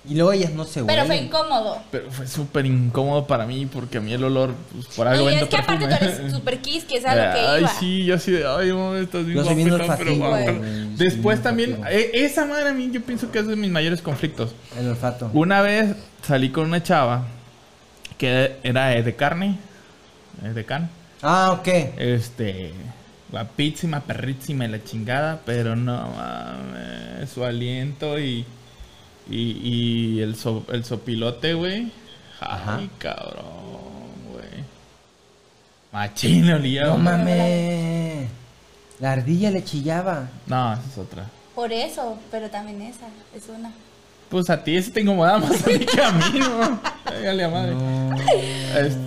Y 0.09 0.15
luego 0.15 0.33
ellas 0.33 0.51
no 0.51 0.65
se 0.65 0.83
Pero 0.83 1.01
fue 1.05 1.11
huelen. 1.11 1.25
incómodo. 1.25 1.81
Pero 1.91 2.11
fue 2.11 2.27
súper 2.27 2.65
incómodo 2.65 3.25
para 3.25 3.45
mí 3.45 3.65
porque 3.65 3.99
a 3.99 4.01
mí 4.01 4.11
el 4.13 4.23
olor, 4.23 4.53
pues 4.73 4.87
por 4.95 5.07
algo 5.07 5.23
Oye, 5.25 5.35
vendo 5.35 5.45
es 5.45 5.49
que 5.49 5.57
aparte 5.61 5.87
tú 5.87 5.93
eres 5.93 6.31
super 6.33 6.59
kiss, 6.61 6.83
que 6.83 6.97
es 6.97 7.05
a 7.05 7.15
lo 7.15 7.33
que 7.33 7.39
Ay, 7.39 7.59
iba. 7.61 7.69
sí, 7.79 8.05
yo 8.05 8.15
así 8.15 8.31
de, 8.31 8.45
ay, 8.45 8.73
mami, 8.73 8.99
estás 9.03 9.25
bien 9.25 9.37
Yo 9.37 9.45
soy 9.45 9.55
bien 9.55 9.69
guapetón, 9.69 9.97
pero 9.97 10.15
güey. 10.15 10.95
Después 10.97 11.37
Sí, 11.37 11.43
también, 11.43 11.81
eh, 11.89 12.11
esa 12.13 12.45
madre 12.45 12.69
a 12.69 12.73
mí 12.73 12.89
yo 12.91 13.01
pienso 13.01 13.31
que 13.31 13.39
es 13.39 13.47
de 13.47 13.55
mis 13.55 13.71
mayores 13.71 14.01
conflictos. 14.01 14.53
El 14.77 14.89
olfato. 14.89 15.29
Una 15.33 15.61
vez 15.61 15.95
salí 16.27 16.49
con 16.49 16.65
una 16.65 16.83
chava 16.83 17.25
que 18.17 18.57
era 18.63 18.87
de 18.89 19.15
carne, 19.15 19.57
eh, 20.43 20.49
de 20.49 20.65
can. 20.65 20.89
Ah, 21.21 21.51
ok. 21.57 21.67
Este, 21.97 22.73
guapísima, 23.31 24.01
perrísima 24.01 24.65
y 24.65 24.67
la 24.67 24.83
chingada, 24.83 25.39
pero 25.45 25.75
no 25.75 26.09
mames, 26.09 27.29
su 27.29 27.43
aliento 27.43 28.19
y, 28.19 28.45
y, 29.29 30.17
y 30.17 30.19
el, 30.21 30.35
so- 30.35 30.65
el 30.71 30.83
sopilote, 30.85 31.53
güey. 31.53 31.91
Ajá. 32.39 32.77
Ay, 32.77 32.89
cabrón, 32.97 33.43
güey. 34.31 34.63
Machín 35.91 36.49
olía. 36.51 36.85
No 36.85 36.97
mames. 36.97 38.27
La 38.99 39.13
ardilla 39.13 39.51
le 39.51 39.63
chillaba. 39.63 40.29
No, 40.47 40.73
esa 40.73 40.81
es 40.91 40.97
otra. 40.97 41.25
Por 41.55 41.71
eso, 41.71 42.17
pero 42.31 42.49
también 42.49 42.81
esa 42.81 43.05
es 43.35 43.43
una. 43.49 43.71
Pues 44.29 44.49
a 44.49 44.63
ti 44.63 44.75
ese 44.75 44.89
te 44.91 45.01
incomodaba 45.01 45.37
más 45.39 45.63
a 45.63 45.69
mí 45.69 45.79
que 45.79 46.01
a 46.01 46.11
mí, 46.11 46.39
¿no? 46.39 46.79
Dale 47.05 47.43
a 47.43 47.49
madre. 47.49 47.75
Este, 48.75 48.97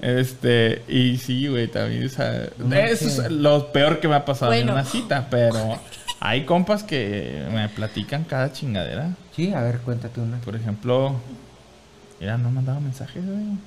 este, 0.00 0.82
y 0.88 1.18
sí, 1.18 1.48
güey, 1.48 1.68
también, 1.68 2.06
o 2.06 2.08
sea, 2.08 2.48
No 2.56 2.74
eso 2.76 3.06
es 3.22 3.30
lo 3.30 3.70
peor 3.72 4.00
que 4.00 4.08
me 4.08 4.14
ha 4.14 4.24
pasado 4.24 4.52
en 4.54 4.70
una 4.70 4.84
cita, 4.84 5.26
pero 5.28 5.78
hay 6.20 6.44
compas 6.44 6.82
que 6.82 7.46
me 7.52 7.68
platican 7.68 8.24
cada 8.24 8.52
chingadera. 8.52 9.14
Sí, 9.34 9.52
a 9.52 9.60
ver, 9.62 9.78
cuéntate 9.80 10.20
una. 10.20 10.38
Por 10.38 10.56
ejemplo, 10.56 11.14
mira, 12.20 12.36
no 12.38 12.50
mandaba 12.50 12.80
mensajes, 12.80 13.24
güey. 13.24 13.58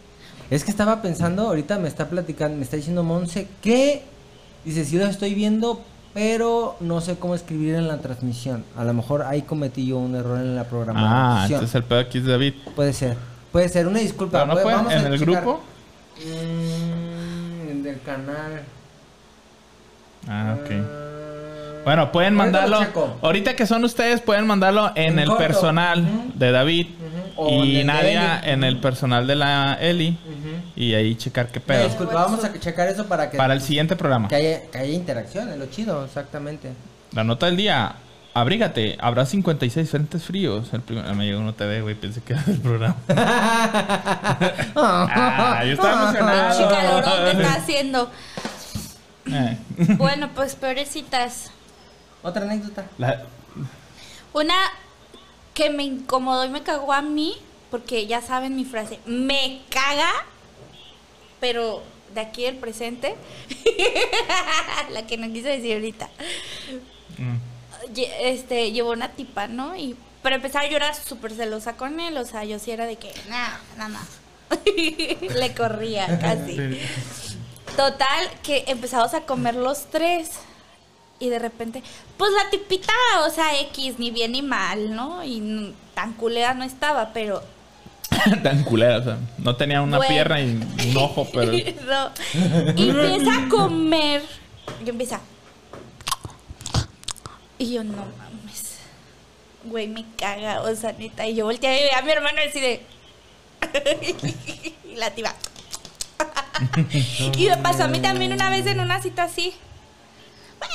Es 0.49 0.63
que 0.65 0.71
estaba 0.71 1.01
pensando, 1.01 1.43
ahorita 1.47 1.79
me 1.79 1.87
está 1.87 2.09
platicando, 2.09 2.57
me 2.57 2.63
está 2.63 2.75
diciendo 2.75 3.03
Monse 3.03 3.47
que 3.61 4.03
dice, 4.65 4.83
sí 4.83 4.97
lo 4.97 5.05
estoy 5.05 5.33
viendo, 5.33 5.81
pero 6.13 6.75
no 6.81 6.99
sé 6.99 7.15
cómo 7.15 7.35
escribir 7.35 7.75
en 7.75 7.87
la 7.87 7.99
transmisión. 7.99 8.65
A 8.77 8.83
lo 8.83 8.93
mejor 8.93 9.21
ahí 9.21 9.43
cometí 9.43 9.87
yo 9.87 9.97
un 9.97 10.13
error 10.15 10.37
en 10.39 10.55
la 10.57 10.61
Ah, 10.63 10.65
programación. 10.69 11.53
entonces 11.53 11.75
el 11.75 11.83
pedo 11.85 11.99
aquí 11.99 12.17
es 12.17 12.25
David. 12.25 12.53
Puede 12.75 12.91
ser. 12.91 13.15
Puede 13.53 13.69
ser, 13.69 13.87
una 13.87 13.99
disculpa. 13.99 14.39
Pero 14.43 14.53
no 14.53 14.59
Pu- 14.59 14.63
fue 14.63 14.73
vamos 14.73 14.91
a 14.93 14.97
en 14.99 15.13
el 15.13 15.19
checar. 15.19 15.41
grupo. 15.43 15.61
Mm, 16.19 17.69
en 17.69 17.85
el 17.87 18.01
canal. 18.01 18.61
Ah, 20.27 20.57
ok. 20.61 20.69
Bueno, 21.83 22.11
pueden 22.11 22.35
mandarlo. 22.35 22.79
Ahorita 23.21 23.55
que 23.55 23.65
son 23.65 23.83
ustedes, 23.83 24.21
pueden 24.21 24.45
mandarlo 24.47 24.91
en, 24.95 25.13
En 25.13 25.19
el 25.19 25.27
corto. 25.27 25.43
personal 25.43 26.05
de 26.35 26.51
David. 26.51 26.87
En 27.37 27.59
el 27.61 27.65
Y 27.65 27.83
Nadia 27.83 28.39
en 28.43 28.63
el 28.63 28.77
personal 28.79 29.25
de 29.25 29.35
la 29.35 29.77
Eli. 29.81 30.17
Y 30.75 30.93
ahí 30.93 31.15
checar 31.15 31.47
qué 31.47 31.59
Una 31.59 31.65
pedo. 31.67 31.83
disculpa, 31.87 32.13
vamos 32.13 32.43
a 32.43 32.59
checar 32.59 32.87
eso 32.87 33.05
para 33.07 33.29
que, 33.29 33.37
Para 33.37 33.53
el 33.53 33.61
siguiente 33.61 33.95
programa. 33.95 34.27
que, 34.27 34.35
haya, 34.35 34.61
que 34.71 34.77
haya 34.77 34.93
interacción, 34.93 35.49
es 35.49 35.57
lo 35.57 35.65
chido, 35.67 36.05
exactamente. 36.05 36.71
La 37.13 37.23
nota 37.23 37.47
del 37.47 37.57
día. 37.57 37.95
Abrígate, 38.33 38.97
habrá 39.01 39.25
56 39.25 39.89
frentes 39.89 40.23
fríos. 40.23 40.71
El 40.73 40.79
primer, 40.81 41.13
me 41.15 41.25
llegó 41.25 41.39
un 41.41 41.53
TV, 41.53 41.81
güey, 41.81 41.95
pensé 41.95 42.21
que 42.21 42.31
era 42.33 42.41
del 42.43 42.59
programa. 42.59 42.95
Ah, 44.75 45.61
yo 45.65 45.73
estaba 45.73 46.03
emocionado. 46.03 46.57
Chica 46.57 46.81
calorón 46.81 47.23
que 47.37 47.41
está 47.43 47.53
haciendo. 47.55 48.09
Eh, 49.31 49.57
Bueno, 49.97 50.29
pues 50.33 50.55
peorecitas. 50.55 51.51
Otra 52.23 52.43
anécdota. 52.43 52.85
la- 52.97 53.23
Una 54.33 54.55
que 55.53 55.69
me 55.69 55.83
incomodó 55.83 56.45
y 56.45 56.49
me 56.49 56.63
cagó 56.63 56.93
a 56.93 57.01
mí, 57.01 57.35
porque 57.69 58.07
ya 58.07 58.21
saben 58.21 58.55
mi 58.55 58.63
frase, 58.65 58.99
me 59.05 59.61
caga, 59.69 60.09
pero 61.39 61.83
de 62.13 62.21
aquí 62.21 62.43
del 62.43 62.57
presente, 62.57 63.15
la 64.91 65.05
que 65.07 65.17
no 65.17 65.31
quise 65.33 65.49
decir 65.49 65.73
ahorita, 65.73 66.09
mm. 67.17 67.35
Este, 68.21 68.71
llevó 68.71 68.91
una 68.91 69.09
tipa, 69.09 69.47
¿no? 69.47 69.75
Y 69.75 69.95
para 70.21 70.35
empezar 70.35 70.69
yo 70.69 70.75
era 70.77 70.93
súper 70.93 71.33
celosa 71.33 71.75
con 71.77 71.99
él, 71.99 72.15
o 72.17 72.25
sea, 72.25 72.43
yo 72.45 72.59
sí 72.59 72.71
era 72.71 72.85
de 72.85 72.95
que, 72.97 73.11
nada, 73.27 73.59
nada, 73.77 73.99
Le 75.35 75.53
corría 75.55 76.19
casi. 76.19 76.57
Total, 77.75 78.29
que 78.43 78.65
empezamos 78.67 79.13
a 79.13 79.21
comer 79.21 79.55
los 79.55 79.85
tres. 79.89 80.29
Y 81.21 81.29
de 81.29 81.37
repente, 81.37 81.83
pues 82.17 82.31
la 82.31 82.49
tipita, 82.49 82.91
o 83.25 83.29
sea, 83.29 83.57
X, 83.61 83.99
ni 83.99 84.09
bien 84.09 84.31
ni 84.31 84.41
mal, 84.41 84.95
¿no? 84.95 85.23
Y 85.23 85.73
tan 85.93 86.13
culera 86.13 86.55
no 86.55 86.63
estaba, 86.63 87.13
pero. 87.13 87.43
Tan 88.43 88.63
culera, 88.63 88.97
o 88.97 89.03
sea, 89.03 89.17
no 89.37 89.55
tenía 89.55 89.81
una 89.83 89.97
Bueno. 89.97 90.11
pierna 90.11 90.41
y 90.41 90.45
un 90.45 90.97
ojo, 90.97 91.27
pero. 91.33 91.51
No. 91.51 92.11
Y 92.75 92.89
empieza 92.89 93.45
a 93.45 93.49
comer. 93.49 94.23
Y 94.83 94.89
empieza. 94.89 95.21
Y 97.59 97.73
yo, 97.73 97.83
no 97.83 97.93
mames. 98.17 98.77
Güey, 99.63 99.87
me 99.87 100.03
caga, 100.17 100.61
o 100.63 100.75
sea, 100.75 100.93
neta. 100.93 101.27
Y 101.27 101.35
yo 101.35 101.45
volteé 101.45 101.85
y 101.85 101.95
a 101.95 102.01
mi 102.01 102.11
hermano 102.11 102.39
así 102.49 102.59
de. 102.59 102.81
y 104.91 104.95
la 104.95 105.11
tipa. 105.11 105.35
y 107.37 107.47
me 107.47 107.57
pasó 107.57 107.83
a 107.83 107.87
mí 107.87 107.99
también 107.99 108.33
una 108.33 108.49
vez 108.49 108.65
en 108.65 108.79
una 108.79 108.99
cita 109.03 109.23
así. 109.23 109.53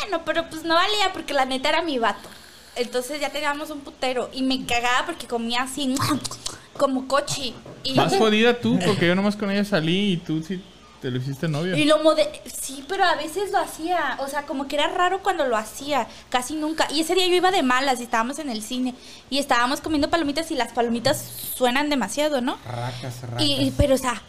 Bueno, 0.01 0.23
pero 0.25 0.49
pues 0.49 0.65
no 0.65 0.75
valía 0.75 1.13
porque 1.13 1.35
la 1.35 1.45
neta 1.45 1.69
era 1.69 1.83
mi 1.83 1.99
vato. 1.99 2.29
Entonces 2.75 3.21
ya 3.21 3.31
teníamos 3.31 3.71
un 3.71 3.81
putero. 3.81 4.29
Y 4.33 4.43
me 4.43 4.65
cagaba 4.67 5.07
porque 5.07 5.27
comía 5.27 5.63
así, 5.63 5.95
como 6.77 7.09
cochi. 7.09 7.55
Y, 7.85 7.95
Más 7.95 8.17
jodida 8.17 8.59
tú, 8.61 8.79
porque 8.85 9.07
yo 9.07 9.15
nomás 9.15 9.37
con 9.37 9.51
ella 9.51 9.65
salí 9.65 10.13
y 10.13 10.17
tú 10.19 10.43
sí 10.43 10.63
te 11.01 11.11
lo 11.11 11.19
hiciste 11.19 11.47
novio. 11.47 11.77
y 11.77 11.85
lo 11.85 12.03
mode 12.03 12.43
Sí, 12.47 12.85
pero 12.89 13.05
a 13.05 13.15
veces 13.17 13.53
lo 13.53 13.59
hacía. 13.59 14.17
O 14.21 14.29
sea, 14.29 14.45
como 14.45 14.67
que 14.69 14.77
era 14.77 14.89
raro 14.89 15.23
cuando 15.23 15.47
lo 15.47 15.57
hacía. 15.57 16.07
Casi 16.29 16.55
nunca. 16.55 16.89
Y 16.91 17.01
ese 17.01 17.15
día 17.15 17.27
yo 17.27 17.35
iba 17.35 17.51
de 17.51 17.63
malas 17.63 18.01
y 18.01 18.05
estábamos 18.05 18.39
en 18.39 18.51
el 18.51 18.63
cine. 18.63 18.95
Y 19.31 19.39
estábamos 19.39 19.81
comiendo 19.81 20.11
palomitas 20.11 20.51
y 20.51 20.55
las 20.55 20.73
palomitas 20.73 21.19
suenan 21.55 21.89
demasiado, 21.91 22.41
¿no? 22.41 22.59
Racas, 22.67 23.23
racas. 23.23 23.43
Y- 23.43 23.73
pero, 23.77 23.95
o 23.95 23.99
sea, 23.99 24.21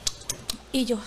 y 0.71 0.85
yo. 0.85 0.99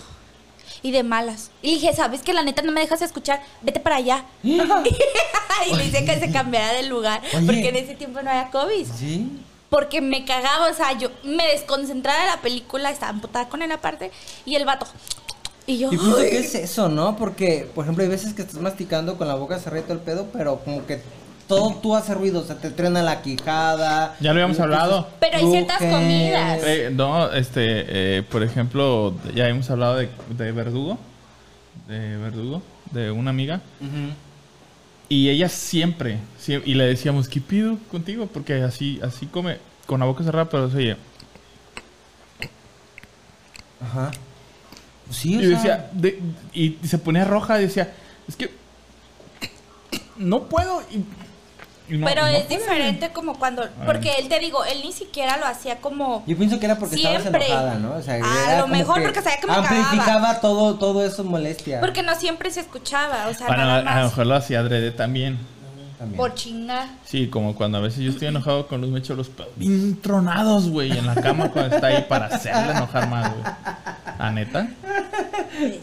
Y 0.83 0.91
de 0.91 1.03
malas. 1.03 1.51
Y 1.61 1.75
dije, 1.75 1.93
¿sabes 1.93 2.21
que 2.21 2.33
la 2.33 2.43
neta 2.43 2.61
no 2.61 2.71
me 2.71 2.81
dejas 2.81 3.01
escuchar? 3.01 3.41
Vete 3.61 3.79
para 3.79 3.97
allá. 3.97 4.25
y 4.43 4.55
le 5.75 5.85
hice 5.85 6.05
que 6.05 6.19
se 6.19 6.31
cambiara 6.31 6.73
de 6.73 6.83
lugar. 6.83 7.21
Oye. 7.35 7.45
Porque 7.45 7.69
en 7.69 7.75
ese 7.75 7.95
tiempo 7.95 8.21
no 8.21 8.29
había 8.29 8.49
COVID. 8.49 8.87
¿Sí? 8.97 9.29
Porque 9.69 10.01
me 10.01 10.25
cagaba, 10.25 10.69
o 10.69 10.73
sea, 10.73 10.97
yo 10.97 11.09
me 11.23 11.47
desconcentraba 11.47 12.19
de 12.19 12.27
la 12.27 12.41
película, 12.41 12.89
estaba 12.89 13.11
emputada 13.11 13.47
con 13.47 13.61
él 13.61 13.71
aparte. 13.71 14.11
Y 14.45 14.55
el 14.55 14.65
vato. 14.65 14.87
Y 15.67 15.77
yo. 15.77 15.89
Y 15.93 15.97
que 15.97 16.39
es 16.39 16.55
eso, 16.55 16.89
¿no? 16.89 17.15
Porque, 17.15 17.69
por 17.73 17.85
ejemplo, 17.85 18.03
hay 18.03 18.09
veces 18.09 18.33
que 18.33 18.41
estás 18.41 18.59
masticando 18.59 19.17
con 19.17 19.27
la 19.27 19.35
boca 19.35 19.59
cerrada 19.59 19.81
y 19.81 19.83
todo 19.83 19.93
el 19.93 19.99
pedo, 19.99 20.27
pero 20.33 20.59
como 20.59 20.85
que 20.85 21.01
todo 21.55 21.75
tú 21.81 21.95
hace 21.95 22.13
ruido, 22.13 22.41
o 22.41 22.43
sea, 22.43 22.57
te 22.57 22.69
trena 22.71 23.01
la 23.03 23.21
quijada. 23.21 24.15
Ya 24.19 24.33
lo 24.33 24.39
habíamos 24.41 24.59
hablado. 24.59 25.07
Pero 25.19 25.37
hay 25.37 25.47
ciertas 25.51 25.79
ruges. 25.79 25.93
comidas. 25.93 26.59
Eh, 26.65 26.89
no, 26.93 27.31
este, 27.31 28.17
eh, 28.17 28.23
por 28.23 28.43
ejemplo, 28.43 29.15
ya 29.35 29.47
hemos 29.47 29.69
hablado 29.69 29.95
de, 29.97 30.09
de 30.37 30.51
Verdugo. 30.51 30.97
De 31.87 32.17
Verdugo, 32.17 32.61
de 32.91 33.11
una 33.11 33.29
amiga. 33.31 33.61
Ujú. 33.79 34.13
Y 35.09 35.29
ella 35.29 35.49
siempre, 35.49 36.19
sie- 36.41 36.61
y 36.65 36.73
le 36.73 36.85
decíamos, 36.85 37.27
¿qué 37.27 37.41
pido 37.41 37.77
contigo? 37.91 38.27
Porque 38.31 38.61
así, 38.63 38.99
así 39.03 39.25
come, 39.25 39.57
con 39.85 39.99
la 39.99 40.05
boca 40.05 40.23
cerrada, 40.23 40.49
pero 40.49 40.69
se 40.69 40.77
oye. 40.77 40.97
Ajá. 43.81 44.11
Sí, 45.09 45.35
o 45.37 45.41
Y 45.41 45.45
decía, 45.47 45.89
de- 45.91 46.19
y 46.53 46.77
se 46.87 46.97
ponía 46.97 47.25
roja 47.25 47.59
y 47.59 47.63
decía, 47.63 47.91
es 48.27 48.35
que 48.35 48.49
no 50.17 50.43
puedo. 50.43 50.81
Y 50.91 51.03
no- 51.89 52.05
pero 52.07 52.21
no 52.21 52.27
es 52.27 52.43
puede. 52.45 52.59
diferente 52.59 53.09
como 53.11 53.37
cuando. 53.37 53.67
Porque 53.85 54.13
él 54.19 54.27
te 54.29 54.39
digo, 54.39 54.63
él 54.65 54.81
ni 54.83 54.91
siquiera 54.91 55.37
lo 55.37 55.45
hacía 55.45 55.77
como. 55.77 56.23
Yo 56.27 56.37
pienso 56.37 56.59
que 56.59 56.65
era 56.65 56.77
porque 56.77 56.95
estabas 56.95 57.21
Siempre. 57.21 57.45
enojada, 57.47 57.75
¿no? 57.75 57.95
O 57.95 58.01
sea, 58.01 58.13
A 58.15 58.17
era 58.17 58.59
lo 58.61 58.67
mejor 58.67 59.01
porque 59.01 59.21
sabía 59.21 59.39
que 59.39 59.47
me 59.47 59.53
cagaba. 59.53 59.67
Amplificaba 59.79 60.39
todo, 60.41 60.75
todo 60.75 61.05
eso 61.05 61.23
molestia. 61.23 61.79
Porque 61.79 62.03
no 62.03 62.15
siempre 62.15 62.49
se 62.51 62.61
escuchaba, 62.61 63.27
o 63.27 63.33
sea, 63.33 63.47
Bueno, 63.47 63.65
nada 63.65 63.89
a, 63.91 63.97
a 63.97 63.99
lo 64.03 64.09
mejor 64.09 64.25
lo 64.27 64.35
hacía 64.35 64.59
adrede 64.59 64.91
también. 64.91 65.37
También. 65.99 66.17
Por 66.17 66.33
chingar. 66.33 66.87
Sí, 67.05 67.27
como 67.27 67.53
cuando 67.53 67.77
a 67.77 67.81
veces 67.81 67.99
yo 67.99 68.09
estoy 68.09 68.27
enojado 68.29 68.65
con 68.67 68.81
Luz, 68.81 68.89
me 68.89 68.97
echo 68.99 69.13
los 69.13 69.29
pedos 69.29 69.51
bien 69.55 70.01
tronados, 70.01 70.67
güey, 70.67 70.97
en 70.97 71.05
la 71.05 71.13
cama 71.13 71.49
cuando 71.51 71.75
está 71.75 71.87
ahí 71.87 72.03
para 72.09 72.25
hacerle 72.25 72.71
enojar 72.71 73.07
más, 73.07 73.29
güey. 73.31 73.43
¿A 74.17 74.31
neta? 74.31 74.67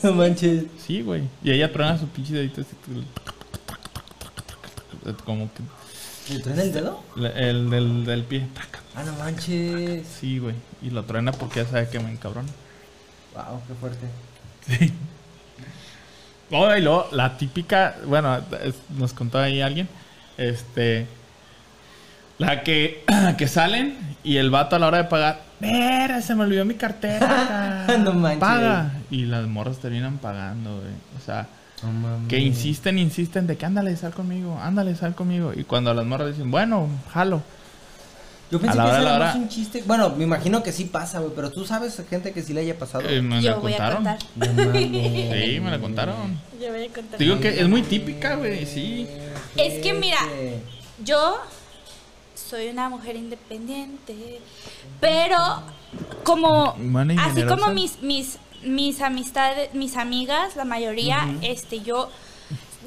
No 0.03 0.13
manches. 0.15 0.65
Sí, 0.85 1.03
güey. 1.03 1.23
Y 1.45 1.53
ella 1.53 1.73
truena 1.73 1.97
su 1.99 2.09
pinche 2.09 2.33
dedito 2.35 2.63
así, 2.63 2.75
como 5.25 5.49
que 5.55 5.63
¿Le 6.31 6.41
truena 6.41 6.63
el 6.63 6.73
dedo? 6.73 7.03
le- 7.17 7.51
el 7.51 7.71
del, 7.71 8.05
del 8.05 8.23
pie. 8.25 8.47
Ah, 8.95 9.03
no 9.05 9.13
manches. 9.15 10.07
Sí, 10.07 10.39
güey. 10.39 10.55
Y 10.83 10.91
lo 10.91 11.05
truena 11.05 11.33
porque 11.33 11.63
ya 11.63 11.67
sabe 11.71 11.89
que 11.89 11.99
me 12.01 12.11
encabrona. 12.11 12.49
Wow, 13.35 13.61
qué 13.67 13.75
fuerte. 13.75 14.07
Sí. 14.67 14.93
Oh, 16.51 16.75
y 16.75 16.81
luego 16.81 17.09
la 17.13 17.37
típica, 17.37 17.97
bueno, 18.07 18.39
es- 18.63 18.75
nos 18.97 19.13
contó 19.13 19.39
ahí 19.39 19.61
alguien, 19.61 19.89
este, 20.39 21.07
la 22.39 22.63
que, 22.63 23.05
que 23.39 23.49
salen 23.49 24.17
y 24.25 24.37
el 24.39 24.51
vato 24.51 24.77
a 24.77 24.79
la 24.79 24.87
hora 24.89 24.99
de 24.99 25.05
pagar, 25.05 25.43
¡Mira, 25.61 26.23
se 26.23 26.35
me 26.37 26.45
olvidó 26.45 26.65
mi 26.65 26.75
cartera! 26.75 27.85
No 27.99 28.13
manches. 28.15 28.39
Paga. 28.41 28.93
Y 29.11 29.25
las 29.25 29.47
morras 29.47 29.79
terminan 29.79 30.19
pagando, 30.19 30.77
güey. 30.81 30.93
O 31.21 31.25
sea, 31.25 31.47
Que 32.29 32.39
insisten, 32.39 32.99
insisten 32.99 33.47
de 33.47 33.57
que 33.57 33.67
ándale, 33.67 33.97
sal 33.97 34.13
conmigo, 34.13 34.59
ándale, 34.61 34.97
sal 34.97 35.15
conmigo. 35.15 35.53
Y 35.55 35.65
cuando 35.65 35.95
las 35.95 36.05
morras 36.05 36.29
dicen, 36.29 36.51
bueno, 36.51 36.89
jalo. 37.13 37.43
Yo 38.51 38.59
pensé 38.61 38.79
A 38.79 38.85
la 38.85 38.91
que 38.91 38.97
a 38.97 39.01
era 39.17 39.19
más 39.19 39.37
un 39.37 39.49
chiste. 39.49 39.85
Bueno, 39.87 40.11
me 40.17 40.25
imagino 40.25 40.63
que 40.63 40.73
sí 40.73 40.87
pasa, 40.87 41.21
güey. 41.21 41.33
Pero 41.37 41.51
tú 41.51 41.67
sabes 41.67 42.03
gente 42.09 42.33
que 42.33 42.43
sí 42.43 42.55
le 42.55 42.63
haya 42.63 42.79
pasado. 42.79 43.07
Eh, 43.09 43.21
me 43.21 43.43
Yo 43.43 43.51
la 43.51 43.57
voy 43.59 43.75
a 43.75 43.77
contaron. 43.77 44.05
contar. 44.05 44.19
No 44.57 44.65
mames. 44.65 45.45
Sí, 45.45 45.61
me 45.61 45.71
la 45.71 45.79
contaron. 45.79 46.41
Yo 46.61 46.73
voy 46.73 46.85
a 46.87 46.93
contar. 46.93 47.19
Digo 47.19 47.39
que 47.41 47.61
es 47.61 47.69
muy 47.69 47.83
típica, 47.83 48.37
güey, 48.37 48.65
sí. 48.65 49.07
Es 49.57 49.83
que 49.83 49.93
mira, 49.93 50.19
yo 51.05 51.37
soy 52.35 52.69
una 52.69 52.89
mujer 52.89 53.17
independiente, 53.17 54.41
pero 55.01 55.37
como 56.25 56.75
así 57.19 57.43
como 57.43 57.69
mis 57.73 58.01
mis 58.03 58.39
mis 58.63 59.01
amistades, 59.01 59.73
mis 59.75 59.97
amigas, 59.97 60.57
la 60.57 60.65
mayoría, 60.65 61.29
este 61.43 61.81
yo 61.81 62.09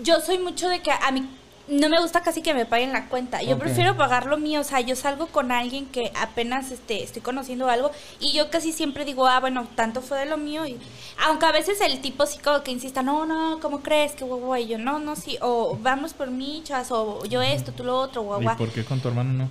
yo 0.04 0.20
soy 0.22 0.38
mucho 0.38 0.70
de 0.70 0.82
que 0.82 0.92
a 0.92 1.12
mí 1.12 1.28
no 1.68 1.90
me 1.90 2.02
gusta 2.02 2.22
casi 2.22 2.42
que 2.42 2.54
me 2.54 2.66
paguen 2.66 2.92
la 2.92 3.08
cuenta. 3.08 3.42
Yo 3.42 3.58
prefiero 3.58 3.96
pagar 3.96 4.26
lo 4.26 4.38
mío, 4.38 4.62
o 4.62 4.64
sea, 4.64 4.82
yo 4.82 4.96
salgo 4.96 5.28
con 5.28 5.52
alguien 5.52 5.86
que 5.86 6.12
apenas 6.20 6.72
este 6.72 7.04
estoy 7.04 7.22
conociendo 7.22 7.70
algo 7.70 7.92
y 8.20 8.34
yo 8.34 8.50
casi 8.50 8.74
siempre 8.74 9.06
digo, 9.06 9.28
"Ah, 9.28 9.40
bueno, 9.40 9.68
tanto 9.76 10.02
fue 10.02 10.20
de 10.20 10.26
lo 10.26 10.38
mío" 10.38 10.66
y 10.66 10.78
aunque 11.26 11.46
a 11.46 11.52
veces 11.52 11.80
el 11.82 12.02
tipo 12.02 12.26
sí 12.26 12.40
como 12.40 12.64
que 12.64 12.72
insista, 12.72 13.04
"No, 13.04 13.26
no, 13.26 13.60
¿cómo 13.62 13.82
crees 13.82 14.14
que 14.14 14.26
guau, 14.26 14.40
guau?" 14.40 14.60
Y 14.60 14.68
yo, 14.68 14.78
"No, 14.78 15.00
no, 15.00 15.16
sí, 15.16 15.38
o 15.42 15.78
vamos 15.82 16.14
por 16.14 16.30
michas 16.30 16.92
o 16.92 17.24
yo 17.26 17.42
esto, 17.42 17.72
tú 17.72 17.84
lo 17.84 17.98
otro, 17.98 18.24
guau, 18.24 18.42
¿Y 18.42 18.44
guau." 18.44 18.58
por 18.58 18.72
qué 18.72 18.84
con 18.84 19.00
tu 19.00 19.08
hermano 19.08 19.32
no? 19.32 19.50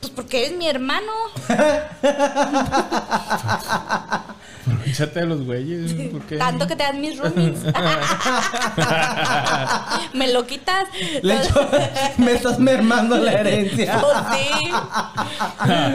Pues 0.00 0.12
porque 0.12 0.46
es 0.46 0.52
mi 0.52 0.66
hermano. 0.66 1.12
Échate 4.86 5.20
a 5.20 5.24
los 5.24 5.42
güeyes, 5.44 5.92
¿por 6.10 6.22
qué? 6.22 6.36
Tanto 6.36 6.66
que 6.66 6.76
te 6.76 6.82
dan 6.82 7.00
mis 7.00 7.18
roomies. 7.18 7.58
me 10.14 10.32
lo 10.32 10.46
quitas. 10.46 10.88
Le 11.22 11.36
echo- 11.36 11.68
me 12.18 12.32
estás 12.32 12.58
mermando 12.58 13.16
la 13.16 13.32
herencia. 13.32 14.00
Pues 14.00 14.16
sí. 14.32 14.48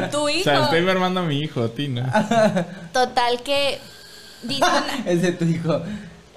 Tu 0.11 0.17
O 0.19 0.29
hijo. 0.29 0.43
sea, 0.43 0.63
estoy 0.63 0.81
mermando 0.81 1.21
a 1.21 1.23
mi 1.23 1.39
hijo, 1.39 1.63
a 1.63 1.69
ti, 1.69 1.87
¿no? 1.87 2.03
Total 2.93 3.41
que 3.43 3.79
dice 4.43 4.63
una, 4.63 5.03
Es 5.05 5.21
de 5.21 5.31
tu 5.33 5.45
hijo. 5.45 5.81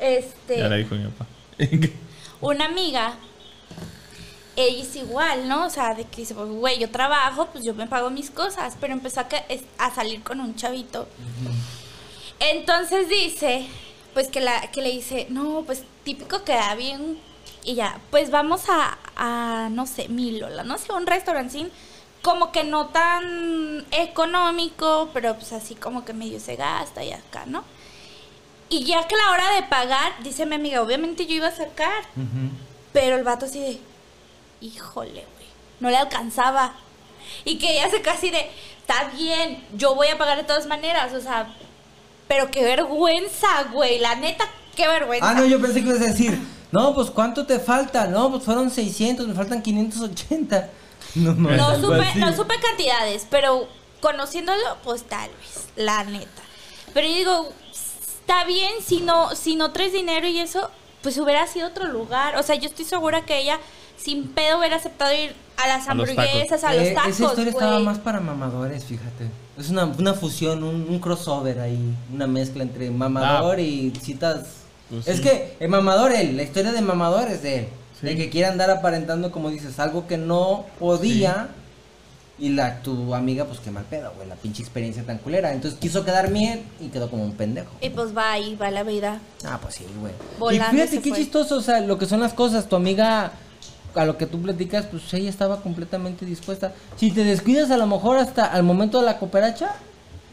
este, 0.01 0.59
Ya 0.59 0.69
le 0.69 0.79
dijo 0.79 0.95
mi 0.95 1.05
papá. 1.09 1.27
una 2.41 2.67
amiga, 2.67 3.12
ella 4.57 4.83
es 4.83 4.97
igual, 4.97 5.49
¿no? 5.49 5.67
O 5.67 5.71
sea, 5.71 5.95
de 5.95 6.05
que 6.05 6.23
dice, 6.23 6.35
pues, 6.35 6.49
güey, 6.49 6.79
yo 6.79 6.91
trabajo, 6.91 7.49
pues 7.53 7.64
yo 7.64 7.75
me 7.75 7.87
pago 7.87 8.11
mis 8.11 8.31
cosas, 8.31 8.77
pero 8.81 8.93
empezó 8.93 9.21
a, 9.21 9.29
que- 9.29 9.64
a 9.79 9.95
salir 9.95 10.23
con 10.23 10.41
un 10.41 10.55
chavito. 10.57 11.09
Entonces 12.40 13.09
dice, 13.09 13.66
pues 14.14 14.29
que, 14.29 14.40
la, 14.40 14.70
que 14.70 14.83
le 14.83 14.90
dice, 14.90 15.27
no, 15.31 15.62
pues 15.66 15.85
típico 16.05 16.44
queda 16.44 16.74
bien. 16.74 17.18
Y 17.64 17.74
ya, 17.74 18.01
pues 18.11 18.31
vamos 18.31 18.62
a, 18.68 18.98
a 19.16 19.68
no 19.70 19.87
sé, 19.87 20.09
Milola, 20.09 20.64
no 20.64 20.79
sé, 20.79 20.92
un 20.92 21.07
restaurancín 21.07 21.70
como 22.22 22.53
que 22.53 22.64
no 22.64 22.88
tan 22.88 23.87
económico, 23.90 25.09
pero 25.12 25.35
pues 25.35 25.53
así 25.53 25.74
como 25.74 26.05
que 26.05 26.12
medio 26.12 26.40
se 26.40 26.57
gasta 26.57 27.05
y 27.05 27.12
acá, 27.12 27.44
¿no? 27.46 27.64
Y 28.68 28.85
ya 28.85 29.07
que 29.07 29.16
la 29.16 29.31
hora 29.31 29.53
de 29.55 29.62
pagar, 29.62 30.12
dice 30.22 30.44
mi 30.44 30.57
amiga, 30.57 30.83
obviamente 30.83 31.27
yo 31.27 31.35
iba 31.35 31.48
a 31.48 31.53
sacar, 31.53 32.05
pero 32.92 33.16
el 33.16 33.24
vato 33.24 33.46
así 33.46 33.61
de, 33.61 33.81
híjole, 34.61 35.11
güey, 35.12 35.46
no 35.81 35.88
le 35.90 35.96
alcanzaba. 35.96 36.74
Y 37.44 37.59
que 37.59 37.72
ella 37.72 37.90
se 37.90 38.03
casi 38.03 38.31
de, 38.31 38.51
está 38.81 39.05
bien, 39.16 39.64
yo 39.74 39.94
voy 39.94 40.09
a 40.09 40.18
pagar 40.18 40.37
de 40.37 40.44
todas 40.44 40.66
maneras, 40.66 41.14
o 41.14 41.20
sea, 41.20 41.55
pero 42.29 42.51
qué 42.51 42.62
vergüenza, 42.62 43.64
güey, 43.73 43.99
la 43.99 44.14
neta, 44.14 44.45
qué 44.77 44.87
vergüenza. 44.87 45.29
Ah, 45.29 45.35
no, 45.35 45.45
yo 45.47 45.61
pensé 45.61 45.83
que 45.83 45.88
ibas 45.88 46.01
a 46.01 46.05
decir, 46.05 46.38
no, 46.71 46.95
pues 46.95 47.11
¿cuánto 47.11 47.47
te 47.47 47.59
falta? 47.59 48.07
No, 48.07 48.31
pues 48.31 48.45
fueron 48.45 48.71
600, 48.71 49.27
me 49.27 49.35
faltan 49.35 49.62
580. 49.62 50.71
No, 51.14 51.35
mames, 51.35 51.57
No 51.57 51.69
algo 51.69 51.88
supe, 51.95 52.07
así. 52.07 52.19
no 52.19 52.37
supe 52.37 52.55
cantidades, 52.61 53.27
pero 53.31 53.67
conociéndolo, 54.01 54.61
pues 54.85 55.05
tal 55.05 55.31
vez, 55.41 55.64
la 55.75 56.05
neta. 56.05 56.43
Pero 56.93 57.09
yo 57.09 57.14
digo, 57.14 57.49
está 57.73 58.45
bien 58.45 58.71
si 58.85 59.01
no, 59.01 59.35
si 59.35 59.57
no 59.57 59.73
traes 59.73 59.93
dinero 59.95 60.29
y 60.29 60.38
eso, 60.38 60.71
pues 61.03 61.17
hubiera 61.17 61.47
sido 61.47 61.69
otro 61.69 61.87
lugar. 61.88 62.37
O 62.37 62.43
sea, 62.43 62.57
yo 62.57 62.69
estoy 62.69 62.85
segura 62.85 63.25
que 63.25 63.38
ella 63.38 63.59
sin 63.97 64.29
pedo 64.29 64.59
hubiera 64.59 64.77
aceptado 64.77 65.12
ir 65.14 65.35
a 65.57 65.67
las 65.67 65.88
A 65.88 65.95
los 65.95 66.09
hamburguesas, 66.11 66.62
a 66.62 66.75
los 66.75 66.83
Eh, 66.88 66.93
tacos, 66.95 67.11
Esa 67.12 67.25
historia 67.25 67.51
estaba 67.53 67.79
más 67.81 67.99
para 67.99 68.21
mamadores, 68.21 68.85
fíjate. 68.85 69.29
Es 69.59 69.71
una, 69.71 69.87
una 69.87 70.14
fusión, 70.14 70.62
un, 70.62 70.87
un 70.88 70.99
crossover 71.01 71.59
ahí. 71.61 71.94
Una 72.14 72.27
mezcla 72.27 72.62
entre 72.62 72.90
mamador 72.90 73.57
Ah. 73.57 73.61
y 73.61 73.92
citas. 74.01 74.47
Pues 74.88 75.07
es 75.09 75.16
sí. 75.18 75.23
que 75.23 75.57
el 75.61 75.68
mamador, 75.68 76.12
él, 76.12 76.37
la 76.37 76.42
historia 76.44 76.73
de 76.73 76.81
mamador 76.81 77.29
es 77.29 77.42
de 77.42 77.59
él. 77.59 77.68
Sí. 78.01 78.07
De 78.07 78.16
que 78.16 78.31
quiere 78.31 78.47
andar 78.47 78.71
aparentando, 78.71 79.33
como 79.33 79.51
dices, 79.51 79.79
algo 79.79 80.07
que 80.07 80.16
no 80.16 80.64
podía. 80.79 81.49
Y 82.40 82.51
la 82.51 82.83
tu 82.83 83.16
amiga, 83.16 83.47
pues 83.47 83.59
qué 83.59 83.73
mal 83.73 83.83
pedo, 83.85 84.12
güey. 84.14 84.29
La 84.29 84.37
pinche 84.37 84.62
experiencia 84.62 85.03
tan 85.03 85.18
culera. 85.18 85.53
Entonces 85.53 85.81
quiso 85.81 86.05
quedar 86.05 86.33
bien 86.33 86.62
y 86.81 86.87
quedó 86.87 87.11
como 87.11 87.25
un 87.25 87.33
pendejo. 87.33 87.71
Y 87.81 87.90
pues 87.90 88.16
va 88.16 88.31
ahí, 88.31 88.55
va 88.55 88.71
la 88.71 88.85
vida. 88.85 89.21
Ah, 89.44 89.59
pues 89.61 89.75
sí, 89.75 89.85
güey. 90.01 90.12
Y 90.55 90.61
fíjate 90.61 91.01
qué 91.01 91.09
fue. 91.11 91.18
chistoso, 91.18 91.57
o 91.57 91.61
sea, 91.61 91.81
lo 91.81 91.99
que 91.99 92.07
son 92.07 92.21
las 92.21 92.35
cosas. 92.35 92.68
Tu 92.68 92.77
amiga, 92.77 93.33
a 93.98 94.04
lo 94.04 94.16
que 94.16 94.26
tú 94.26 94.40
platicas, 94.40 94.87
pues 94.87 95.12
ella 95.14 95.28
estaba 95.30 95.61
completamente 95.61 96.24
dispuesta. 96.24 96.72
Si 96.96 97.11
te 97.11 97.24
descuidas 97.24 97.70
a 97.70 97.76
lo 97.76 97.87
mejor 97.87 98.18
hasta 98.18 98.44
al 98.46 98.62
momento 98.62 99.00
de 99.00 99.06
la 99.06 99.18
cooperacha, 99.18 99.74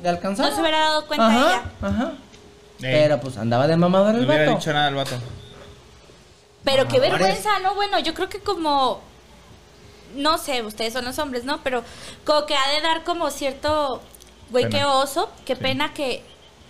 de 0.01 0.09
alcanzar. 0.09 0.49
No 0.49 0.55
se 0.55 0.61
hubiera 0.61 0.79
dado 0.79 1.05
cuenta 1.07 1.27
ajá, 1.27 1.37
ella. 1.47 1.63
Ajá. 1.81 2.11
Ey, 2.81 2.91
Pero 2.93 3.19
pues 3.21 3.37
andaba 3.37 3.67
de 3.67 3.77
mamador 3.77 4.13
no 4.13 4.19
el 4.19 4.21
le 4.21 4.27
hubiera 4.27 4.45
vato. 4.45 4.57
dicho 4.59 4.73
nada 4.73 4.87
al 4.87 4.95
vato. 4.95 5.15
Pero 6.63 6.87
qué 6.87 6.97
Ahora 6.97 7.09
vergüenza, 7.17 7.59
¿no? 7.59 7.75
Bueno, 7.75 7.99
yo 7.99 8.13
creo 8.13 8.29
que 8.29 8.39
como. 8.39 9.01
No 10.15 10.37
sé, 10.37 10.61
ustedes 10.63 10.93
son 10.93 11.05
los 11.05 11.17
hombres, 11.19 11.43
¿no? 11.45 11.59
Pero 11.63 11.83
como 12.25 12.45
que 12.45 12.55
ha 12.55 12.69
de 12.75 12.81
dar 12.81 13.03
como 13.03 13.29
cierto. 13.31 14.01
Güey, 14.49 14.65
Pena. 14.65 14.77
qué 14.79 14.85
oso. 14.85 15.29
Qué 15.45 15.55
Sí. 15.55 15.61
pena 15.61 15.93
que 15.93 16.23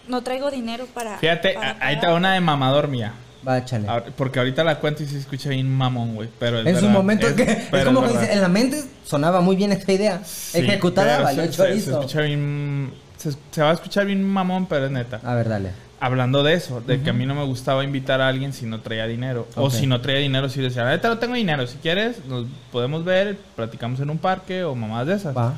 no 0.08 0.22
traigo 0.22 0.52
dinero 0.52 0.86
para. 0.94 1.18
Fíjate, 1.18 1.54
para 1.54 1.78
ahí 1.80 1.96
está 1.96 2.14
una 2.14 2.34
de 2.34 2.40
mamador 2.42 2.88
mía. 2.88 3.14
Va, 3.48 3.58
échale. 3.60 3.88
Ahor- 3.88 4.12
Porque 4.18 4.40
ahorita 4.40 4.64
la 4.64 4.80
cuento 4.80 5.04
y 5.04 5.06
se 5.06 5.18
escucha 5.20 5.50
bien 5.50 5.70
mamón, 5.72 6.16
güey. 6.16 6.30
Pero 6.40 6.60
es 6.60 6.66
en 6.68 6.76
su 6.76 6.82
verdad, 6.82 6.94
momento, 6.98 7.28
es- 7.28 7.34
que, 7.34 7.44
es 7.44 7.58
pero 7.72 7.94
como 7.94 8.06
es 8.08 8.12
que 8.14 8.20
dice, 8.20 8.34
en 8.34 8.42
la 8.42 8.48
mente 8.48 8.84
sonaba 9.06 9.42
muy 9.42 9.56
bien 9.56 9.72
esta 9.72 9.92
idea. 9.92 10.22
Sí, 10.26 10.60
Ejecutada, 10.60 11.22
valió 11.22 11.44
se, 11.52 11.54
se- 11.82 11.90
escucha 11.92 12.22
bien. 12.22 12.92
Se, 13.18 13.32
se 13.52 13.62
va 13.62 13.72
a 13.72 13.74
escuchar 13.74 14.06
bien 14.06 14.24
mamón, 14.24 14.66
pero 14.68 14.86
es 14.86 14.92
neta. 14.92 15.20
A 15.24 15.36
ver, 15.36 15.50
dale. 15.50 15.70
Hablando 16.00 16.44
de 16.44 16.54
eso, 16.54 16.82
de 16.82 17.02
que 17.02 17.10
a 17.10 17.14
mí 17.14 17.26
no 17.26 17.34
me 17.34 17.46
gustaba 17.46 17.84
invitar 17.84 18.20
a 18.22 18.28
alguien 18.28 18.52
si 18.54 18.66
no 18.66 18.82
traía 18.82 19.08
dinero. 19.08 19.48
O 19.56 19.70
si 19.72 19.88
no 19.88 20.02
traía 20.02 20.20
dinero, 20.20 20.50
si 20.50 20.62
decía, 20.62 20.88
ahorita 20.88 21.08
no 21.08 21.18
tengo 21.20 21.34
dinero. 21.36 21.66
Si 21.68 21.78
quieres, 21.78 22.18
nos 22.28 22.46
podemos 22.72 23.06
ver, 23.06 23.38
platicamos 23.56 24.00
en 24.02 24.10
un 24.10 24.18
parque 24.18 24.64
o 24.64 24.76
mamás 24.76 25.08
de 25.08 25.16
esas. 25.16 25.36
Va. 25.36 25.54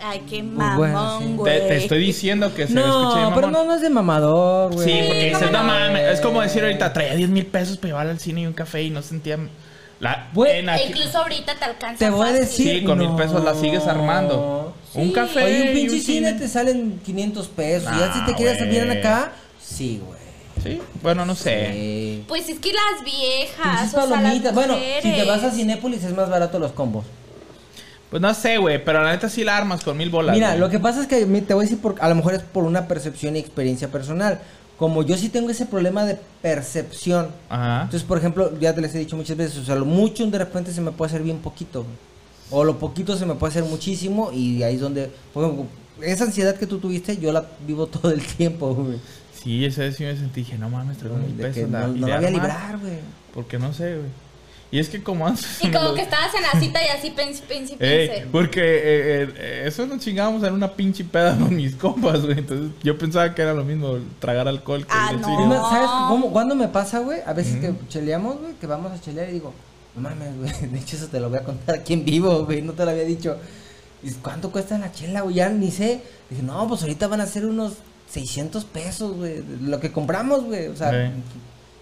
Ay, 0.00 0.20
qué 0.30 0.42
Pues 0.44 0.76
bueno, 0.76 0.94
mamón, 0.94 1.22
sí. 1.22 1.34
güey. 1.36 1.52
Te, 1.60 1.66
te 1.68 1.76
estoy 1.78 1.98
diciendo 1.98 2.48
que 2.54 2.66
se 2.66 2.72
escucha 2.74 2.86
No, 2.86 3.14
bien 3.16 3.28
pero 3.34 3.46
mamón. 3.48 3.52
no, 3.52 3.64
no 3.64 3.74
es 3.74 3.80
de 3.82 3.90
mamador, 3.90 4.72
güey. 4.74 4.88
Sí, 4.88 4.94
porque 5.06 5.32
¿cómo 5.32 5.38
dices, 5.40 5.50
no 5.52 5.62
mames. 5.64 6.08
Es 6.12 6.20
como 6.20 6.40
decir 6.42 6.62
ahorita, 6.62 6.92
traía 6.92 7.14
10 7.14 7.28
mil 7.30 7.46
pesos 7.46 7.76
para 7.78 7.88
llevar 7.88 8.06
al 8.08 8.20
cine 8.20 8.42
y 8.42 8.46
un 8.46 8.52
café 8.52 8.82
y 8.82 8.90
no 8.90 9.02
sentía 9.02 9.38
la. 10.00 10.28
E 10.36 10.64
que- 10.64 10.86
incluso 10.90 11.18
ahorita 11.18 11.54
te 11.56 11.64
alcanza 11.64 11.98
Te 12.04 12.10
voy 12.10 12.28
a 12.28 12.32
decir. 12.32 12.78
Sí, 12.80 12.84
con 12.84 12.98
mil 12.98 13.08
no. 13.08 13.16
pesos 13.16 13.42
la 13.42 13.54
sigues 13.54 13.86
armando. 13.86 14.74
Un 14.94 15.10
café. 15.12 15.42
Oye, 15.44 15.62
un 15.62 15.68
y 15.68 15.80
pinche 15.80 16.00
cine 16.00 16.32
te 16.34 16.46
salen 16.48 17.00
500 17.04 17.48
pesos. 17.48 17.90
y 17.94 17.98
ya 17.98 18.12
si 18.12 18.24
te 18.24 18.34
quieres 18.34 18.58
salir 18.58 18.88
acá, 18.90 19.32
sí, 19.60 20.00
güey. 20.04 20.18
Sí, 20.62 20.80
bueno, 21.02 21.24
no 21.24 21.34
sé. 21.36 21.70
Sí. 21.72 22.24
Pues 22.26 22.48
es 22.48 22.58
que 22.58 22.72
las 22.72 23.04
viejas, 23.04 23.80
Pinches 23.80 23.88
o 23.88 23.90
sea, 23.90 24.00
las 24.06 24.08
palomitas. 24.22 24.54
Bueno, 24.54 24.74
si 25.02 25.10
te 25.10 25.24
vas 25.24 25.42
a. 25.44 25.50
Cinépolis 25.52 26.02
es 26.04 26.14
más 26.16 26.28
barato 26.30 26.58
los 26.58 26.72
combos. 26.72 27.04
Pues 28.10 28.22
no 28.22 28.32
sé, 28.34 28.56
güey, 28.58 28.82
pero 28.84 29.02
la 29.02 29.12
neta 29.12 29.28
sí 29.28 29.44
la 29.44 29.56
armas 29.56 29.84
con 29.84 29.96
mil 29.96 30.08
bolas. 30.10 30.34
Mira, 30.34 30.48
güey. 30.48 30.60
lo 30.60 30.70
que 30.70 30.78
pasa 30.78 31.02
es 31.02 31.06
que 31.06 31.24
te 31.26 31.54
voy 31.54 31.62
a 31.62 31.66
decir, 31.66 31.78
por, 31.78 31.96
a 32.00 32.08
lo 32.08 32.14
mejor 32.14 32.34
es 32.34 32.42
por 32.42 32.64
una 32.64 32.88
percepción 32.88 33.36
y 33.36 33.38
experiencia 33.38 33.88
personal. 33.88 34.40
Como 34.78 35.02
yo 35.02 35.16
sí 35.16 35.28
tengo 35.28 35.50
ese 35.50 35.66
problema 35.66 36.04
de 36.04 36.18
percepción. 36.40 37.28
Ajá. 37.48 37.82
Entonces, 37.82 38.04
por 38.04 38.16
ejemplo, 38.18 38.58
ya 38.60 38.74
te 38.74 38.80
les 38.80 38.94
he 38.94 38.98
dicho 38.98 39.16
muchas 39.16 39.36
veces, 39.36 39.58
o 39.58 39.64
sea, 39.64 39.74
lo 39.74 39.84
mucho 39.84 40.24
de 40.26 40.38
repente 40.38 40.72
se 40.72 40.80
me 40.80 40.92
puede 40.92 41.08
hacer 41.10 41.22
bien 41.22 41.38
poquito. 41.38 41.82
güey. 41.82 41.94
O 42.50 42.64
lo 42.64 42.78
poquito 42.78 43.16
se 43.16 43.26
me 43.26 43.34
puede 43.34 43.50
hacer 43.50 43.64
muchísimo 43.64 44.30
y 44.32 44.62
ahí 44.62 44.76
es 44.76 44.80
donde, 44.80 45.10
por 45.34 45.44
ejemplo, 45.44 45.66
esa 46.00 46.24
ansiedad 46.24 46.54
que 46.56 46.66
tú 46.66 46.78
tuviste, 46.78 47.16
yo 47.18 47.32
la 47.32 47.44
vivo 47.66 47.86
todo 47.88 48.10
el 48.10 48.22
tiempo, 48.22 48.74
güey. 48.74 48.98
Sí, 49.42 49.64
ese 49.64 49.82
vez 49.82 49.96
sí 49.96 50.04
me 50.04 50.16
sentí, 50.16 50.40
dije, 50.40 50.56
no 50.58 50.68
mames, 50.70 50.96
traigo 50.98 51.16
mil 51.16 51.32
pesos. 51.34 51.68
no, 51.68 51.78
la- 51.78 51.86
no 51.88 52.06
la 52.08 52.16
voy 52.16 52.26
a 52.26 52.30
librar, 52.30 52.78
güey. 52.78 52.98
Porque 53.34 53.58
no 53.58 53.72
sé, 53.72 53.96
güey. 53.96 54.08
Y 54.70 54.78
es 54.78 54.88
que 54.90 55.02
como 55.02 55.26
antes... 55.26 55.62
Y 55.64 55.70
como 55.72 55.94
que 55.94 56.02
estabas 56.02 56.34
en 56.34 56.42
la 56.42 56.60
cita 56.60 56.80
y 56.84 56.88
así 56.88 57.10
pensé, 57.10 57.42
pensé, 57.48 57.76
pensé. 57.76 58.26
porque 58.30 58.60
eh, 58.60 59.28
eh, 59.36 59.62
eso 59.66 59.86
nos 59.86 59.98
chingábamos 60.00 60.42
en 60.44 60.52
una 60.52 60.72
pinche 60.74 61.04
peda 61.04 61.36
con 61.38 61.56
mis 61.56 61.74
compas, 61.74 62.20
güey. 62.22 62.38
Entonces 62.38 62.72
yo 62.82 62.98
pensaba 62.98 63.34
que 63.34 63.40
era 63.42 63.54
lo 63.54 63.64
mismo 63.64 63.96
tragar 64.18 64.46
alcohol 64.46 64.84
que 64.86 64.92
Ah, 64.92 65.08
al 65.08 65.20
no. 65.22 65.26
cine. 65.26 65.54
¿Sabes 65.56 65.88
cómo, 66.08 66.30
cuándo 66.32 66.54
me 66.54 66.68
pasa, 66.68 66.98
güey? 66.98 67.20
A 67.26 67.32
veces 67.32 67.56
que 67.56 67.72
cheleamos, 67.88 68.38
güey, 68.40 68.52
que 68.60 68.66
vamos 68.66 68.92
a 68.92 69.00
chelear 69.00 69.30
y 69.30 69.32
digo, 69.32 69.54
no 69.94 70.02
mames, 70.02 70.36
güey, 70.36 70.52
de 70.70 70.78
hecho 70.78 70.96
eso 70.96 71.06
te 71.06 71.18
lo 71.18 71.30
voy 71.30 71.38
a 71.38 71.44
contar 71.44 71.76
aquí 71.76 71.94
en 71.94 72.04
vivo, 72.04 72.44
güey, 72.44 72.60
no 72.60 72.74
te 72.74 72.84
lo 72.84 72.90
había 72.90 73.04
dicho. 73.04 73.38
Y 74.02 74.10
¿cuánto 74.12 74.52
cuesta 74.52 74.76
la 74.78 74.92
chela, 74.92 75.22
güey? 75.22 75.36
Ya 75.36 75.48
ni 75.48 75.70
sé. 75.70 76.02
Dije, 76.28 76.42
no, 76.42 76.68
pues 76.68 76.82
ahorita 76.82 77.08
van 77.08 77.20
a 77.22 77.26
ser 77.26 77.46
unos 77.46 77.72
600 78.10 78.64
pesos, 78.66 79.16
güey, 79.16 79.42
lo 79.62 79.80
que 79.80 79.90
compramos, 79.92 80.44
güey. 80.44 80.68
O 80.68 80.76
sea. 80.76 81.10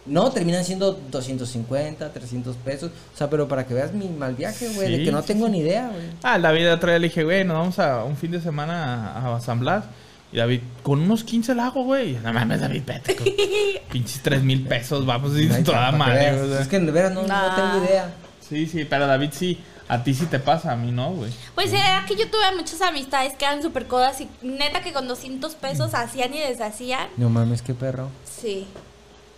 No, 0.07 0.31
terminan 0.31 0.64
siendo 0.64 0.92
250, 0.92 2.12
300 2.12 2.57
pesos. 2.57 2.90
O 3.14 3.16
sea, 3.16 3.29
pero 3.31 3.49
para 3.49 3.66
que 3.66 3.75
veas 3.75 3.92
mi 3.92 4.09
mal 4.09 4.35
viaje, 4.35 4.69
güey, 4.75 4.99
de 4.99 5.05
que 5.05 5.12
no 5.12 5.21
sí, 5.23 5.29
tengo 5.29 5.47
sí. 5.47 5.53
ni 5.53 5.59
idea, 5.61 5.88
güey. 5.88 6.07
Ah, 6.23 6.38
David 6.38 6.73
otra 6.73 6.92
vez 6.92 7.01
le 7.01 7.09
dije, 7.09 7.25
güey, 7.25 7.45
nos 7.45 7.57
vamos 7.57 7.79
a 7.79 8.05
un 8.05 8.16
fin 8.16 8.31
de 8.31 8.40
semana 8.40 9.12
a, 9.12 9.37
a 9.37 9.40
San 9.40 9.61
Blas. 9.61 9.85
Y 10.33 10.38
David, 10.38 10.61
con 10.83 11.01
unos 11.01 11.23
15 11.25 11.55
la 11.55 11.66
hago, 11.66 11.85
güey. 11.85 12.14
No 12.23 12.33
mames, 12.33 12.61
David, 12.61 12.83
vete. 12.85 13.14
Pinches 13.92 14.21
3 14.23 14.42
mil 14.42 14.66
pesos, 14.66 15.07
vamos 15.07 15.35
a 15.35 15.38
ir 15.40 15.51
está, 15.51 15.62
toda 15.64 15.92
madre. 15.92 16.33
o 16.40 16.49
sea. 16.49 16.61
Es 16.62 16.69
que 16.69 16.81
de 16.81 16.90
veras 16.90 17.12
no, 17.12 17.23
no 17.23 17.29
Nah. 17.29 17.55
tengo 17.55 17.85
idea. 17.85 18.12
Sí, 18.47 18.66
sí, 18.66 18.85
pero 18.85 19.07
David 19.07 19.31
sí. 19.33 19.59
A 19.88 20.03
ti 20.03 20.14
sí 20.14 20.27
te 20.27 20.40
pasa, 20.40 20.73
a 20.73 20.77
mí 20.77 20.90
no, 20.90 21.12
güey. 21.12 21.31
Pues 21.55 21.73
era 21.73 22.05
que 22.09 22.16
yo 22.16 22.29
tuve 22.29 22.57
muchas 22.57 22.83
amistades 22.83 23.35
que 23.35 23.45
eran 23.45 23.62
súper 23.62 23.87
codas 23.87 24.21
y 24.21 24.29
neta 24.42 24.81
que 24.83 24.92
con 24.92 25.07
200 25.07 25.55
pesos 25.55 25.92
Mm. 25.92 25.97
hacían 25.97 26.35
y 26.35 26.38
deshacían. 26.40 27.07
No 27.16 27.31
mames, 27.31 27.62
qué 27.62 27.73
perro. 27.73 28.09
Sí. 28.25 28.66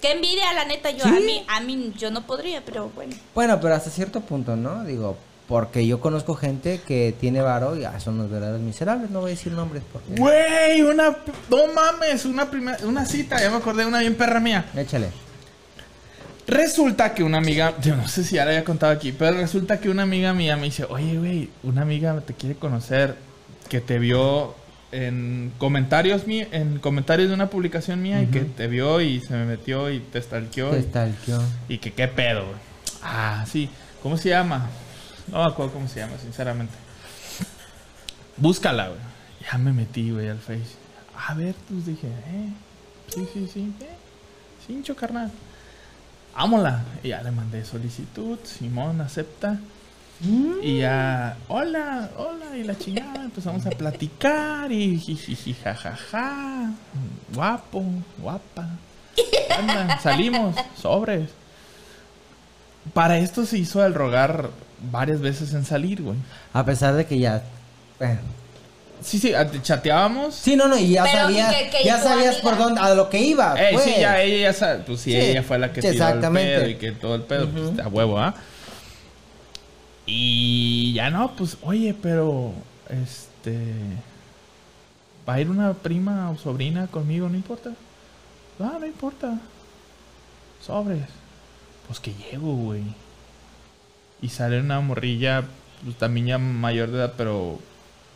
Qué 0.01 0.13
envidia, 0.13 0.53
la 0.53 0.65
neta. 0.65 0.91
Yo, 0.91 1.05
¿Sí? 1.05 1.09
a, 1.09 1.21
mí, 1.21 1.45
a 1.49 1.61
mí, 1.61 1.93
yo 1.99 2.11
no 2.11 2.27
podría, 2.27 2.65
pero 2.65 2.91
bueno. 2.95 3.15
Bueno, 3.35 3.61
pero 3.61 3.75
hasta 3.75 3.91
cierto 3.91 4.21
punto, 4.21 4.57
¿no? 4.57 4.85
Digo, 4.85 5.17
porque 5.49 5.87
yo 5.87 6.01
conozco 6.01 6.35
gente 6.35 6.81
que 6.87 7.15
tiene 7.19 7.41
varo 7.41 7.77
y 7.77 7.85
ah, 7.85 7.99
son 7.99 8.19
los 8.19 8.31
verdaderos 8.31 8.61
miserables, 8.61 9.11
no 9.11 9.21
voy 9.21 9.31
a 9.31 9.35
decir 9.35 9.53
nombres 9.53 9.83
porque... 9.93 10.15
Güey, 10.15 10.83
una. 10.83 11.17
No 11.49 11.73
mames, 11.73 12.27
una 12.27 12.51
primera. 12.51 12.79
Una 12.85 13.07
cita, 13.07 13.41
ya 13.41 13.51
me 13.51 13.57
acordé 13.57 13.83
de 13.83 13.89
una 13.89 14.01
bien 14.01 14.15
perra 14.15 14.41
mía. 14.41 14.67
Échale. 14.77 15.11
Resulta 16.47 17.13
que 17.13 17.23
una 17.23 17.39
amiga, 17.39 17.75
yo 17.83 17.95
no 17.95 18.09
sé 18.09 18.25
si 18.25 18.37
ya 18.37 18.45
la 18.45 18.53
había 18.53 18.65
contado 18.65 18.93
aquí, 18.93 19.13
pero 19.13 19.37
resulta 19.37 19.81
que 19.81 19.91
una 19.91 20.05
amiga 20.05 20.33
mía 20.33 20.57
me 20.57 20.65
dice, 20.65 20.87
oye, 20.89 21.19
güey, 21.19 21.51
una 21.63 21.83
amiga 21.83 22.19
te 22.23 22.33
quiere 22.33 22.55
conocer, 22.55 23.17
que 23.69 23.83
te 23.83 23.99
vio 23.99 24.55
en 24.93 25.53
comentarios 25.59 26.27
mi- 26.27 26.47
en 26.51 26.79
comentarios 26.79 27.29
de 27.29 27.35
una 27.35 27.51
publicación 27.51 28.01
mía 28.03 28.23
y 28.23 28.27
que 28.27 28.41
te 28.41 28.67
vio 28.69 29.01
y 29.01 29.21
se 29.21 29.35
me 29.35 29.45
metió 29.45 29.91
y 29.91 30.01
te 30.01 30.21
stalkeó 30.23 30.71
¿Qué 30.71 30.79
y, 30.81 30.83
tal, 30.85 31.15
tío? 31.27 31.41
y 31.69 31.79
que 31.79 31.93
qué 31.93 32.09
pedo, 32.09 32.45
güey. 32.47 32.57
Ah, 33.03 33.45
sí. 33.51 33.69
¿Cómo 34.03 34.17
se 34.17 34.31
llama? 34.31 34.69
No 35.31 35.45
me 35.45 35.51
acuerdo 35.51 35.73
cómo 35.75 35.89
se 35.89 36.01
llama, 36.01 36.15
sinceramente. 36.23 36.73
Búscala, 38.37 38.89
güey. 38.89 39.01
Ya 39.51 39.59
me 39.59 39.73
metí, 39.73 40.11
güey, 40.11 40.29
al 40.29 40.39
Face. 40.39 40.77
A 41.27 41.35
ver, 41.35 41.55
pues 41.69 41.87
dije, 41.87 42.07
eh, 42.07 42.49
sí, 43.15 43.27
sí, 43.33 43.49
sí, 43.53 43.73
eh, 43.81 43.87
cincho, 44.67 44.95
carnal. 44.95 45.31
Vámonos. 46.37 46.81
Y 47.03 47.09
ya 47.09 47.23
le 47.23 47.31
mandé 47.33 47.65
solicitud, 47.65 48.39
Simón 48.45 49.01
acepta. 49.01 49.59
Y 50.21 50.79
ya, 50.79 51.37
hola, 51.47 52.11
hola, 52.17 52.57
y 52.57 52.65
la 52.65 52.77
chingada, 52.77 53.23
empezamos 53.25 53.65
a 53.67 53.71
platicar 53.71 54.71
y 54.73 54.99
jijiji, 54.99 55.55
jajaja, 55.55 56.73
guapo, 57.33 57.85
guapa. 58.19 58.69
Anda, 59.57 60.01
salimos, 60.01 60.57
sobres. 60.81 61.31
Para 62.95 63.19
esto 63.19 63.47
se 63.47 63.59
hizo 63.59 63.85
el 63.87 63.95
rogar 63.95 64.51
varias 64.91 65.21
veces 65.21 65.55
en 65.55 65.65
salir, 65.65 66.03
güey. 66.03 66.17
A 66.53 66.65
pesar 66.65 66.95
de 66.95 67.07
que 67.07 67.19
ya... 67.19 67.43
bueno. 67.99 68.19
Sí, 69.01 69.21
sí, 69.21 69.33
a- 69.33 69.49
chateábamos. 69.63 70.35
Sí, 70.35 70.57
no, 70.57 70.67
no, 70.67 70.77
y 70.77 70.91
ya 70.91 71.05
Pero 71.05 71.19
sabías, 71.19 71.55
que- 71.55 71.71
que 71.71 71.85
ya 71.85 71.99
sabías 72.01 72.35
amiga- 72.39 72.43
por 72.43 72.59
dónde, 72.59 72.81
a 72.81 72.95
lo 72.95 73.09
que 73.09 73.21
iba, 73.21 73.55
Ey, 73.55 73.75
pues. 73.75 73.85
sí, 73.85 73.95
ya 74.01 74.21
ella 74.21 74.49
ya 74.51 74.53
sabe. 74.53 74.83
Pues 74.85 75.01
sí, 75.01 75.13
Sí, 75.13 75.17
ella 75.17 75.45
fue 75.45 75.59
la 75.61 75.73
que 75.73 75.81
sí, 75.83 75.91
tiró 75.93 76.09
el 76.09 76.19
pedo 76.19 76.69
y 76.69 76.75
que 76.75 76.91
todo 76.93 77.15
el 77.15 77.23
pedo, 77.23 77.45
Ujú. 77.45 77.75
pues 77.75 77.87
a 77.87 77.89
huevo, 77.89 78.19
¿ah? 78.19 78.35
Y 80.11 80.95
ya 80.95 81.11
no, 81.11 81.37
pues, 81.37 81.59
oye, 81.61 81.95
pero 81.95 82.55
este 82.89 83.75
va 85.29 85.35
a 85.35 85.41
ir 85.43 85.51
una 85.51 85.75
prima 85.75 86.31
o 86.31 86.39
sobrina 86.39 86.87
conmigo, 86.87 87.29
no 87.29 87.37
importa. 87.37 87.75
Ah, 88.59 88.79
no 88.81 88.87
importa. 88.87 89.39
Sobres. 90.65 91.05
Pues 91.87 92.01
que 92.01 92.15
llego, 92.15 92.55
güey. 92.55 92.85
Y 94.23 94.31
sale 94.31 94.61
una 94.61 94.81
morrilla, 94.81 95.45
pues, 95.85 95.99
también 95.99 96.27
ya 96.27 96.39
mayor 96.39 96.91
de 96.91 96.97
edad, 96.97 97.13
pero 97.19 97.59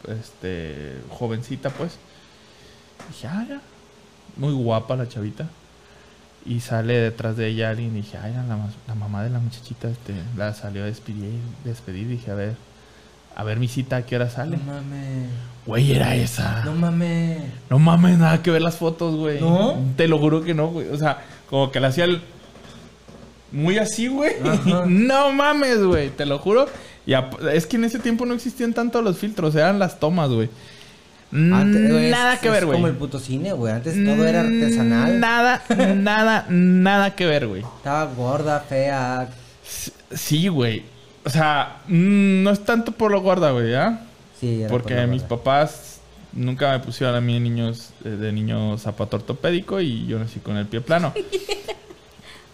este 0.09 0.97
jovencita, 1.11 1.69
pues. 1.69 1.99
Dije, 3.09 3.27
ah, 3.29 3.45
ya. 3.47 3.61
Muy 4.39 4.55
guapa 4.55 4.97
la 4.97 5.07
chavita. 5.07 5.47
Y 6.45 6.61
sale 6.61 6.95
detrás 6.95 7.37
de 7.37 7.47
ella 7.49 7.71
alguien 7.71 7.91
y 7.97 8.01
dije, 8.03 8.19
ay, 8.21 8.33
la, 8.35 8.43
ma- 8.57 8.71
la 8.89 8.95
mamá 8.95 9.23
de 9.23 9.31
la 9.31 9.39
muchachita 9.39 9.89
este, 9.89 10.13
la 10.37 10.53
salió 10.55 10.83
a 10.83 10.87
despedir, 10.87 11.39
despedir. 11.65 12.09
Dije, 12.09 12.31
a 12.31 12.35
ver, 12.35 12.55
a 13.37 13.45
ver 13.45 13.59
mi 13.59 13.69
cita, 13.69 13.97
¿a 13.97 14.03
qué 14.03 14.17
hora 14.17 14.29
sale? 14.29 14.57
No 14.57 14.65
mames. 14.73 15.29
Güey, 15.67 15.93
era 15.93 16.17
esa. 16.17 16.65
No 16.65 16.75
mames. 16.75 17.39
No 17.71 17.79
mames, 17.79 18.19
nada 18.19 18.43
que 18.43 18.51
ver 18.51 18.63
las 18.63 18.75
fotos, 18.77 19.15
güey. 19.15 19.41
¿No? 19.41 19.79
Te 19.97 20.09
lo 20.09 20.19
juro 20.19 20.43
que 20.43 20.53
no, 20.55 20.67
güey. 20.69 20.89
O 20.89 20.99
sea, 20.99 21.19
como 21.49 21.71
que 21.71 21.79
la 21.79 21.89
hacía 21.89 22.05
el... 22.07 22.21
muy 23.53 23.79
así, 23.79 24.09
güey. 24.09 24.33
No 24.89 25.33
mames, 25.33 25.79
güey. 25.85 26.11
Te 26.11 26.27
lo 26.27 26.39
juro. 26.41 26.67
Y 27.07 27.15
ap- 27.15 27.41
es 27.53 27.67
que 27.67 27.77
en 27.77 27.85
ese 27.85 27.99
tiempo 28.01 28.27
no 28.27 28.35
existían 28.35 28.73
tanto 28.75 29.01
los 29.03 29.19
filtros, 29.19 29.55
eran 29.55 29.79
las 29.79 30.01
tomas, 30.01 30.31
güey. 30.31 30.49
Antes, 31.33 31.91
güey, 31.91 32.11
nada 32.11 32.35
es- 32.35 32.41
que 32.41 32.51
ver, 32.51 32.67
güey. 32.67 32.77
como 32.77 32.89
el 32.89 32.95
puto 32.95 33.19
cine, 33.19 33.53
güey. 33.53 33.73
Antes 33.73 33.95
todo 34.05 34.27
era 34.27 34.41
artesanal. 34.41 35.19
Nada, 35.19 35.63
nada, 35.97 36.47
nada 36.51 37.15
que 37.15 37.25
ver, 37.27 37.47
güey. 37.47 37.63
Estaba 37.63 38.05
gorda, 38.13 38.61
fea. 38.61 39.29
Sí, 40.13 40.49
güey. 40.49 40.83
O 41.25 41.31
sea, 41.31 41.79
mm, 41.89 42.43
no 42.43 42.51
es 42.51 42.65
tanto 42.65 42.93
por 42.93 43.11
lo 43.11 43.21
gorda, 43.23 43.51
güey, 43.53 43.71
¿ya? 43.71 44.05
Sí, 44.41 44.61
era 44.63 44.69
Porque 44.71 44.95
por 44.97 45.07
mis 45.09 45.23
gorda. 45.23 45.37
papás 45.37 46.01
nunca 46.33 46.73
me 46.73 46.81
pusieron 46.81 47.15
a 47.15 47.21
mí 47.21 47.35
de 47.35 47.41
niños 47.41 47.91
eh, 48.05 48.09
de 48.11 48.33
niño 48.33 48.77
zapato 48.79 49.17
ortopédico 49.17 49.81
y 49.81 50.07
yo 50.07 50.19
nací 50.19 50.41
con 50.41 50.57
el 50.57 50.67
pie 50.67 50.81
plano. 50.81 51.13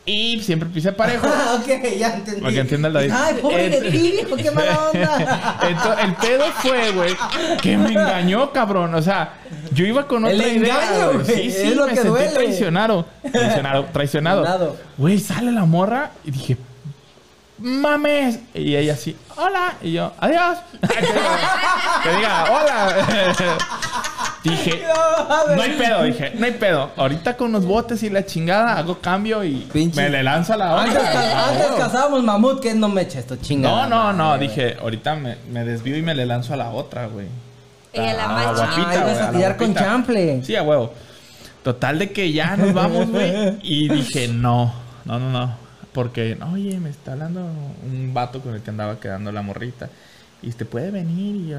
y 0.09 0.41
siempre 0.43 0.69
pisé 0.69 0.93
parejo. 0.93 1.27
Ah, 1.39 1.59
ok, 1.61 1.67
ya 1.99 2.15
entendí. 2.15 2.41
Para 2.41 2.53
que 2.53 2.61
entienda 2.61 2.89
el 2.89 2.95
David. 2.95 3.13
Ay, 3.15 3.35
pobre 3.41 3.69
de 3.71 3.91
ti, 3.91 4.15
qué 4.43 4.51
mala 4.51 4.89
onda. 4.93 5.59
Entonces, 5.69 6.05
el 6.05 6.15
pedo 6.15 6.45
fue, 6.57 6.91
güey, 6.93 7.17
que 7.63 7.77
me 7.77 7.91
engañó, 7.91 8.51
cabrón. 8.53 8.95
O 8.95 9.03
sea, 9.03 9.35
yo 9.73 9.85
iba 9.87 10.07
con 10.07 10.27
El 10.27 10.35
otra 10.41 10.49
idea. 10.49 10.75
engaño, 10.75 11.13
güey. 11.13 11.25
Sí, 11.27 11.51
sí, 11.51 11.69
es 11.69 11.77
lo 11.77 11.85
me 11.85 11.91
que 11.91 11.97
sentí 11.97 12.09
duele. 12.11 12.31
Traicionado, 12.33 13.07
traicionado. 13.33 13.85
Traicionado. 13.93 14.77
Güey, 14.97 15.19
sale 15.19 15.53
la 15.53 15.65
morra 15.65 16.11
y 16.25 16.31
dije, 16.31 16.57
mames. 17.59 18.39
Y 18.55 18.75
ella 18.77 18.95
así, 18.95 19.17
hola. 19.37 19.75
Y 19.83 19.93
yo, 19.93 20.13
adiós. 20.19 20.59
que, 22.03 22.11
diga, 22.17 22.45
hola. 22.51 22.95
dije, 24.45 24.83
no 25.57 25.63
hay 25.63 25.71
pedo, 25.73 26.03
dije, 26.05 26.33
no 26.37 26.47
hay 26.47 26.53
pedo. 26.53 26.91
Ahorita 26.97 27.37
con 27.37 27.53
los 27.53 27.65
botes 27.67 28.03
y 28.03 28.11
la 28.11 28.25
chingada 28.25 28.77
hago 28.79 28.99
cambio 29.01 29.43
y 29.45 29.69
Pinche- 29.73 29.97
me 29.97 30.09
le 30.11 30.23
lanzo 30.23 30.55
a 30.55 30.57
la 30.57 30.81
Antes, 30.83 30.97
otra. 30.99 31.13
ca- 31.13 31.49
antes 31.49 31.67
cazábamos 31.79 32.23
mamut, 32.23 32.61
que 32.61 32.75
no 32.75 32.89
me 32.89 33.03
echa 33.03 33.19
esto, 33.19 33.37
chingada. 33.37 33.87
No, 33.89 34.05
no, 34.05 34.13
no, 34.13 34.25
madre, 34.31 34.49
dije, 34.49 34.77
ahorita 34.81 35.15
me, 35.17 35.37
me 35.51 35.65
desvío 35.65 35.97
y 35.97 36.03
me 36.03 36.15
le 36.15 36.27
lanzo 36.27 36.55
a 36.55 36.57
la 36.57 36.71
otra, 36.71 37.07
güey. 37.07 37.27
Ella 37.93 38.15
la 38.15 38.25
Ah, 38.25 38.29
más 38.29 38.57
guapita. 38.57 38.91
Ay, 38.91 38.97
vas 38.99 39.05
güey, 39.05 39.19
a 39.19 39.29
a 39.29 39.33
tirar 39.33 39.57
con 39.57 39.67
guapita. 39.69 39.85
chample. 39.91 40.43
Sí, 40.45 40.55
a 40.57 40.63
huevo. 40.63 40.93
Total 41.63 41.99
de 41.99 42.13
que 42.13 42.33
ya 42.33 42.57
nos 42.57 42.73
vamos, 42.73 43.09
güey. 43.11 43.59
Y 43.63 43.89
dije, 43.89 44.29
no, 44.29 44.73
no, 45.05 45.19
no, 45.19 45.31
no. 45.31 45.68
Porque, 45.93 46.37
no, 46.39 46.53
oye, 46.53 46.79
me 46.81 46.91
está 46.91 47.13
hablando 47.13 47.41
un 47.87 48.13
vato 48.15 48.41
con 48.41 48.55
el 48.55 48.61
que 48.63 48.71
andaba 48.71 49.01
quedando 49.01 49.33
la 49.33 49.43
morrita. 49.43 49.89
Y 50.43 50.51
te 50.53 50.65
puede 50.65 50.91
venir 50.91 51.37
y 51.37 51.49
yo. 51.49 51.59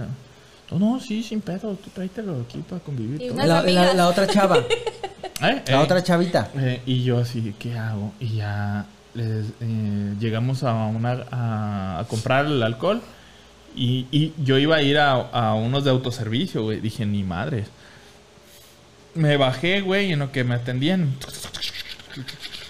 No, 0.71 0.79
no, 0.79 0.99
sí, 0.99 1.23
sin 1.23 1.41
pedo. 1.41 1.73
Tú 1.75 1.89
tráetelo 1.93 2.41
aquí 2.47 2.59
para 2.69 2.81
convivir. 2.81 3.21
Y 3.21 3.27
todo". 3.29 3.37
La, 3.37 3.45
la- 3.47 3.59
amigas. 3.59 3.95
la 3.95 4.07
otra 4.07 4.27
chava, 4.27 4.57
¿Eh? 5.41 5.63
la 5.67 5.73
Eh, 5.73 5.75
otra 5.75 6.03
chavita. 6.03 6.49
eh, 6.55 6.81
y 6.85 7.03
yo 7.03 7.17
así, 7.19 7.53
¿qué 7.59 7.77
hago? 7.77 8.13
Y 8.19 8.35
ya 8.35 8.85
les, 9.15 9.47
eh, 9.61 10.13
llegamos 10.19 10.63
a, 10.63 10.73
una, 10.85 11.25
a, 11.31 11.99
a 11.99 12.03
comprar 12.05 12.45
el 12.45 12.61
alcohol. 12.61 13.01
Y, 13.75 14.07
y 14.11 14.33
yo 14.43 14.57
iba 14.57 14.75
a 14.77 14.81
ir 14.81 14.97
a, 14.99 15.11
a 15.13 15.53
unos 15.55 15.83
de 15.83 15.89
autoservicio, 15.89 16.63
güey. 16.63 16.79
Dije, 16.79 17.05
ni 17.05 17.23
madres. 17.23 17.67
Me 19.15 19.37
bajé, 19.37 19.81
güey, 19.81 20.11
en 20.13 20.19
lo 20.19 20.31
que 20.31 20.43
me 20.43 20.55
atendían. 20.55 21.15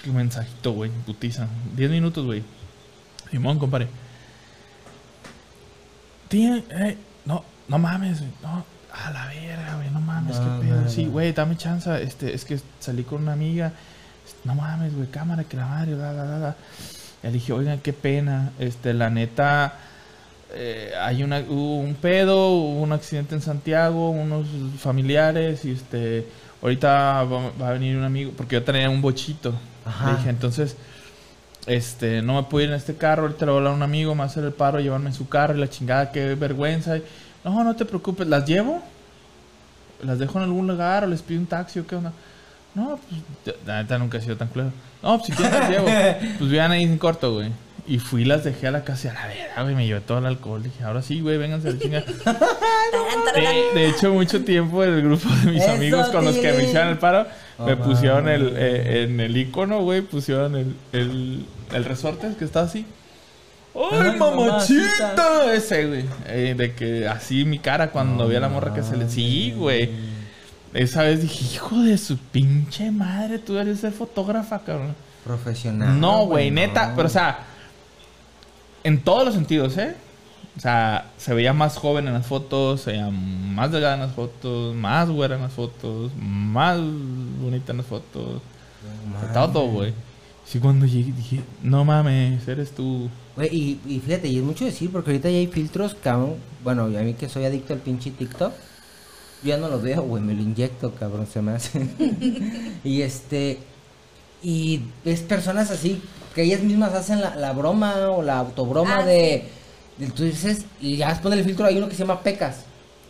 Un 0.08 0.16
mensajito, 0.16 0.72
güey, 0.72 0.92
putiza. 1.06 1.48
Diez 1.76 1.92
minutos, 1.92 2.26
güey. 2.26 2.44
Simón, 3.32 3.60
compadre. 3.60 3.88
Tiene, 6.30 6.64
eh, 6.70 6.98
no, 7.26 7.44
no 7.68 7.80
mames, 7.80 8.20
güey. 8.20 8.32
No, 8.42 8.64
a 8.92 9.12
la 9.12 9.28
verga, 9.28 9.76
güey. 9.76 9.90
No 9.90 10.00
mames, 10.00 10.40
No 10.40 10.62
qué 10.62 10.68
pedo. 10.68 10.90
Sí, 10.90 11.06
güey, 11.06 11.34
dame 11.34 11.58
chance. 11.58 12.02
Este, 12.02 12.34
es 12.34 12.46
que 12.46 12.60
salí 12.80 13.04
con 13.04 13.24
una 13.24 13.34
amiga. 13.34 13.74
No 14.44 14.56
mames, 14.56 14.96
güey, 14.96 15.08
cámara, 15.10 15.44
que 15.44 15.58
la 15.58 15.66
madre. 15.66 15.96
Le 17.24 17.32
dije, 17.32 17.52
oigan, 17.52 17.80
qué 17.80 17.94
pena. 17.94 18.52
Este, 18.60 18.94
la 18.94 19.10
neta, 19.10 19.74
eh, 20.54 20.94
hay 21.00 21.24
una, 21.24 21.40
hubo 21.40 21.80
un 21.80 21.96
pedo, 21.96 22.52
hubo 22.52 22.82
un 22.82 22.94
accidente 22.94 23.36
en 23.36 23.42
Santiago, 23.42 24.10
unos 24.10 24.48
familiares, 24.78 25.66
y 25.66 25.72
este, 25.72 26.28
ahorita 26.62 27.24
va, 27.24 27.52
va 27.62 27.70
a 27.70 27.74
venir 27.74 27.98
un 27.98 28.04
amigo, 28.04 28.32
porque 28.38 28.56
yo 28.56 28.64
tenía 28.64 28.90
un 28.90 29.02
bochito. 29.02 29.54
Ajá. 29.86 30.12
Le 30.12 30.18
dije, 30.18 30.30
entonces, 30.30 30.76
este, 31.66 32.22
no 32.22 32.36
me 32.36 32.44
puedo 32.44 32.66
ir 32.66 32.72
en 32.72 32.76
este 32.76 32.96
carro, 32.96 33.24
ahorita 33.24 33.46
le 33.46 33.52
voy 33.52 33.58
a 33.58 33.60
hablar 33.60 33.74
a 33.74 33.76
un 33.76 33.84
amigo, 33.84 34.16
me 34.16 34.20
va 34.20 34.24
a 34.26 34.28
hacer 34.28 34.44
el 34.44 34.54
paro, 34.54 34.80
llevarme 34.80 35.10
en 35.10 35.16
su 35.16 35.28
carro 35.28 35.56
y 35.56 35.60
la 35.60 35.70
chingada, 35.70 36.12
qué 36.12 36.36
vergüenza. 36.36 36.98
Y, 36.98 37.04
no, 37.44 37.64
no 37.64 37.76
te 37.76 37.86
preocupes, 37.86 38.28
¿las 38.28 38.46
llevo? 38.46 38.82
¿Las 40.04 40.20
dejo 40.20 40.38
en 40.40 40.46
algún 40.46 40.68
lugar 40.68 41.04
o 41.04 41.08
les 41.08 41.22
pido 41.22 41.40
un 41.40 41.48
taxi 41.48 41.80
o 41.80 41.88
qué 41.88 41.96
onda? 41.96 42.14
No, 42.76 43.00
pues, 43.44 43.56
la 43.66 43.82
neta 43.82 43.98
nunca 43.98 44.18
he 44.18 44.22
sido 44.22 44.38
tan 44.38 44.48
culero. 44.48 44.72
No, 45.02 45.18
pues 45.18 45.28
si 45.28 45.32
quieres 45.34 45.60
las 45.60 45.70
llevo. 45.70 45.88
Pues 46.40 46.52
vean 46.52 46.72
ahí 46.72 46.84
en 46.84 46.98
corto, 46.98 47.34
güey. 47.34 47.52
Y 47.88 47.98
fui 47.98 48.24
las 48.24 48.44
dejé 48.44 48.68
a 48.68 48.72
la 48.72 48.84
casa 48.84 49.08
y 49.08 49.12
a 49.12 49.14
la 49.16 49.28
vera, 49.28 49.64
güey, 49.64 49.74
me 49.74 49.88
llevé 49.88 50.02
todo 50.02 50.20
el 50.20 50.26
alcohol. 50.28 50.62
Dije, 50.62 50.84
ahora 50.84 51.02
sí, 51.02 51.22
güey, 51.22 51.38
vénganse 51.38 51.70
a 51.70 51.72
la 51.72 51.80
tarán. 51.80 52.04
De, 53.36 53.80
de 53.80 53.90
hecho, 53.90 54.14
mucho 54.14 54.44
tiempo 54.44 54.84
en 54.84 54.94
el 54.94 55.02
grupo 55.04 55.30
de 55.30 55.52
mis 55.52 55.64
Eso, 55.64 55.72
amigos 55.72 56.08
con 56.10 56.26
los 56.26 56.36
que 56.36 56.52
me 56.54 56.64
hicieron 56.64 56.90
el 56.90 56.98
paro, 56.98 57.28
Oh, 57.60 57.66
me 57.66 57.76
pusieron 57.76 58.30
el, 58.30 58.54
eh, 58.56 59.04
en 59.04 59.20
el 59.20 59.36
icono, 59.36 59.82
güey, 59.82 60.02
pusieron 60.02 60.56
el, 60.56 60.76
el, 60.94 61.46
el 61.74 61.86
resorte 61.86 62.34
que 62.40 62.46
está 62.46 62.62
así. 62.62 62.86
¡Ay, 63.76 64.18
mamachita! 64.18 65.54
Ese, 65.54 65.86
güey. 65.86 66.06
Eh, 66.28 66.56
de 66.58 66.74
que 66.74 67.08
así 67.08 67.46
mi 67.46 67.60
cara 67.60 67.92
cuando 67.92 68.28
vi 68.28 68.36
a 68.36 68.40
la 68.40 68.50
morra 68.50 68.74
que 68.74 68.82
se 68.82 68.98
le... 68.98 69.10
Sí, 69.10 69.54
güey. 69.56 69.90
Esa 70.74 71.04
vez 71.04 71.22
dije, 71.22 71.56
hijo 71.56 71.78
de 71.80 71.98
su 71.98 72.18
pinche 72.18 72.92
madre, 72.92 73.40
tú 73.40 73.58
eres 73.58 73.80
ser 73.80 73.92
fotógrafa, 73.92 74.60
cabrón. 74.60 74.96
Profesional. 75.24 76.00
No, 76.00 76.26
güey, 76.26 76.52
no. 76.52 76.56
neta. 76.56 76.94
Pero, 76.96 77.08
o 77.08 77.12
sea, 77.12 77.40
en 78.84 79.02
todos 79.02 79.26
los 79.26 79.34
sentidos, 79.34 79.78
¿eh? 79.78 79.96
O 80.60 80.62
sea, 80.62 81.10
se 81.18 81.34
veía 81.34 81.54
más 81.54 81.78
joven 81.78 82.06
en 82.10 82.14
las 82.14 82.28
fotos, 82.28 82.82
se 82.82 82.92
veía 82.92 83.10
más 83.10 83.72
delgada 83.72 83.94
en 83.94 84.02
las 84.02 84.12
fotos, 84.12 84.76
más 84.76 85.10
güera 85.10 85.36
en 85.38 85.44
las 85.44 85.54
fotos, 85.54 86.12
más 86.20 86.78
bonita 87.42 87.72
en 87.72 87.78
las 87.78 87.86
fotos. 87.86 88.42
No 88.84 89.14
mames. 89.14 89.34
Todo, 89.34 89.68
güey. 89.68 89.94
Sí, 90.44 90.60
cuando 90.60 90.86
llegué 90.86 91.14
dije, 91.14 91.44
no 91.64 91.86
mames, 91.86 92.46
eres 92.46 92.72
tú. 92.72 93.10
Güey, 93.38 93.56
y, 93.56 93.80
y 93.88 94.02
fíjate, 94.02 94.28
y 94.28 94.38
es 94.40 94.44
mucho 94.44 94.66
decir, 94.66 94.92
porque 94.92 95.12
ahorita 95.12 95.30
ya 95.30 95.38
hay 95.38 95.48
filtros, 95.48 95.96
cabrón. 95.96 96.36
Bueno, 96.62 96.84
a 96.84 96.88
mí 96.88 97.14
que 97.14 97.30
soy 97.30 97.46
adicto 97.46 97.72
al 97.72 97.80
pinche 97.80 98.12
TikTok, 98.12 98.52
yo 99.44 99.48
ya 99.48 99.58
no 99.58 99.70
lo 99.70 99.80
veo, 99.80 100.02
güey, 100.02 100.22
me 100.22 100.34
lo 100.34 100.42
inyecto, 100.42 100.94
cabrón, 100.94 101.26
se 101.26 101.42
me 101.42 101.54
hace. 101.54 101.88
y 102.84 103.02
este, 103.02 103.60
y 104.44 104.82
ves 105.06 105.22
personas 105.22 105.72
así, 105.72 106.02
que 106.36 106.44
ellas 106.44 106.62
mismas 106.64 106.94
hacen 106.94 107.22
la, 107.22 107.38
la 107.38 107.54
broma 107.54 108.10
o 108.10 108.22
la 108.22 108.40
autobroma 108.40 108.98
Ah, 108.98 109.06
de, 109.06 109.14
de, 109.14 109.50
tú 110.08 110.24
dices, 110.24 110.66
y 110.82 110.98
ya 110.98 111.10
después 111.10 111.34
del 111.36 111.44
filtro 111.44 111.66
hay 111.66 111.78
uno 111.78 111.88
que 111.90 111.96
se 111.96 112.04
llama 112.04 112.22
Pecas. 112.22 112.58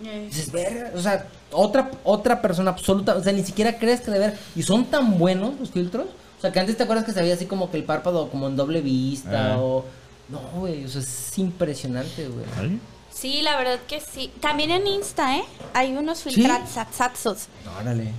Eh, 0.04 0.28
Dices, 0.30 0.52
verga, 0.52 0.92
o 0.96 1.02
sea, 1.02 1.28
otra, 1.52 1.92
otra 2.04 2.42
persona 2.42 2.72
absoluta, 2.72 3.16
o 3.16 3.24
sea, 3.24 3.34
ni 3.34 3.44
siquiera 3.44 3.78
crees 3.78 4.02
que 4.02 4.12
de 4.12 4.20
ver, 4.20 4.38
y 4.56 4.64
son 4.64 4.86
tan 4.86 5.18
buenos 5.20 5.60
los 5.60 5.72
filtros, 5.72 6.06
o 6.38 6.42
sea, 6.42 6.52
que 6.54 6.60
antes 6.60 6.78
te 6.78 6.84
acuerdas 6.84 7.06
que 7.06 7.12
se 7.12 7.22
veía 7.22 7.34
así 7.34 7.46
como 7.46 7.70
que 7.70 7.78
el 7.78 7.84
párpado 7.84 8.30
como 8.30 8.48
en 8.48 8.56
doble 8.56 8.82
vista, 8.82 9.54
Ah. 9.54 9.60
o... 9.60 9.86
No, 10.30 10.40
güey, 10.60 10.86
o 10.86 10.88
sea, 10.88 11.02
es 11.02 11.38
impresionante, 11.40 12.28
güey. 12.28 12.46
¿Ay? 12.60 12.80
Sí, 13.12 13.42
la 13.42 13.58
verdad 13.58 13.80
que 13.88 14.00
sí. 14.00 14.32
También 14.40 14.70
en 14.70 14.86
Insta, 14.86 15.36
¿eh? 15.38 15.44
Hay 15.74 15.92
unos 15.98 16.20
¿Sí? 16.20 16.30
filtrazos. 16.30 17.48
Órale. 17.82 18.14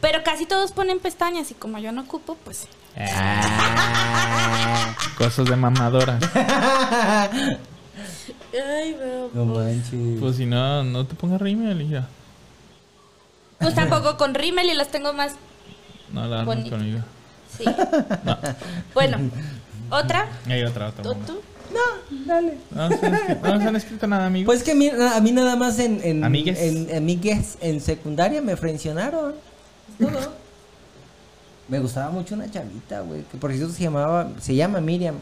Pero 0.00 0.22
casi 0.24 0.46
todos 0.46 0.72
ponen 0.72 0.98
pestañas 1.00 1.50
y 1.50 1.54
como 1.54 1.78
yo 1.78 1.92
no 1.92 2.02
ocupo, 2.02 2.36
pues... 2.44 2.66
Ah, 2.98 4.94
cosas 5.18 5.46
de 5.46 5.56
mamadora. 5.56 6.18
Ay, 8.52 8.94
bro. 8.94 9.30
No 9.34 9.44
manches. 9.46 10.20
Pues 10.20 10.36
si 10.36 10.46
no, 10.46 10.82
no 10.84 11.06
te 11.06 11.14
pongas 11.14 11.40
rímel 11.40 11.82
y 11.82 11.88
ya. 11.88 12.08
Pues 13.58 13.74
tampoco 13.74 14.16
con 14.16 14.34
rímel 14.34 14.70
y 14.70 14.74
las 14.74 14.88
tengo 14.88 15.12
más... 15.12 15.34
No 16.12 16.26
la 16.26 16.40
armas 16.40 16.68
conmigo. 16.68 17.00
Sí. 17.56 17.64
Bueno, 18.94 19.18
otra. 19.90 20.28
Hay 20.46 20.62
otra, 20.62 20.88
otra. 20.88 21.02
¿Tú, 21.02 21.14
tú? 21.26 21.40
No, 21.72 21.80
dale. 22.26 22.58
No, 22.70 22.88
se 22.88 23.06
han 23.06 23.14
escrito, 23.14 23.48
no 23.48 23.60
se 23.60 23.68
han 23.68 23.76
escrito 23.76 24.06
nada, 24.06 24.26
amigo. 24.26 24.46
Pues 24.46 24.62
que 24.62 24.72
a 24.72 24.74
mí, 24.74 24.88
a 24.88 25.20
mí 25.20 25.32
nada 25.32 25.56
más 25.56 25.78
en, 25.78 26.00
en, 26.02 26.22
Amigues. 26.24 26.58
en, 26.60 26.96
amigues 26.96 27.58
en 27.60 27.80
secundaria 27.80 28.40
me 28.40 28.56
frencionaron. 28.56 29.34
Todo. 29.98 30.32
me 31.68 31.78
gustaba 31.80 32.10
mucho 32.10 32.34
una 32.34 32.50
chavita, 32.50 33.00
güey, 33.00 33.22
que 33.24 33.38
por 33.38 33.52
cierto 33.52 33.72
se 33.72 33.82
llamaba, 33.84 34.28
se 34.40 34.54
llama 34.54 34.80
Miriam. 34.80 35.16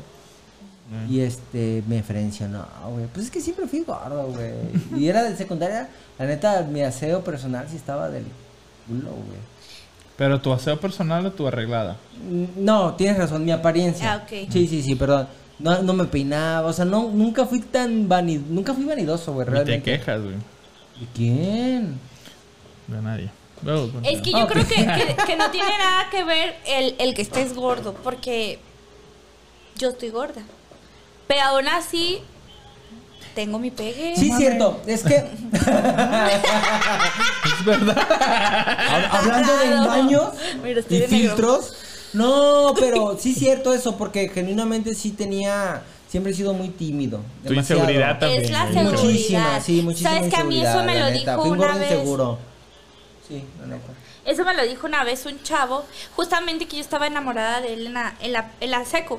Y 1.09 1.21
este, 1.21 1.83
me 1.89 2.03
frencionó, 2.03 2.67
güey. 2.93 3.07
Pues 3.07 3.25
es 3.27 3.31
que 3.33 3.41
siempre 3.41 3.67
fui 3.67 3.81
gordo, 3.85 4.27
güey. 4.27 4.53
Y 5.01 5.09
era 5.09 5.23
de 5.23 5.35
secundaria, 5.35 5.89
la 6.19 6.27
neta, 6.27 6.63
mi 6.63 6.83
aseo 6.83 7.25
personal 7.25 7.67
sí 7.71 7.77
estaba 7.77 8.11
del 8.11 8.25
culo, 8.87 9.11
güey. 9.11 9.39
Pero 10.19 10.41
tu 10.43 10.53
aseo 10.53 10.79
personal 10.79 11.25
o 11.25 11.33
tu 11.33 11.47
arreglada. 11.49 11.97
Mm, 12.31 12.63
No, 12.65 12.95
tienes 12.95 13.17
razón, 13.17 13.45
mi 13.47 13.51
apariencia. 13.51 14.13
Ah, 14.13 14.17
ok. 14.25 14.51
Sí, 14.53 14.69
sí, 14.69 14.83
sí, 14.83 14.95
perdón. 14.95 15.27
No, 15.59 15.83
no 15.83 15.95
me 15.95 16.05
peinaba, 16.05 16.69
o 16.69 16.73
sea, 16.73 16.85
no, 16.85 17.11
nunca 17.11 17.47
fui 17.47 17.61
tan 17.61 18.07
vanidoso, 18.07 18.47
nunca 18.51 18.75
fui 18.75 18.85
vanidoso, 18.85 19.33
güey, 19.33 19.47
Ni 19.47 19.53
te 19.53 19.57
realmente. 19.65 19.91
quejas, 19.91 20.21
güey. 20.21 20.35
¿De 20.35 21.07
quién? 21.15 21.99
De 22.89 23.01
nadie. 23.03 23.31
Luego, 23.65 23.89
pues, 23.89 24.15
Es 24.15 24.23
que 24.23 24.31
yo 24.33 24.47
creo 24.47 24.67
que, 24.67 24.75
que- 24.75 25.17
que 25.27 25.37
no 25.37 25.51
tiene 25.51 25.77
nada 25.79 26.09
que 26.11 26.23
ver 26.25 26.57
el, 26.67 26.95
el 26.99 27.15
que 27.15 27.23
estés 27.23 27.55
gordo, 27.55 27.95
porque 27.95 28.59
yo 29.77 29.89
estoy 29.91 30.11
gorda. 30.11 30.43
Pero 31.27 31.41
aún 31.43 31.69
así, 31.69 32.21
tengo 33.35 33.59
mi 33.59 33.71
pegue. 33.71 34.15
Sí, 34.17 34.31
cierto, 34.37 34.81
es 34.87 35.03
que 35.03 35.17
Es 37.47 37.65
verdad. 37.65 37.97
hab- 37.97 39.09
hablando 39.11 39.57
de 39.57 39.65
engaños 39.67 40.29
Mira, 40.63 40.81
y 40.89 40.99
de 40.99 41.09
filtros, 41.09 41.73
no, 42.13 42.75
pero 42.79 43.17
sí 43.21 43.33
cierto 43.35 43.73
eso, 43.75 43.97
porque 43.97 44.29
genuinamente 44.29 44.95
sí 44.95 45.11
tenía, 45.13 45.83
siempre 46.09 46.33
he 46.33 46.35
sido 46.35 46.53
muy 46.55 46.69
tímido. 46.69 47.21
Tu 47.43 47.51
demasiado. 47.51 47.83
inseguridad 47.83 48.19
también. 48.19 48.43
Es 48.45 48.51
la 48.51 48.63
güey. 48.67 48.75
seguridad. 48.75 49.03
Muchísima, 49.05 49.61
sí, 49.61 49.83
muchísima 49.83 50.11
¿Sabes 50.11 50.35
que 50.35 50.41
a 50.41 50.45
mí 50.45 50.61
eso 50.65 50.83
me 50.85 50.99
lo 50.99 51.11
neta. 51.11 51.33
dijo 51.33 51.43
Fui 51.43 51.51
una 51.53 51.67
gordo 51.67 51.79
vez? 51.81 51.91
inseguro. 51.93 52.39
Sí, 53.27 53.45
la 53.61 53.67
neta. 53.67 53.93
Eso 54.25 54.45
me 54.45 54.55
lo 54.55 54.63
dijo 54.65 54.87
una 54.87 55.03
vez 55.05 55.25
un 55.27 55.43
chavo, 55.43 55.85
justamente 56.15 56.67
que 56.67 56.77
yo 56.77 56.83
estaba 56.83 57.07
enamorada 57.07 57.61
de 57.61 57.75
él 57.75 57.87
en 57.87 57.95
la, 57.95 58.15
en 58.21 58.33
la, 58.33 58.51
en 58.61 58.71
la 58.71 58.85
seco. 58.85 59.19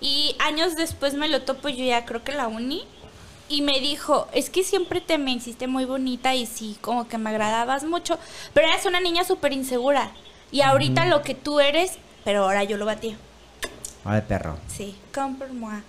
Y 0.00 0.36
años 0.38 0.76
después 0.76 1.14
me 1.14 1.28
lo 1.28 1.42
topo 1.42 1.68
yo 1.68 1.84
ya 1.84 2.04
creo 2.04 2.22
que 2.24 2.32
la 2.32 2.48
uni. 2.48 2.86
Y 3.46 3.60
me 3.60 3.78
dijo, 3.78 4.26
es 4.32 4.48
que 4.48 4.64
siempre 4.64 5.02
te 5.02 5.18
me 5.18 5.32
hiciste 5.32 5.66
muy 5.66 5.84
bonita 5.84 6.34
y 6.34 6.46
sí, 6.46 6.78
como 6.80 7.08
que 7.08 7.18
me 7.18 7.28
agradabas 7.28 7.84
mucho. 7.84 8.18
Pero 8.54 8.68
eras 8.68 8.86
una 8.86 9.00
niña 9.00 9.22
súper 9.24 9.52
insegura. 9.52 10.12
Y 10.50 10.62
ahorita 10.62 11.04
lo 11.06 11.22
que 11.22 11.34
tú 11.34 11.60
eres, 11.60 11.98
pero 12.24 12.44
ahora 12.44 12.64
yo 12.64 12.78
lo 12.78 12.86
batí. 12.86 13.16
Ay, 14.04 14.22
perro. 14.26 14.56
Sí, 14.68 14.96
comprends-moi. 15.14 15.82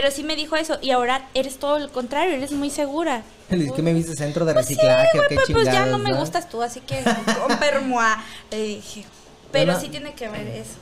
Pero 0.00 0.12
sí 0.12 0.22
me 0.22 0.36
dijo 0.36 0.54
eso. 0.54 0.78
Y 0.80 0.92
ahora 0.92 1.28
eres 1.34 1.58
todo 1.58 1.80
lo 1.80 1.90
contrario, 1.90 2.32
eres 2.32 2.52
muy 2.52 2.70
segura. 2.70 3.22
Es 3.50 3.72
que 3.72 3.82
me 3.82 3.92
viste 3.94 4.14
centro 4.14 4.44
de 4.44 4.52
Pues 4.52 4.66
sí, 4.66 4.74
reciclaje, 4.74 5.08
güey, 5.16 5.28
qué 5.28 5.34
pues, 5.36 5.46
pues 5.52 5.64
ya 5.64 5.86
no 5.86 5.98
me 5.98 6.12
gustas 6.12 6.48
tú, 6.50 6.62
así 6.62 6.80
que 6.80 7.02
comprends-moi. 7.48 8.04
Le 8.50 8.62
dije. 8.62 9.06
Pero 9.50 9.72
no- 9.72 9.80
sí 9.80 9.88
tiene 9.88 10.12
que 10.12 10.28
ver 10.28 10.46
eso. 10.48 10.74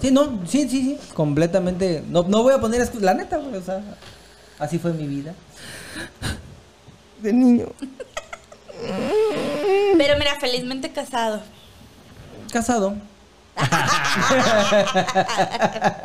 Sí, 0.00 0.10
no, 0.12 0.40
sí, 0.46 0.68
sí, 0.68 0.82
sí, 0.82 0.98
completamente. 1.14 2.02
No, 2.08 2.22
no 2.22 2.42
voy 2.44 2.54
a 2.54 2.60
poner 2.60 2.88
la 3.00 3.12
neta, 3.14 3.36
güey, 3.38 3.56
o 3.56 3.62
sea, 3.62 3.82
así 4.58 4.78
fue 4.78 4.92
mi 4.92 5.06
vida. 5.06 5.34
De 7.20 7.32
niño. 7.32 7.66
Pero 9.98 10.16
mira, 10.16 10.36
felizmente 10.40 10.92
casado. 10.92 11.42
Casado. 12.52 12.94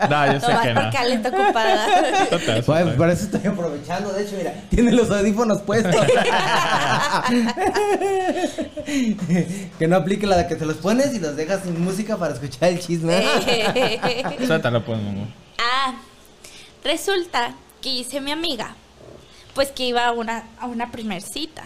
No, 0.10 0.34
yo 0.34 0.40
sé 0.40 0.54
No, 0.54 0.62
que 0.62 0.74
no. 0.74 0.82
porque 0.82 0.98
Ale 0.98 1.14
está 1.16 1.30
ocupada. 1.30 1.88
Eso 3.12 3.26
estoy 3.26 3.48
aprovechando. 3.52 4.12
De 4.14 4.24
hecho, 4.24 4.36
mira, 4.38 4.54
tiene 4.70 4.92
los 4.92 5.10
audífonos 5.10 5.62
puestos. 5.62 5.96
que 9.80 9.88
no 9.88 9.96
aplique 9.96 10.26
la 10.28 10.38
de 10.38 10.48
que 10.48 10.56
te 10.56 10.66
los 10.66 10.78
pones 10.78 11.14
y 11.14 11.20
los 11.20 11.36
dejas 11.36 11.62
sin 11.64 11.80
música 11.84 12.18
para 12.18 12.34
escuchar 12.34 12.70
el 12.70 12.80
chisme. 12.80 13.24
Suéltalo, 14.48 14.84
pues, 14.86 15.00
ah, 15.60 15.96
resulta 16.84 17.54
que 17.82 17.90
hice 17.90 18.22
mi 18.22 18.32
amiga, 18.32 18.76
pues 19.58 19.72
que 19.72 19.88
iba 19.88 20.06
a 20.06 20.12
una, 20.12 20.44
a 20.60 20.68
una 20.68 20.92
primer 20.92 21.24
cita. 21.24 21.64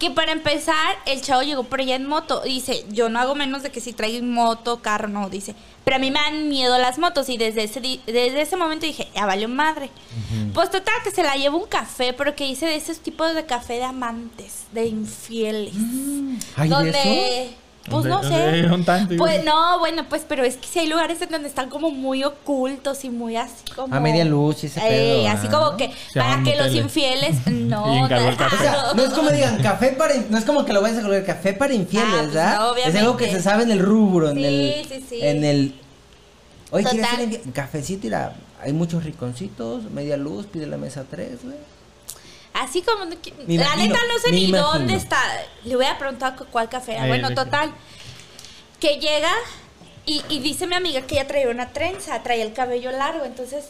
Que 0.00 0.10
para 0.10 0.32
empezar, 0.32 0.96
el 1.06 1.22
chavo 1.22 1.44
llegó 1.44 1.62
por 1.62 1.78
allá 1.78 1.94
en 1.94 2.06
moto. 2.08 2.40
Dice, 2.40 2.84
yo 2.90 3.08
no 3.08 3.20
hago 3.20 3.36
menos 3.36 3.62
de 3.62 3.70
que 3.70 3.80
si 3.80 3.92
traigo 3.92 4.26
moto, 4.26 4.82
carro, 4.82 5.06
no, 5.06 5.30
dice. 5.30 5.54
Pero 5.84 5.94
a 5.94 6.00
mí 6.00 6.10
me 6.10 6.18
dan 6.18 6.48
miedo 6.48 6.76
las 6.76 6.98
motos 6.98 7.28
y 7.28 7.36
desde 7.36 7.62
ese, 7.62 7.80
desde 7.80 8.40
ese 8.40 8.56
momento 8.56 8.84
dije, 8.84 9.06
ya 9.14 9.26
valió 9.26 9.48
madre. 9.48 9.90
Pues 10.54 10.72
total, 10.72 10.94
que 11.04 11.12
se 11.12 11.22
la 11.22 11.36
llevo 11.36 11.58
un 11.58 11.68
café, 11.68 12.14
pero 12.14 12.34
que 12.34 12.48
hice 12.48 12.66
de 12.66 12.74
esos 12.74 12.98
tipos 12.98 13.32
de 13.32 13.46
café 13.46 13.74
de 13.74 13.84
amantes, 13.84 14.64
de 14.72 14.86
infieles. 14.86 15.74
¿Hay 16.56 16.68
de 16.68 16.74
donde, 16.74 17.44
eso? 17.44 17.54
Pues 17.90 18.04
no 18.06 18.22
¿Dónde- 18.22 18.62
sé. 18.68 18.84
tanto, 18.84 19.14
Pues 19.16 19.44
no, 19.44 19.78
bueno, 19.78 20.06
pues, 20.08 20.24
pero 20.28 20.42
es 20.42 20.56
que 20.56 20.66
si 20.66 20.78
hay 20.78 20.86
lugares 20.88 21.20
en 21.20 21.28
donde 21.30 21.48
están 21.48 21.68
como 21.68 21.90
muy 21.90 22.24
ocultos 22.24 23.04
y 23.04 23.10
muy 23.10 23.36
así 23.36 23.62
como... 23.76 23.94
A 23.94 24.00
media 24.00 24.24
luz 24.24 24.64
y 24.64 24.66
ese 24.68 24.80
Eh, 24.80 24.88
pedo, 25.22 25.28
así 25.28 25.46
ah. 25.48 25.50
como 25.50 25.76
que, 25.76 25.90
Se 26.12 26.18
para 26.20 26.42
que 26.42 26.56
los 26.56 26.72
infieles, 26.74 27.36
no. 27.46 27.94
El 27.94 28.00
no, 28.02 28.08
café. 28.08 28.56
O 28.56 28.58
sea, 28.58 28.76
no 28.94 29.02
es 29.02 29.10
como 29.10 29.30
digan 29.30 29.62
café 29.62 29.88
para. 29.92 30.14
No 30.30 30.38
es 30.38 30.44
como 30.44 30.64
que 30.64 30.72
lo 30.72 30.80
vayas 30.82 30.98
a 30.98 31.02
colocar 31.02 31.24
café 31.36 31.52
para 31.52 31.74
infieles, 31.74 32.08
Ah, 32.10 32.16
pues 32.20 32.32
¿verdad? 32.34 32.58
no, 32.58 32.76
es 32.76 32.94
algo 32.96 33.16
que 33.16 33.30
se 33.30 33.42
sabe 33.42 33.64
en 33.64 33.70
el 33.70 33.80
rubro, 33.80 34.30
en 34.30 34.36
Sí, 34.36 34.44
el. 34.44 34.84
sí, 34.88 35.04
sí. 35.08 35.18
En 35.22 35.44
el. 35.44 35.74
Oye, 36.70 36.84
¿quieres 36.90 37.10
ser 37.10 37.20
infiel? 37.20 37.52
Cafecito, 37.52 38.00
mira, 38.04 38.34
hay 38.62 38.72
muchos 38.72 39.04
riconcitos, 39.04 39.84
media 39.90 40.16
luz, 40.16 40.46
pide 40.46 40.66
la 40.66 40.76
mesa 40.78 41.04
3, 41.08 41.44
güey. 41.44 41.56
Así 42.54 42.80
como... 42.82 43.04
la 43.04 43.14
imagino, 43.46 43.76
neta 43.76 43.98
no 44.12 44.18
sé 44.20 44.30
ni 44.32 44.50
dónde 44.50 44.94
está. 44.94 45.18
Le 45.64 45.76
voy 45.76 45.86
a 45.86 45.98
preguntar 45.98 46.36
cu- 46.36 46.46
cuál 46.50 46.68
café 46.68 46.92
era. 46.92 47.02
Ahí, 47.02 47.08
Bueno, 47.08 47.34
total. 47.34 47.72
Que 48.80 48.98
llega 49.00 49.32
y, 50.06 50.22
y 50.28 50.38
dice 50.40 50.66
mi 50.66 50.74
amiga 50.74 51.02
que 51.02 51.14
ella 51.16 51.26
traía 51.26 51.48
una 51.48 51.70
trenza, 51.72 52.22
traía 52.22 52.44
el 52.44 52.52
cabello 52.52 52.90
largo. 52.92 53.24
Entonces, 53.24 53.66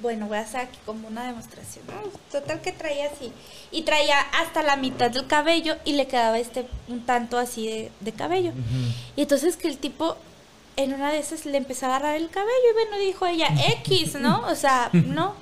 bueno, 0.00 0.26
voy 0.26 0.38
a 0.38 0.40
hacer 0.40 0.60
aquí 0.62 0.78
como 0.86 1.08
una 1.08 1.24
demostración. 1.26 1.84
Total 2.30 2.60
que 2.60 2.72
traía 2.72 3.06
así. 3.14 3.32
Y 3.70 3.82
traía 3.82 4.18
hasta 4.20 4.62
la 4.62 4.76
mitad 4.76 5.10
del 5.10 5.26
cabello 5.26 5.76
y 5.84 5.92
le 5.92 6.06
quedaba 6.06 6.38
este 6.38 6.66
un 6.88 7.04
tanto 7.04 7.38
así 7.38 7.66
de, 7.66 7.92
de 8.00 8.12
cabello. 8.12 8.52
Y 9.16 9.22
entonces 9.22 9.56
que 9.56 9.68
el 9.68 9.78
tipo 9.78 10.16
en 10.76 10.94
una 10.94 11.12
de 11.12 11.18
esas 11.18 11.44
le 11.44 11.58
empezó 11.58 11.84
a 11.84 11.90
agarrar 11.96 12.16
el 12.16 12.30
cabello 12.30 12.70
y 12.70 12.72
bueno, 12.72 12.96
dijo 12.98 13.26
ella, 13.26 13.48
X, 13.82 14.14
¿no? 14.14 14.46
O 14.48 14.54
sea, 14.54 14.88
no. 14.92 15.34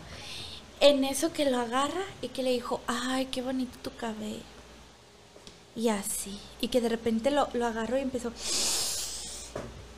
En 0.80 1.04
eso 1.04 1.32
que 1.32 1.50
lo 1.50 1.58
agarra 1.58 2.04
y 2.22 2.28
que 2.28 2.42
le 2.42 2.52
dijo, 2.52 2.80
ay, 2.86 3.26
qué 3.26 3.42
bonito 3.42 3.78
tu 3.82 3.94
cabello. 3.94 4.40
Y 5.76 5.88
así. 5.88 6.38
Y 6.60 6.68
que 6.68 6.80
de 6.80 6.88
repente 6.88 7.30
lo, 7.30 7.48
lo 7.52 7.66
agarró 7.66 7.98
y 7.98 8.02
empezó. 8.02 8.32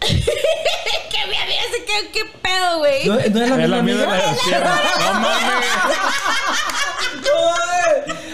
que 1.10 1.26
mi 1.28 1.36
amiga 1.36 1.62
se 1.72 1.84
quedó, 1.84 2.12
¿qué 2.12 2.24
pedo, 2.42 2.78
güey? 2.78 3.06
¿No, 3.06 3.14
¿no 3.14 3.20
es 3.20 3.32
la 3.50 3.62
Es 3.64 3.68
la 3.70 3.82
mía 3.82 3.96
de 3.96 4.06
piernas. 4.44 4.80
No 5.00 5.14
mames. 5.14 5.66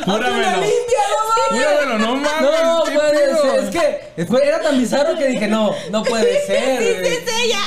¡Hazme 0.00 0.14
una 0.14 0.14
Júramelo. 0.14 0.60
limpia, 0.62 1.04
no 1.10 1.18
mames! 1.28 1.66
Júramelo, 1.66 1.98
no 1.98 2.16
mames. 2.16 2.42
No 2.42 2.84
¿qué 2.84 2.92
puede 2.92 3.36
ser, 3.42 3.64
es 3.64 3.70
que 4.16 4.26
fue- 4.26 4.46
era 4.46 4.60
tan 4.60 4.78
bizarro 4.78 5.16
que 5.16 5.26
dije, 5.26 5.46
no, 5.48 5.74
no 5.90 6.02
puede 6.02 6.46
ser. 6.46 6.78
Sí, 6.78 6.84
güey. 6.94 7.04
sí, 7.04 7.18
es 7.26 7.44
ella. 7.44 7.60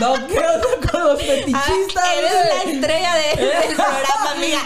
No 0.00 0.14
quiero 0.26 0.52
estar 0.54 0.90
con 0.90 1.04
los 1.04 1.20
Ah, 1.20 1.24
fetichistas. 1.26 2.08
eres 2.16 2.32
güey. 2.32 2.64
la 2.66 2.72
estrella 2.72 3.14
de- 3.14 3.36
del 3.44 3.76
programa, 3.76 4.30
amiga. 4.36 4.58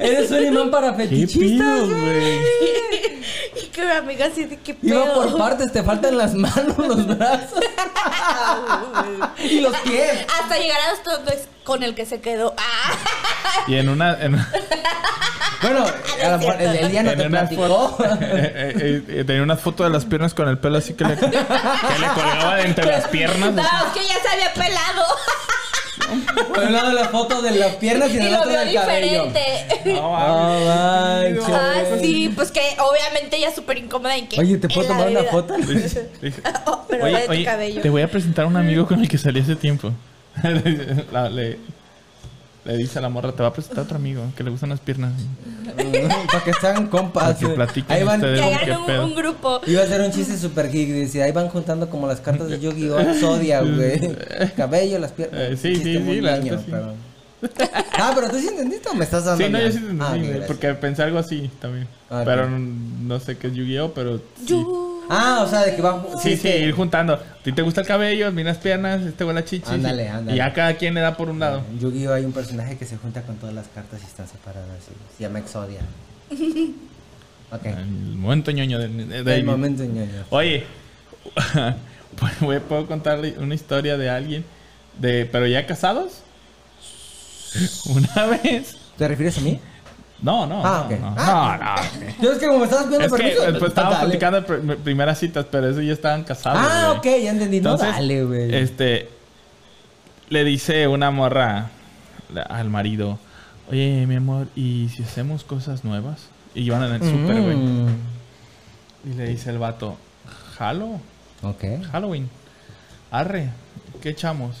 Eres 0.00 0.30
un 0.32 0.44
imán 0.46 0.70
para 0.70 0.90
¿Qué 0.96 1.02
fetichistas, 1.04 1.38
pido, 1.38 1.86
güey. 1.88 2.40
Y 3.54 3.66
que 3.66 3.84
mi 3.84 3.90
amiga 3.92 4.26
así 4.26 4.44
de 4.44 4.58
qué 4.58 4.74
Iba 4.82 5.04
pedo. 5.04 5.14
por 5.14 5.38
partes, 5.38 5.72
te 5.72 5.82
faltan 5.82 6.16
las 6.18 6.34
manos, 6.34 6.76
los 6.78 7.06
brazos. 7.06 7.60
Y 9.38 9.60
los 9.60 9.76
pies. 9.78 10.26
Hasta 10.40 10.58
llegar 10.58 10.78
a 10.80 10.92
con 11.64 11.82
el 11.82 11.94
que 11.94 12.06
se 12.06 12.20
quedó. 12.20 12.54
Ah. 12.58 12.92
Y 13.66 13.76
en 13.76 13.88
una. 13.88 14.20
En, 14.20 14.32
Bueno, 15.62 15.84
a 15.86 16.54
el, 16.60 16.76
el 16.76 16.90
día 16.90 17.02
no 17.04 17.10
en 17.12 17.18
te 17.18 17.26
una 17.26 17.40
platicó. 17.40 17.68
foto. 17.96 18.04
eh, 18.20 18.72
eh, 18.76 19.02
eh, 19.08 19.24
tenía 19.24 19.42
una 19.42 19.56
foto 19.56 19.84
de 19.84 19.90
las 19.90 20.04
piernas 20.04 20.34
con 20.34 20.48
el 20.48 20.58
pelo 20.58 20.78
así 20.78 20.94
que 20.94 21.04
le, 21.04 21.16
que 21.16 21.26
le 21.28 22.08
colgaba 22.14 22.56
de 22.56 22.62
entre 22.66 22.86
las 22.86 23.06
piernas. 23.08 23.52
No, 23.52 23.62
así. 23.62 23.76
es 23.86 23.92
que 24.02 24.08
ya 24.12 24.20
se 24.20 24.28
había 24.28 24.52
pelado. 24.54 25.04
Por 26.48 26.58
un 26.64 26.72
lado 26.72 26.92
la 26.92 27.04
foto 27.06 27.40
de 27.42 27.50
las 27.52 27.76
piernas 27.76 28.10
y 28.10 28.14
Y 28.14 28.16
del 28.18 28.34
otro 28.34 28.50
del 28.50 28.74
cabello. 28.74 29.24
diferente. 29.26 29.40
No, 29.86 29.92
No 29.94 30.10
mames. 30.12 30.66
manches. 31.40 31.54
Ah, 31.54 31.96
sí, 32.00 32.32
pues 32.34 32.50
que 32.52 32.60
obviamente 32.78 33.36
ella 33.36 33.48
es 33.48 33.54
súper 33.54 33.78
incómoda 33.78 34.16
en 34.16 34.28
que. 34.28 34.38
Oye, 34.40 34.58
¿te 34.58 34.68
puedo 34.68 34.88
tomar 34.88 35.08
una 35.08 35.24
foto? 35.24 35.54
Oh, 36.66 36.84
pero 36.88 37.04
Oye, 37.04 37.16
de 37.20 37.24
tu 37.26 37.30
oye, 37.32 37.44
cabello. 37.44 37.80
te 37.82 37.90
voy 37.90 38.02
a 38.02 38.08
presentar 38.10 38.44
a 38.44 38.48
un 38.48 38.56
amigo 38.56 38.86
con 38.86 39.00
el 39.00 39.08
que 39.08 39.18
salí 39.18 39.40
hace 39.40 39.56
tiempo. 39.56 39.92
La- 41.12 41.28
le, 41.28 41.58
le 42.64 42.76
dice 42.76 42.98
a 42.98 43.02
la 43.02 43.08
morra, 43.08 43.32
te 43.32 43.42
va 43.42 43.48
a 43.48 43.52
presentar 43.52 43.80
a 43.80 43.82
otro 43.82 43.96
amigo 43.96 44.22
que 44.36 44.44
le 44.44 44.50
gustan 44.50 44.70
las 44.70 44.80
piernas. 44.80 45.12
Para 46.32 46.44
que 46.44 46.52
sean 46.60 46.86
compas. 46.88 47.36
Que 47.38 47.48
platiquen 47.48 47.96
Ahí 47.96 48.04
van. 48.04 48.16
ustedes. 48.20 48.40
Que 48.40 48.46
¿Qué 48.46 48.54
hagan 48.72 48.80
un, 48.80 48.86
pedo? 48.86 49.04
un 49.06 49.14
grupo. 49.14 49.60
Iba 49.66 49.82
a 49.82 49.86
ser 49.86 50.00
un 50.00 50.12
chiste 50.12 50.36
super 50.36 50.70
geek. 50.70 50.88
Decía, 50.90 51.24
ahí 51.24 51.32
van 51.32 51.48
juntando 51.48 51.88
como 51.90 52.06
las 52.06 52.20
cartas 52.20 52.48
de 52.48 52.60
Yu-Gi-Oh! 52.60 53.14
Zodia, 53.14 53.62
güey. 53.62 54.16
Cabello, 54.56 54.98
las 54.98 55.12
piernas. 55.12 55.40
Eh, 55.40 55.56
sí, 55.56 55.76
sí, 55.76 55.98
muy 55.98 56.16
sí, 56.16 56.20
la 56.20 56.38
neta 56.38 56.58
sí. 56.58 56.64
pero- 56.70 56.94
Ah, 57.98 58.12
pero 58.14 58.28
tú 58.30 58.38
sí 58.38 58.46
entendiste 58.46 58.88
o 58.88 58.94
me 58.94 59.02
estás 59.04 59.24
dando. 59.24 59.44
Sí, 59.44 59.50
no, 59.50 59.58
yo 59.58 59.72
sí 59.72 59.78
te 59.80 59.90
entendí, 59.90 60.28
Ah, 60.40 60.44
porque 60.46 60.74
pensé 60.74 61.02
algo 61.02 61.18
así 61.18 61.50
también. 61.60 61.88
Ah, 62.08 62.22
pero 62.24 62.48
no 62.48 63.18
sé 63.18 63.36
qué 63.36 63.48
es 63.48 63.54
Yu-Gi-Oh, 63.54 63.92
pero 63.94 64.18
sí. 64.18 64.54
Yu- 64.54 64.91
Ah, 65.14 65.42
o 65.44 65.48
sea, 65.48 65.60
de 65.60 65.76
que 65.76 65.82
va. 65.82 66.04
Sí, 66.22 66.36
sí, 66.36 66.42
que- 66.42 66.60
ir 66.60 66.72
juntando. 66.72 67.12
A 67.14 67.20
ti 67.44 67.52
te 67.52 67.60
gusta 67.62 67.82
el 67.82 67.86
cabello, 67.86 68.28
a 68.28 68.30
mí 68.30 68.42
las 68.42 68.56
piernas, 68.56 69.02
este 69.02 69.24
güey 69.24 69.34
la 69.34 69.44
chichi. 69.44 69.70
Ándale, 69.70 70.08
ándale. 70.08 70.32
Y 70.34 70.38
ya 70.38 70.52
cada 70.54 70.74
quien 70.74 70.94
le 70.94 71.00
da 71.00 71.16
por 71.16 71.28
un 71.28 71.38
lado. 71.38 71.62
En 71.70 71.78
Yu-Gi-Oh 71.80 72.14
hay 72.14 72.24
un 72.24 72.32
personaje 72.32 72.76
que 72.78 72.86
se 72.86 72.96
junta 72.96 73.22
con 73.22 73.36
todas 73.36 73.54
las 73.54 73.68
cartas 73.68 74.00
y 74.02 74.06
están 74.06 74.26
separadas. 74.26 74.68
y 74.88 75.16
se 75.16 75.22
llama 75.22 75.38
Exodia. 75.40 75.80
Ok. 77.54 77.66
El 77.66 77.84
momento 78.16 78.50
ñoño 78.50 78.78
de, 78.78 78.88
de 78.88 79.34
El 79.34 79.44
momento 79.44 79.84
ñoño. 79.84 80.24
Oye, 80.30 80.64
pues, 82.40 82.60
¿puedo 82.62 82.86
contarle 82.86 83.34
una 83.38 83.54
historia 83.54 83.98
de 83.98 84.08
alguien? 84.08 84.42
de 84.98 85.26
Pero 85.30 85.46
ya 85.46 85.66
casados. 85.66 86.22
Una 87.86 88.26
vez. 88.26 88.76
¿Te 88.96 89.06
refieres 89.06 89.36
a 89.36 89.42
mí? 89.42 89.60
No, 90.22 90.46
no. 90.46 90.62
Ah, 90.64 90.86
no, 90.88 90.94
ok. 90.94 91.00
no, 91.00 91.14
Ah. 91.18 91.80
no, 91.94 92.00
no. 92.00 92.06
Yo 92.22 92.32
es 92.32 92.38
que 92.38 92.46
como 92.46 92.58
me 92.60 92.64
estabas 92.64 92.88
viendo 92.88 93.06
Es 93.06 93.12
que 93.12 93.18
permiso. 93.18 93.48
eh, 93.48 93.52
pues, 93.58 93.68
estábamos 93.70 93.98
dale. 93.98 94.06
platicando 94.18 94.40
de 94.40 94.46
pr- 94.46 94.76
primeras 94.78 95.18
citas, 95.18 95.46
pero 95.50 95.68
eso 95.68 95.80
ya 95.82 95.92
estaban 95.92 96.22
casados. 96.24 96.60
Ah, 96.62 96.94
güey. 97.02 97.14
ok, 97.16 97.22
ya 97.24 97.30
entendí. 97.32 97.60
No, 97.60 97.72
Entonces, 97.72 97.94
dale, 97.96 98.24
güey. 98.24 98.54
Este, 98.54 99.08
le 100.28 100.44
dice 100.44 100.86
una 100.88 101.10
morra 101.10 101.70
al 102.48 102.70
marido, 102.70 103.18
oye, 103.70 104.06
mi 104.06 104.14
amor, 104.16 104.46
¿y 104.54 104.88
si 104.94 105.02
hacemos 105.02 105.42
cosas 105.44 105.84
nuevas? 105.84 106.20
Y 106.54 106.70
van 106.70 106.84
en 106.84 106.92
el 106.94 107.00
súper, 107.00 107.40
güey. 107.42 107.56
Mm. 107.56 107.88
Y 109.06 109.14
le 109.14 109.24
dice 109.28 109.50
el 109.50 109.58
vato, 109.58 109.96
jalo, 110.56 111.00
Ok. 111.42 111.64
Halloween, 111.90 112.30
arre, 113.10 113.48
¿qué 114.00 114.10
echamos? 114.10 114.54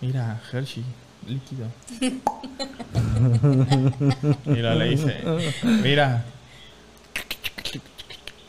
Mira, 0.00 0.40
Hershey, 0.52 0.84
líquido. 1.28 1.66
luego 4.44 4.78
le 4.78 4.88
dice, 4.90 5.16
mira, 5.82 6.24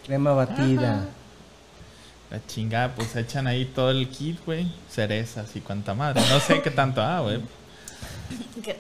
Crema 0.06 0.32
batida. 0.32 1.06
la 2.32 2.46
chingada, 2.48 2.94
pues 2.96 3.16
echan 3.16 3.48
ahí 3.48 3.66
todo 3.66 3.92
el 3.92 4.08
kit, 4.08 4.40
güey. 4.46 4.72
Cerezas 4.90 5.56
y 5.56 5.60
cuanta 5.60 5.94
madre. 5.94 6.22
No 6.30 6.40
sé 6.40 6.62
qué 6.62 6.72
tanto, 6.72 7.02
ah, 7.02 7.20
güey. 7.22 7.40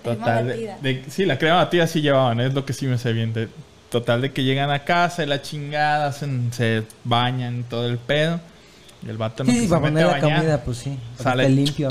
Total, 0.03 0.45
de, 0.47 0.51
batida. 0.53 0.77
de- 0.81 1.05
sí, 1.09 1.25
la 1.25 1.37
crema 1.37 1.57
batida 1.57 1.87
sí 1.87 2.01
llevaban, 2.01 2.39
es 2.39 2.53
lo 2.53 2.65
que 2.65 2.73
sí 2.73 2.85
me 2.87 2.97
sé 2.97 3.13
bien. 3.13 3.33
de- 3.33 3.49
total, 3.89 4.21
de 4.21 4.31
que 4.33 4.43
llegan 4.43 4.69
a 4.71 4.83
casa 4.83 5.23
y 5.23 5.27
la 5.27 5.41
chingada, 5.41 6.07
hacen- 6.07 6.51
se 6.53 6.83
bañan 7.03 7.63
todo 7.69 7.87
el 7.87 7.97
pedo. 7.97 8.39
Y 9.05 9.09
el 9.09 9.17
vato 9.17 9.43
en 9.43 9.47
lo 9.47 9.53
Sí, 9.53 9.61
se 9.61 9.67
para 9.69 9.81
mete 9.81 9.91
poner 9.93 10.05
a 10.05 10.07
la 10.07 10.13
bañar, 10.21 10.37
comida, 10.39 10.63
pues 10.63 10.77
sí. 10.79 10.97
Sale. 11.19 11.49
limpio. 11.49 11.89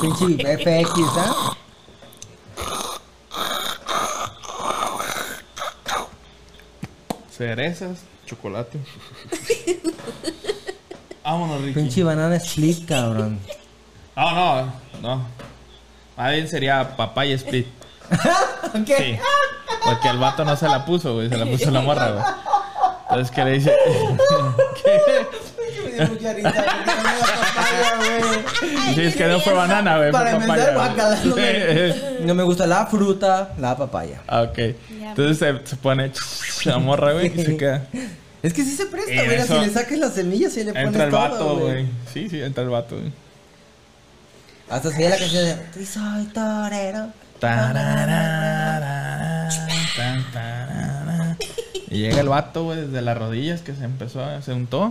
Pinche 0.00 0.56
FX, 0.58 1.16
¿ah? 1.16 1.56
cerezas, 7.40 8.00
chocolate. 8.26 8.78
Vámonos, 11.24 11.62
Ricky. 11.62 11.72
Pinche 11.72 12.02
banana 12.02 12.36
split, 12.36 12.86
cabrón. 12.86 13.40
No, 14.14 14.30
no, 14.32 14.72
no. 15.00 15.26
Más 16.18 16.32
bien 16.32 16.48
sería 16.48 16.96
papaya 16.98 17.34
split. 17.36 17.66
¿Qué? 18.86 18.96
Sí. 18.96 19.18
Porque 19.82 20.08
el 20.08 20.18
vato 20.18 20.44
no 20.44 20.54
se 20.54 20.68
la 20.68 20.84
puso, 20.84 21.14
güey. 21.14 21.30
Se 21.30 21.38
la 21.38 21.46
puso 21.46 21.70
la 21.70 21.80
morra, 21.80 22.10
güey. 22.10 22.24
Entonces, 23.08 23.30
¿qué 23.34 23.44
le 23.44 23.52
dice? 23.52 23.74
Me 24.84 25.39
papaya, 26.08 27.96
güey. 27.98 28.94
Sí, 28.94 29.00
es 29.02 29.16
que 29.16 29.26
no 29.26 29.40
fue 29.40 29.52
banana, 29.52 29.96
güey. 29.98 30.12
Para 30.12 30.38
papaya, 30.38 30.72
no 31.24 31.32
güey. 31.32 31.44
me, 31.44 31.94
no 32.26 32.34
me 32.34 32.42
gusta 32.42 32.66
la 32.66 32.86
fruta, 32.86 33.50
la 33.58 33.76
papaya. 33.76 34.20
Ah, 34.26 34.42
ok. 34.42 34.58
Entonces 34.90 35.38
se, 35.38 35.66
se 35.66 35.76
pone 35.76 36.10
la 36.64 36.78
morra, 36.78 37.12
güey, 37.12 37.26
y 37.34 37.44
se 37.44 37.56
queda. 37.56 37.86
Es 38.42 38.54
que 38.54 38.64
sí 38.64 38.74
se 38.74 38.86
presta, 38.86 39.12
Y 39.12 39.28
mira, 39.28 39.42
eso- 39.42 39.60
si 39.60 39.66
le 39.66 39.70
sacas 39.70 39.98
las 39.98 40.14
semillas 40.14 40.56
y 40.56 40.64
le 40.64 40.72
pones 40.72 40.86
Entra 40.86 41.04
el 41.04 41.10
todo, 41.10 41.20
vato, 41.20 41.58
güey. 41.58 41.86
Sí, 42.10 42.30
sí, 42.30 42.40
entra 42.40 42.64
el 42.64 42.70
vato, 42.70 42.96
güey. 42.96 43.12
Hasta 44.70 44.90
se 44.90 45.08
la 45.10 45.18
canción 45.18 45.44
de 45.44 45.82
Y 45.82 45.84
soy 45.84 46.24
torero. 46.32 47.08
Tararara, 47.38 49.50
tan, 49.94 50.24
tarara. 50.32 51.36
Y 51.90 51.98
llega 51.98 52.20
el 52.20 52.30
vato, 52.30 52.64
güey, 52.64 52.80
desde 52.86 53.02
las 53.02 53.18
rodillas 53.18 53.60
que 53.60 53.74
se 53.74 53.84
empezó, 53.84 54.24
a- 54.24 54.40
se 54.40 54.54
untó. 54.54 54.90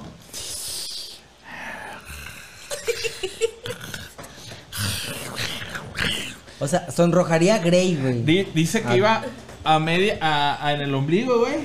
O 6.59 6.67
sea, 6.67 6.91
sonrojaría 6.91 7.57
Grey, 7.59 7.95
güey. 7.95 8.23
Di- 8.23 8.47
dice 8.53 8.81
que 8.81 8.89
Ah. 8.89 8.97
iba 8.97 9.21
a 9.63 9.79
media, 9.79 10.17
a, 10.21 10.65
a 10.65 10.73
en 10.73 10.81
el 10.81 10.93
ombligo, 10.93 11.39
güey. 11.39 11.55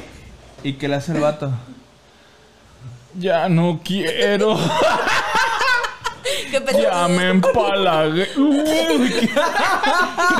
Y 0.62 0.74
que 0.74 0.88
le 0.88 0.96
hace 0.96 1.12
el 1.12 1.20
vato. 1.20 1.50
Ya 3.18 3.48
no 3.48 3.80
quiero. 3.84 4.58
Ya 6.80 7.08
me 7.08 7.28
empalagué. 7.30 8.28
Uy, 8.36 9.30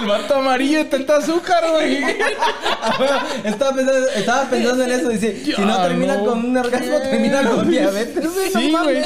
el 0.00 0.06
vato 0.06 0.34
amarillo 0.36 0.78
de 0.78 0.84
tanta 0.84 1.16
azúcar, 1.16 1.64
güey. 1.72 2.04
estaba, 3.44 3.74
pensando, 3.74 4.08
estaba 4.10 4.44
pensando 4.50 4.84
en 4.84 4.90
eso. 4.92 5.08
Dice: 5.08 5.44
Si 5.44 5.60
no 5.60 5.82
termina 5.82 6.16
no 6.16 6.24
con 6.24 6.44
un 6.44 6.56
orgasmo, 6.56 6.98
termina 6.98 7.42
con 7.42 7.70
diabetes. 7.70 8.32
güey, 8.32 8.52
no 8.52 8.60
Sí, 8.60 8.70
güey. 8.82 9.02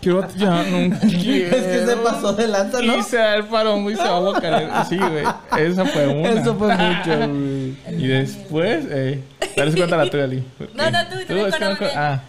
vato 0.00 0.34
ya 0.36 0.62
no 0.64 0.98
quiero. 1.00 1.56
Es 1.56 1.62
que 1.64 1.86
se 1.86 1.96
pasó 1.96 2.32
de 2.32 2.48
lanza, 2.48 2.82
¿no? 2.82 2.98
Y 2.98 3.02
se 3.02 3.16
da 3.16 3.36
el 3.36 3.44
parón, 3.44 3.82
güey, 3.84 3.96
se 3.96 4.02
va 4.02 4.16
a 4.16 4.20
bocar. 4.20 4.86
Sí, 4.88 4.98
güey. 4.98 5.24
Esa 5.58 5.84
fue 5.84 6.06
una. 6.08 6.30
Eso 6.30 6.54
fue 6.56 6.74
mucho, 6.76 7.16
güey. 7.28 7.76
Y 7.98 8.06
después, 8.08 8.84
eh. 8.90 9.22
Dale 9.56 9.72
cuenta 9.72 9.96
la 9.96 10.10
tuya, 10.10 10.24
Ali. 10.24 10.44
No, 10.74 10.90
no, 10.90 11.06
tú, 11.08 11.16
tú 11.26 11.34
bien. 11.34 11.50
Ah. 11.96 12.20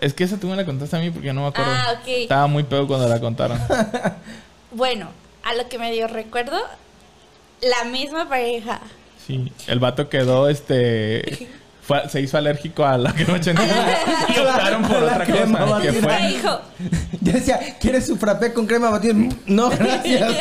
Es 0.00 0.12
que 0.14 0.24
esa 0.24 0.38
tú 0.38 0.48
me 0.48 0.56
la 0.56 0.64
contaste 0.64 0.96
a 0.96 0.98
mí 1.00 1.10
porque 1.10 1.32
no 1.32 1.42
me 1.42 1.48
acuerdo. 1.48 1.70
Ah, 1.72 1.94
ok. 2.00 2.08
Estaba 2.08 2.46
muy 2.46 2.64
pedo 2.64 2.86
cuando 2.86 3.08
la 3.08 3.20
contaron. 3.20 3.58
Bueno, 4.72 5.08
a 5.44 5.54
lo 5.54 5.68
que 5.68 5.78
me 5.78 5.92
dio 5.92 6.08
recuerdo, 6.08 6.58
la 7.62 7.84
misma 7.88 8.28
pareja. 8.28 8.80
Sí. 9.24 9.52
El 9.68 9.78
vato 9.78 10.08
quedó, 10.08 10.48
este. 10.48 11.48
fue- 11.86 12.08
se 12.08 12.20
hizo 12.20 12.36
alérgico 12.38 12.84
a 12.84 12.98
la 12.98 13.12
crema 13.12 13.38
chantilly 13.40 13.68
y 14.34 14.38
optaron 14.40 14.82
por 14.82 15.00
La 15.02 15.12
otra 15.12 15.24
crema 15.26 15.58
cosa. 15.60 15.80
Que 15.80 15.90
batida. 15.92 16.18
Fue. 16.18 16.28
dijo, 16.28 16.60
Yo 17.20 17.32
decía: 17.32 17.60
¿Quieres 17.80 18.04
su 18.06 18.16
frappé 18.16 18.52
con 18.52 18.66
crema 18.66 18.90
batida? 18.90 19.14
No, 19.46 19.70
gracias. 19.70 20.34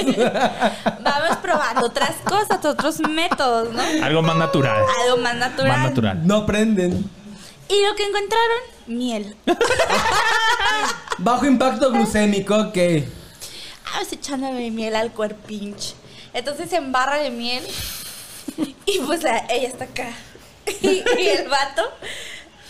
vamos 1.04 1.38
probando 1.44 1.86
otras 1.86 2.16
cosas, 2.26 2.66
otros 2.66 3.00
métodos, 3.08 3.72
¿no? 3.72 3.84
Algo 4.04 4.24
más 4.24 4.36
natural. 4.36 4.82
Algo 5.06 5.18
más 5.18 5.36
natural. 5.36 5.68
Más 5.78 5.90
natural. 5.90 6.26
no 6.28 6.46
prenden. 6.48 6.92
Y 7.70 7.88
lo 7.88 7.96
que 7.96 8.04
encontraron, 8.04 8.58
miel. 8.88 9.36
Bajo 11.18 11.46
impacto 11.46 11.92
glucémico, 11.92 12.72
que. 12.72 13.08
Ah, 13.86 13.98
pues 14.00 14.14
echándole 14.14 14.72
miel 14.72 14.96
al 14.96 15.12
cuerpinch. 15.12 15.94
Entonces 16.34 16.70
se 16.70 16.78
embarra 16.78 17.18
de 17.18 17.30
miel. 17.30 17.64
Y 18.86 19.00
pues 19.00 19.24
la- 19.24 19.46
ella 19.50 19.68
está 19.68 19.86
acá. 19.86 20.10
Y, 20.82 21.04
y 21.20 21.28
el 21.28 21.50
vato. 21.50 21.84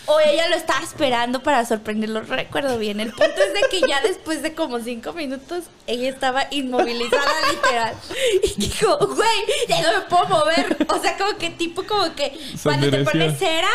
O 0.06 0.20
ella 0.20 0.48
lo 0.48 0.56
estaba 0.56 0.82
esperando 0.84 1.42
para 1.42 1.64
sorprenderlo. 1.64 2.20
Recuerdo 2.22 2.76
bien. 2.76 3.00
El 3.00 3.10
punto 3.10 3.24
es 3.40 3.54
de 3.54 3.68
que 3.70 3.80
ya 3.88 4.02
después 4.02 4.42
de 4.42 4.52
como 4.54 4.80
cinco 4.80 5.12
minutos, 5.14 5.64
ella 5.86 6.08
estaba 6.10 6.46
inmovilizada 6.50 7.32
literal. 7.52 7.94
Y 8.42 8.60
dijo, 8.60 8.98
güey, 8.98 9.38
ya 9.68 9.80
no 9.80 9.92
me 10.00 10.04
puedo 10.06 10.28
mover. 10.28 10.76
O 10.88 11.00
sea, 11.00 11.16
como 11.16 11.38
que 11.38 11.50
tipo, 11.50 11.84
como 11.86 12.14
que 12.14 12.38
cuando 12.62 12.90
te 12.90 13.02
pones 13.04 13.38
cera. 13.38 13.70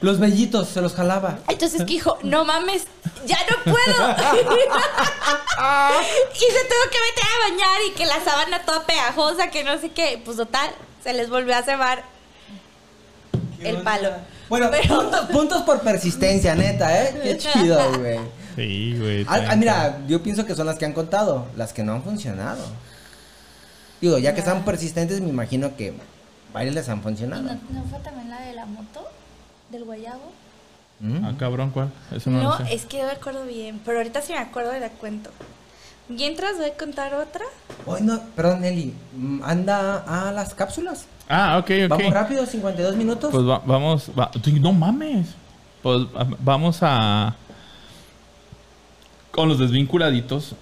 Los 0.00 0.20
vellitos 0.20 0.68
se 0.68 0.80
los 0.80 0.94
jalaba. 0.94 1.38
Entonces 1.48 1.80
que 1.80 1.86
dijo, 1.94 2.18
no 2.22 2.44
mames, 2.44 2.84
ya 3.26 3.38
no 3.50 3.56
puedo. 3.64 3.76
y 6.34 6.38
se 6.38 6.64
tuvo 6.64 6.90
que 6.90 6.98
meter 7.08 7.24
a 7.24 7.50
bañar 7.50 7.80
y 7.88 7.92
que 7.92 8.06
la 8.06 8.20
sábana 8.22 8.62
toda 8.64 8.84
pegajosa, 8.86 9.50
que 9.50 9.64
no 9.64 9.78
sé 9.78 9.90
qué. 9.90 10.20
Pues 10.24 10.36
total, 10.36 10.70
se 11.02 11.12
les 11.14 11.28
volvió 11.28 11.56
a 11.56 11.62
cebar 11.62 12.04
el 13.60 13.78
palo. 13.78 14.10
Bueno, 14.48 14.68
Pero- 14.72 15.00
puntos, 15.00 15.20
puntos 15.26 15.62
por 15.62 15.80
persistencia, 15.80 16.54
neta, 16.54 17.04
¿eh? 17.04 17.20
Qué 17.22 17.38
chido, 17.38 17.98
güey. 17.98 18.18
Sí, 18.54 18.96
güey. 18.98 19.24
Ah, 19.28 19.40
ah, 19.50 19.56
mira, 19.56 19.98
yo 20.06 20.22
pienso 20.22 20.46
que 20.46 20.54
son 20.54 20.66
las 20.66 20.76
que 20.78 20.84
han 20.84 20.92
contado, 20.92 21.46
las 21.56 21.72
que 21.72 21.82
no 21.82 21.92
han 21.92 22.02
funcionado. 22.02 22.64
Digo, 24.00 24.18
ya 24.18 24.32
que 24.32 24.40
están 24.40 24.64
persistentes, 24.64 25.20
me 25.20 25.28
imagino 25.28 25.76
que 25.76 25.92
varias 26.52 26.74
les 26.74 26.88
han 26.88 27.00
¿Y 27.00 27.02
funcionado. 27.02 27.42
no, 27.42 27.54
no 27.70 27.84
fue 27.90 27.98
también 28.00 28.30
la 28.30 28.40
de 28.40 28.52
la 28.54 28.66
moto? 28.66 29.08
¿Del 29.70 29.84
guayabo? 29.84 30.32
Mm. 31.00 31.24
Ah, 31.24 31.34
cabrón, 31.38 31.70
¿cuál? 31.70 31.90
Eso 32.14 32.30
no, 32.30 32.42
No, 32.42 32.50
lo 32.58 32.66
sé. 32.66 32.74
es 32.74 32.86
que 32.86 32.98
no 33.00 33.06
me 33.06 33.12
acuerdo 33.12 33.44
bien. 33.44 33.80
Pero 33.84 33.98
ahorita 33.98 34.20
sí 34.22 34.32
me 34.32 34.38
acuerdo 34.38 34.76
y 34.76 34.80
la 34.80 34.90
cuento. 34.90 35.30
Mientras 36.08 36.56
voy 36.56 36.66
a 36.66 36.74
contar 36.76 37.14
otra. 37.14 37.44
Ay, 37.86 38.02
no, 38.02 38.20
perdón, 38.34 38.62
Nelly. 38.62 38.94
mm, 39.16 39.42
Anda 39.44 39.98
a 40.28 40.32
las 40.32 40.54
cápsulas. 40.54 41.06
Ah, 41.28 41.58
ok, 41.58 41.70
ok. 41.84 41.88
Vamos 41.90 42.12
rápido, 42.14 42.46
52 42.46 42.96
minutos. 42.96 43.30
Pues 43.30 43.46
va- 43.46 43.58
vamos. 43.64 44.10
va- 44.18 44.30
no 44.60 44.72
mames. 44.72 45.28
Pues 45.82 46.06
va- 46.06 46.26
vamos 46.40 46.78
a. 46.80 47.36
Con 49.30 49.48
los 49.48 49.58
desvinculaditos. 49.58 50.54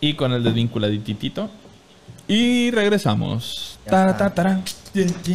Y 0.00 0.14
con 0.14 0.32
el 0.32 0.42
desvinculadititito. 0.42 1.48
Y 2.26 2.72
regresamos. 2.72 3.78
Ya 3.84 3.90
Tara, 3.92 4.10
está. 4.10 4.28
ta, 4.30 4.34
tara. 4.34 4.60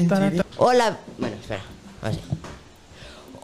Tara, 0.10 0.32
ta. 0.32 0.46
Hola, 0.58 0.98
bueno, 1.18 1.36
espera. 1.38 1.62
ahora 2.02 2.14
sí. 2.14 2.20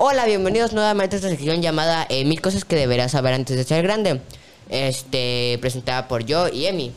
Hola, 0.05 0.25
bienvenidos 0.25 0.73
nuevamente 0.73 1.15
a 1.15 1.17
esta 1.19 1.29
sección 1.29 1.61
llamada 1.61 2.05
eh, 2.09 2.25
Mil 2.25 2.41
cosas 2.41 2.65
que 2.65 2.75
deberás 2.75 3.13
saber 3.13 3.33
antes 3.33 3.55
de 3.55 3.63
ser 3.63 3.83
grande. 3.83 4.19
Este, 4.67 5.57
presentada 5.61 6.09
por 6.09 6.25
yo 6.25 6.49
y 6.49 6.65
Emi. 6.65 6.91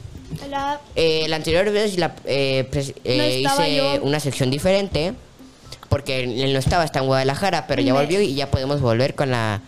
Hola. 0.44 0.80
Eh, 0.96 1.26
la 1.28 1.36
anterior 1.36 1.70
vez 1.70 1.98
la, 1.98 2.16
eh, 2.24 2.66
pres- 2.68 2.96
eh, 3.04 3.16
No 3.16 3.22
estaba 3.22 3.68
hice 3.68 3.76
yo. 3.98 4.02
una 4.02 4.18
sección 4.18 4.50
diferente 4.50 5.14
porque 5.88 6.24
él 6.24 6.52
no 6.52 6.58
estaba, 6.58 6.82
está 6.84 6.98
en 6.98 7.06
Guadalajara, 7.06 7.68
pero 7.68 7.80
ya 7.80 7.94
Me- 7.94 8.00
volvió 8.00 8.20
y 8.20 8.34
ya 8.34 8.50
podemos 8.50 8.80
volver 8.80 9.14
con 9.14 9.30
la, 9.30 9.60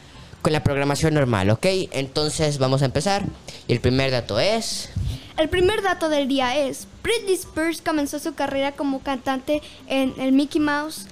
con 0.42 0.52
la 0.52 0.64
programación 0.64 1.14
normal, 1.14 1.48
¿ok? 1.50 1.66
Entonces 1.92 2.58
vamos 2.58 2.82
a 2.82 2.86
empezar. 2.86 3.22
Y 3.68 3.72
el 3.72 3.78
primer 3.80 4.10
dato 4.10 4.40
es... 4.40 4.90
El 5.36 5.48
primer 5.48 5.82
dato 5.82 6.08
del 6.08 6.26
día 6.26 6.56
es, 6.58 6.88
Britney 7.04 7.34
Spears 7.34 7.82
comenzó 7.82 8.18
su 8.18 8.34
carrera 8.34 8.72
como 8.72 8.98
cantante 8.98 9.62
en 9.86 10.12
el 10.18 10.32
Mickey 10.32 10.60
Mouse 10.60 11.06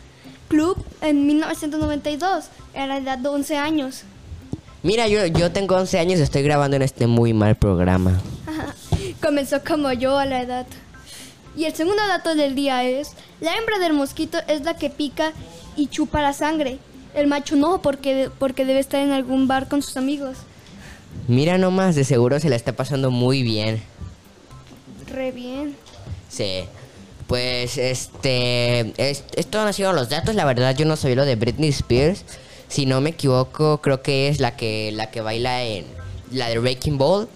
Club 0.49 0.77
en 1.01 1.27
1992, 1.27 2.47
a 2.75 2.87
la 2.87 2.99
edad 2.99 3.19
de 3.19 3.29
11 3.29 3.57
años. 3.57 4.03
Mira, 4.83 5.09
yo, 5.09 5.27
yo 5.27 5.51
tengo 5.51 5.77
11 5.77 5.99
años 5.99 6.21
y 6.21 6.23
estoy 6.23 6.43
grabando 6.43 6.77
en 6.77 6.83
este 6.83 7.07
muy 7.07 7.33
mal 7.33 7.57
programa. 7.57 8.21
Comenzó 9.23 9.63
como 9.65 9.93
yo 9.93 10.19
a 10.19 10.27
la 10.27 10.43
edad. 10.43 10.67
Y 11.57 11.65
el 11.65 11.75
segundo 11.75 12.07
dato 12.07 12.35
del 12.35 12.55
día 12.55 12.85
es, 12.85 13.13
la 13.41 13.57
hembra 13.57 13.79
del 13.79 13.95
mosquito 13.95 14.39
es 14.47 14.63
la 14.63 14.77
que 14.77 14.91
pica 14.91 15.33
y 15.75 15.89
chupa 15.89 16.23
la 16.23 16.33
sangre. 16.33 16.79
El 17.15 17.27
macho 17.27 17.57
no, 17.57 17.81
porque, 17.81 18.31
porque 18.39 18.65
debe 18.65 18.79
estar 18.79 19.01
en 19.01 19.11
algún 19.11 19.49
bar 19.49 19.69
con 19.69 19.83
sus 19.83 19.97
amigos. 19.97 20.37
Mira 21.29 21.57
nomás, 21.57 21.95
de 21.97 22.05
seguro 22.05 22.39
se 22.41 22.51
la 22.51 22.57
está 22.57 22.73
pasando 22.73 23.11
muy 23.11 23.43
bien. 23.43 23.83
Re 25.09 25.33
bien. 25.33 25.75
Sí. 26.29 26.65
Pues 27.27 27.77
este. 27.79 28.93
es- 28.99 29.25
estos 29.35 29.61
han 29.67 29.73
sido 29.75 29.93
los 29.93 30.09
datos. 30.09 30.35
La 30.35 30.45
verdad, 30.45 30.77
yo 30.77 30.85
no 30.87 30.97
sabía 30.97 31.17
lo 31.17 31.25
de 31.25 31.37
Britney 31.37 31.71
Spears. 31.71 32.25
Si 32.69 32.87
no 32.87 33.01
me 33.01 33.11
equivoco, 33.11 33.81
creo 33.81 34.03
que 34.03 34.29
es 34.29 34.41
la 34.41 34.57
que 34.57 34.91
la 34.93 35.11
que 35.11 35.21
baila 35.21 35.63
en 35.65 35.87
la 36.31 36.49
de 36.49 36.59
Breaking 36.59 36.99
Ball. 36.99 37.29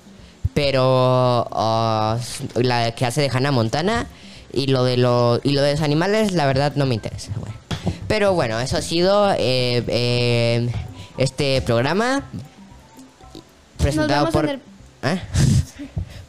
Pero 0.55 1.49
ah, 1.53 2.19
la 2.55 2.93
que 2.95 3.07
hace 3.07 3.21
de 3.21 3.31
Hannah 3.33 3.51
Montana. 3.53 4.07
Y 4.53 4.67
lo 4.67 4.83
de 4.85 4.97
los, 4.97 5.41
y 5.45 5.53
lo 5.53 5.63
de 5.63 5.73
los 5.73 5.81
animales, 5.81 6.33
la 6.33 6.45
verdad, 6.47 6.73
no 6.75 6.85
me 6.87 6.95
interesa. 6.97 7.31
Bueno. 7.39 7.55
Pero 8.09 8.35
bueno, 8.35 8.59
eso 8.59 8.77
ha 8.77 8.83
sido 8.83 9.31
eh, 9.33 9.85
eh, 9.87 10.69
este 11.19 11.63
programa. 11.63 12.25
Presentado 13.79 14.27
vemos 14.27 14.33
por. 14.33 14.45
en 14.47 14.51
el- 14.51 14.61
¿Eh? 15.03 15.21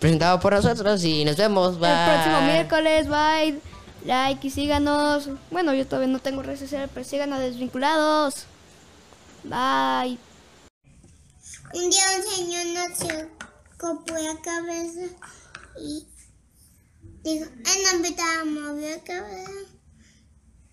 Presentado 0.02 0.40
por 0.40 0.52
nosotros 0.52 1.04
y 1.06 1.24
nos 1.24 1.38
vemos. 1.38 1.80
Bye. 1.80 1.92
El 1.92 2.10
próximo 2.10 2.42
miércoles, 2.42 3.08
bye. 3.08 3.62
Like 4.04 4.48
y 4.48 4.50
síganos. 4.50 5.30
Bueno, 5.52 5.76
yo 5.76 5.86
todavía 5.86 6.12
no 6.12 6.20
tengo 6.20 6.42
redes 6.42 6.60
sociales, 6.60 6.90
pero 6.92 7.06
síganos 7.08 7.38
a 7.38 7.42
desvinculados. 7.44 8.46
Bye. 9.44 10.18
Un 11.74 11.90
día 11.90 12.04
un 12.18 12.36
señor 12.36 12.66
nació 12.74 13.30
con 13.78 14.04
la 14.08 14.36
cabeza 14.42 15.02
y 15.80 16.08
dijo, 17.24 17.46
en 17.46 17.84
nombre 17.92 18.10
de 18.10 18.46
movió 18.46 18.90
la 18.90 19.04
cabeza 19.04 19.52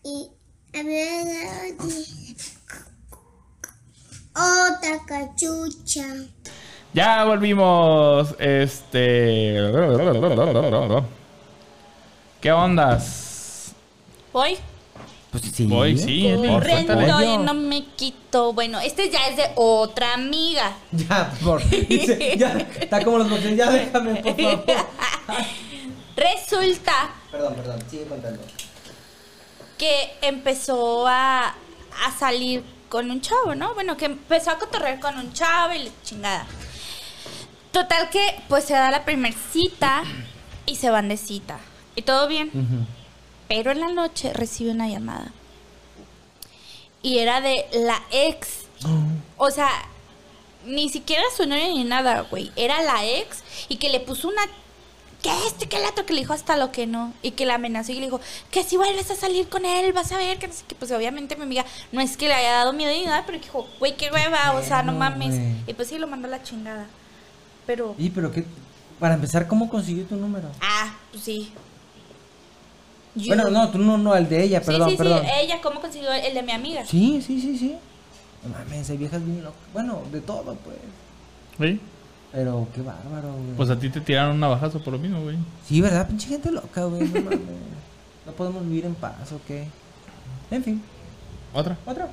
y 0.04 0.30
había 0.72 1.24
dado 1.24 1.76
otra 4.34 5.04
cachucha. 5.06 6.06
Ya 6.92 7.24
volvimos. 7.24 8.34
Este. 8.38 9.54
¿Qué 12.40 12.52
ondas? 12.52 13.72
Voy 14.32 14.56
Pues 15.30 15.42
sí. 15.42 15.66
Voy, 15.66 15.98
sí, 15.98 16.32
corriendo 16.48 17.22
y 17.22 17.38
no 17.38 17.54
me 17.54 17.84
quito. 17.84 18.52
Bueno, 18.52 18.80
este 18.80 19.10
ya 19.10 19.26
es 19.28 19.36
de 19.36 19.50
otra 19.56 20.14
amiga. 20.14 20.72
Ya, 20.92 21.32
por 21.44 21.62
dice, 21.68 22.36
ya, 22.36 22.56
está 22.80 23.04
como 23.04 23.18
los 23.18 23.28
boxeadores. 23.28 23.58
Ya 23.58 23.70
déjame, 23.70 24.22
por 24.22 24.36
favor. 24.36 24.64
Resulta 26.16 27.10
Perdón, 27.30 27.54
perdón, 27.54 27.82
sigue 27.88 28.04
contando. 28.06 28.42
que 29.76 30.16
empezó 30.22 31.06
a, 31.06 31.48
a 31.48 32.12
salir 32.18 32.64
con 32.88 33.10
un 33.10 33.20
chavo, 33.20 33.54
¿no? 33.54 33.74
Bueno, 33.74 33.96
que 33.96 34.06
empezó 34.06 34.50
a 34.50 34.58
cotorrear 34.58 34.98
con 34.98 35.16
un 35.18 35.32
chavo 35.32 35.74
y 35.74 35.84
la 35.84 35.90
chingada. 36.02 36.46
Total 37.78 38.10
que 38.10 38.40
pues 38.48 38.64
se 38.64 38.72
da 38.72 38.90
la 38.90 39.04
primer 39.04 39.32
cita 39.52 40.02
y 40.66 40.74
se 40.74 40.90
van 40.90 41.08
de 41.08 41.16
cita. 41.16 41.60
Y 41.94 42.02
todo 42.02 42.26
bien. 42.26 42.50
Pero 43.46 43.70
en 43.70 43.78
la 43.78 43.88
noche 43.88 44.32
recibe 44.32 44.72
una 44.72 44.88
llamada. 44.88 45.30
Y 47.02 47.18
era 47.18 47.40
de 47.40 47.66
la 47.72 48.02
ex. 48.10 48.64
O 49.36 49.52
sea, 49.52 49.70
ni 50.66 50.88
siquiera 50.88 51.22
su 51.36 51.46
novia 51.46 51.68
ni 51.68 51.84
nada, 51.84 52.22
güey. 52.22 52.50
Era 52.56 52.82
la 52.82 53.06
ex 53.06 53.44
y 53.68 53.76
que 53.76 53.90
le 53.90 54.00
puso 54.00 54.26
una... 54.26 54.42
Que 55.22 55.30
este, 55.46 55.68
que 55.68 55.76
el 55.76 55.84
otro, 55.84 56.04
que 56.04 56.14
le 56.14 56.20
dijo 56.22 56.32
hasta 56.32 56.56
lo 56.56 56.72
que 56.72 56.88
no. 56.88 57.14
Y 57.22 57.30
que 57.30 57.46
la 57.46 57.54
amenazó 57.54 57.92
y 57.92 58.00
le 58.00 58.06
dijo, 58.06 58.20
que 58.50 58.64
si 58.64 58.76
vuelves 58.76 59.08
a 59.12 59.14
salir 59.14 59.48
con 59.48 59.64
él, 59.64 59.92
vas 59.92 60.10
a 60.10 60.16
ver, 60.16 60.40
que 60.40 60.48
no 60.48 60.52
sé 60.52 60.64
qué. 60.66 60.74
Pues 60.74 60.90
obviamente 60.90 61.36
mi 61.36 61.44
amiga, 61.44 61.64
no 61.92 62.00
es 62.00 62.16
que 62.16 62.26
le 62.26 62.34
haya 62.34 62.54
dado 62.54 62.72
miedo 62.72 62.92
ni 62.92 63.04
nada, 63.04 63.22
pero 63.24 63.38
que 63.38 63.44
dijo, 63.44 63.68
güey, 63.78 63.96
qué 63.96 64.10
hueva, 64.10 64.54
o 64.54 64.64
sea, 64.64 64.82
no 64.82 64.92
mames. 64.92 65.36
Y 65.68 65.74
pues 65.74 65.86
sí, 65.86 65.98
lo 65.98 66.08
mandó 66.08 66.26
a 66.26 66.32
la 66.32 66.42
chingada. 66.42 66.88
Pero... 67.68 67.94
Y 67.98 68.08
pero 68.08 68.32
qué. 68.32 68.44
Para 68.98 69.14
empezar, 69.14 69.46
¿cómo 69.46 69.68
consiguió 69.68 70.04
tu 70.06 70.16
número? 70.16 70.48
Ah, 70.62 70.96
pues 71.12 71.22
sí. 71.22 71.52
Yo- 73.14 73.26
Bueno, 73.34 73.50
no, 73.50 73.70
tú 73.70 73.76
no, 73.78 73.98
no, 73.98 74.16
el 74.16 74.26
de 74.26 74.42
ella, 74.42 74.62
perdón, 74.62 74.90
sí, 74.90 74.96
perdón. 74.96 75.20
sí. 75.22 75.28
Ella, 75.42 75.60
¿cómo 75.62 75.78
consiguió 75.80 76.10
el 76.12 76.32
de 76.32 76.42
mi 76.42 76.52
amiga? 76.52 76.84
Sí, 76.86 77.20
sí, 77.20 77.38
sí, 77.40 77.58
sí. 77.58 77.76
No 78.42 78.48
mames, 78.58 78.88
hay 78.88 78.96
viejas 78.96 79.22
bien 79.22 79.44
locas. 79.44 79.60
Bueno, 79.74 80.00
de 80.10 80.20
todo, 80.22 80.54
pues. 80.64 80.76
¿Sí? 81.58 81.78
Pero 82.32 82.66
qué 82.74 82.80
bárbaro, 82.80 83.32
güey. 83.34 83.54
Pues 83.56 83.68
a 83.68 83.78
ti 83.78 83.90
te 83.90 84.00
tiraron 84.00 84.36
una 84.36 84.48
bajazo 84.48 84.82
por 84.82 84.94
lo 84.94 84.98
mismo, 84.98 85.20
güey. 85.22 85.36
Sí, 85.66 85.80
¿verdad? 85.82 86.08
Pinche 86.08 86.28
gente 86.28 86.50
loca, 86.50 86.84
güey. 86.86 87.02
No 87.02 87.20
mames. 87.22 87.38
No 88.24 88.32
podemos 88.32 88.64
vivir 88.64 88.86
en 88.86 88.94
paz, 88.94 89.30
¿o 89.32 89.40
qué? 89.46 89.66
En 90.50 90.64
fin, 90.64 90.82
¿Otra? 91.52 91.76
otra. 91.84 92.08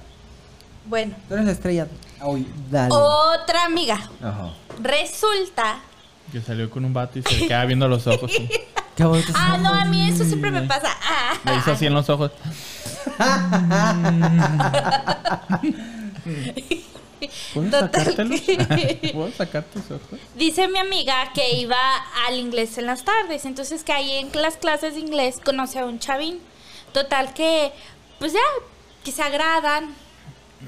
Bueno, 0.86 1.16
Tú 1.28 1.34
eres 1.34 1.46
la 1.46 1.52
estrella. 1.52 1.88
Hoy, 2.22 2.48
dale. 2.70 2.90
otra 2.94 3.66
amiga. 3.66 3.96
Ajá. 4.22 4.54
Resulta. 4.82 5.80
Que 6.32 6.42
salió 6.42 6.70
con 6.70 6.86
un 6.86 6.94
vato 6.94 7.20
y 7.20 7.24
se 7.24 7.36
le 7.38 7.48
queda 7.48 7.66
viendo 7.66 7.88
los 7.88 8.06
ojos. 8.08 8.32
sí. 8.32 8.50
Qué 8.96 9.04
bonito. 9.04 9.34
Ah, 9.36 9.58
no, 9.58 9.74
a 9.74 9.84
mí 9.84 10.10
eso 10.10 10.24
siempre 10.24 10.52
me 10.52 10.62
pasa. 10.62 10.88
Ah. 11.04 11.34
Le 11.44 11.58
hizo 11.58 11.74
así 11.74 11.86
en 11.86 11.94
los 11.94 12.10
ojos. 12.10 12.32
¿Puedes 17.54 17.72
Total 17.72 17.92
sacártelos? 17.92 18.42
¿Puedo 19.14 19.32
sacar 19.32 19.64
tus 19.64 19.84
ojos? 19.92 20.20
Dice 20.36 20.68
mi 20.68 20.80
amiga 20.80 21.32
que 21.34 21.58
iba 21.58 21.78
al 22.28 22.38
inglés 22.38 22.78
en 22.78 22.86
las 22.86 23.04
tardes, 23.04 23.46
entonces 23.46 23.84
que 23.84 23.94
ahí 23.94 24.12
en 24.12 24.30
las 24.42 24.58
clases 24.58 24.96
de 24.96 25.00
inglés 25.02 25.40
conoce 25.44 25.80
a 25.80 25.86
un 25.86 26.00
chavín. 26.00 26.40
Total 26.94 27.34
que, 27.34 27.72
pues 28.20 28.34
ya, 28.34 28.40
que 29.04 29.12
se 29.12 29.22
agradan 29.24 29.94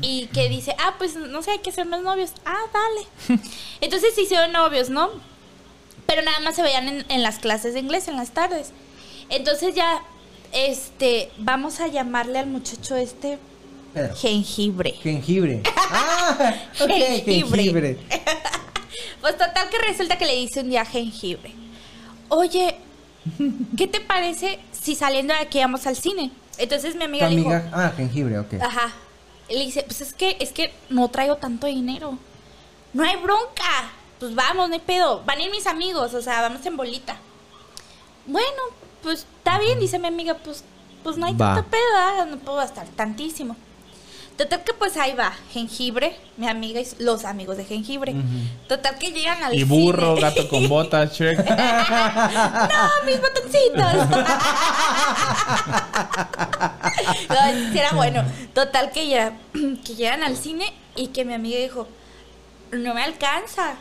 y 0.02 0.28
que 0.28 0.50
dice, 0.50 0.76
ah, 0.80 0.96
pues 0.98 1.16
no 1.16 1.42
sé, 1.42 1.52
hay 1.52 1.60
que 1.60 1.70
hacernos 1.72 2.02
novios. 2.04 2.32
Ah, 2.46 2.58
dale. 2.74 3.42
Entonces 3.82 4.14
se 4.16 4.22
hicieron 4.24 4.52
novios, 4.52 4.90
¿no? 4.90 5.10
Pero 6.06 6.22
nada 6.22 6.40
más 6.42 6.56
se 6.56 6.62
veían 6.62 6.88
en, 6.88 7.06
en 7.10 7.24
las 7.24 7.40
clases 7.40 7.74
de 7.74 7.80
inglés 7.80 8.08
en 8.08 8.16
las 8.16 8.32
tardes. 8.32 8.72
Entonces 9.30 9.76
ya, 9.76 10.02
este, 10.54 11.32
vamos 11.38 11.80
a 11.82 11.88
llamarle 11.88 12.40
al 12.40 12.48
muchacho 12.48 12.96
este 12.96 13.38
Pedro. 13.94 14.16
jengibre. 14.16 14.92
Jengibre. 15.02 15.64
Ah, 15.90 16.54
ok, 16.82 16.90
Jengibre. 16.90 17.64
jengibre. 17.64 17.98
Pues 19.22 19.38
total 19.38 19.70
que 19.70 19.78
resulta 19.80 20.18
que 20.18 20.26
le 20.26 20.36
dice 20.36 20.60
un 20.60 20.70
día 20.70 20.84
jengibre. 20.86 21.54
Oye, 22.30 22.76
¿qué 23.78 23.88
te 23.88 24.00
parece 24.02 24.60
si 24.72 24.96
saliendo 24.96 25.34
de 25.34 25.40
aquí 25.40 25.60
vamos 25.60 25.88
al 25.88 25.96
cine? 25.96 26.32
Entonces 26.58 26.94
mi 26.96 27.00
Tu 27.00 27.06
amiga, 27.06 27.30
le 27.30 27.36
dijo, 27.38 27.50
amiga. 27.50 27.70
Ah, 27.74 27.94
jengibre, 27.96 28.38
ok. 28.40 28.54
ajá. 28.62 28.94
Le 29.50 29.60
dice, 29.60 29.84
pues 29.84 30.02
es 30.02 30.14
que, 30.14 30.38
es 30.40 30.52
que 30.52 30.74
no 30.90 31.08
traigo 31.10 31.38
tanto 31.38 31.68
dinero. 31.68 32.18
No 32.94 33.04
hay 33.04 33.16
bronca. 33.18 33.92
Pues 34.20 34.34
vamos, 34.34 34.68
no 34.68 34.74
hay 34.74 34.82
pedo. 34.82 35.24
Van 35.26 35.38
a 35.38 35.44
ir 35.44 35.52
mis 35.52 35.68
amigos, 35.68 36.14
o 36.14 36.22
sea, 36.22 36.42
vamos 36.42 36.66
en 36.66 36.76
bolita. 36.76 37.18
Bueno, 38.26 38.62
pues 39.04 39.20
está 39.38 39.60
bien, 39.60 39.80
dice 39.80 40.00
mi 40.00 40.08
amiga, 40.08 40.34
pues, 40.36 40.64
pues 41.04 41.18
no 41.18 41.26
hay 41.28 41.34
Va. 41.34 41.56
tanto 41.56 41.70
pedo, 41.70 42.26
no 42.26 42.38
puedo 42.38 42.58
gastar 42.58 42.88
tantísimo. 42.90 43.56
Total 44.38 44.64
que 44.64 44.74
pues 44.74 44.96
ahí 44.98 45.14
va, 45.16 45.34
jengibre, 45.52 46.16
mi 46.38 46.48
amiga 46.48 46.80
y 46.80 46.88
los 47.00 47.26
amigos 47.26 47.58
de 47.58 47.66
jengibre. 47.66 48.14
Total 48.68 48.96
que 49.00 49.12
llegan 49.12 49.44
al 49.44 49.56
Y 49.56 49.64
burro, 49.64 50.16
cine. 50.16 50.30
gato 50.30 50.48
con 50.48 50.70
botas, 50.70 51.12
Shrek. 51.18 51.40
¡No, 51.40 52.90
mis 53.06 53.20
botoncitos! 53.20 54.10
no, 57.30 57.80
era 57.80 57.92
bueno. 57.94 58.24
Total 58.54 58.92
que, 58.92 59.08
ya, 59.08 59.34
que 59.86 59.96
llegan 59.96 60.24
al 60.24 60.38
cine 60.38 60.72
y 60.96 61.08
que 61.08 61.26
mi 61.26 61.34
amiga 61.34 61.60
dijo, 61.60 61.88
no 62.72 62.94
me 62.94 63.04
alcanza. 63.04 63.74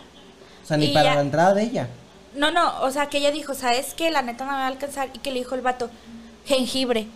O 0.64 0.66
sea, 0.66 0.76
ni 0.76 0.86
Y 0.86 0.94
para 0.94 1.10
ya- 1.10 1.14
la 1.16 1.20
entrada 1.20 1.54
de 1.54 1.62
ella. 1.64 1.88
No, 2.34 2.50
no, 2.50 2.80
o 2.82 2.90
sea, 2.90 3.06
que 3.08 3.18
ella 3.18 3.30
dijo, 3.30 3.54
¿sabes 3.54 3.94
qué? 3.94 4.10
La 4.10 4.22
neta 4.22 4.44
no 4.44 4.52
me 4.52 4.58
va 4.58 4.64
a 4.64 4.68
alcanzar. 4.68 5.08
Y 5.14 5.18
que 5.20 5.30
le 5.30 5.38
dijo 5.38 5.54
el 5.54 5.62
vato, 5.62 5.90
jengibre. 6.44 7.06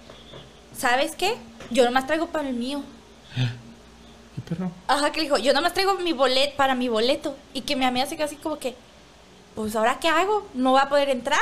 ¿Sabes 0.77 1.15
qué? 1.17 1.37
Yo 1.71 1.85
nomás 1.85 2.07
traigo 2.07 2.29
para 2.29 2.49
el 2.49 2.55
mío. 2.55 2.83
¿Qué 3.35 4.41
perro? 4.49 4.71
Ajá, 4.87 5.11
que 5.13 5.19
le 5.19 5.25
dijo, 5.25 5.39
yo 5.39 5.53
nomás 5.53 5.75
traigo 5.75 5.95
mi 5.95 6.13
boleto 6.13 6.57
para 6.57 6.75
mi 6.75 6.89
boleto. 6.89 7.37
Y 7.55 7.63
que 7.63 7.77
mi 7.77 7.85
amiga 7.85 8.07
se 8.07 8.17
quedó 8.17 8.27
así 8.27 8.37
como 8.37 8.59
que, 8.59 8.75
pues 9.55 9.75
ahora 9.77 9.99
qué 10.01 10.09
hago? 10.09 10.47
¿No 10.55 10.73
va 10.73 10.83
a 10.83 10.89
poder 10.89 11.11
entrar? 11.11 11.41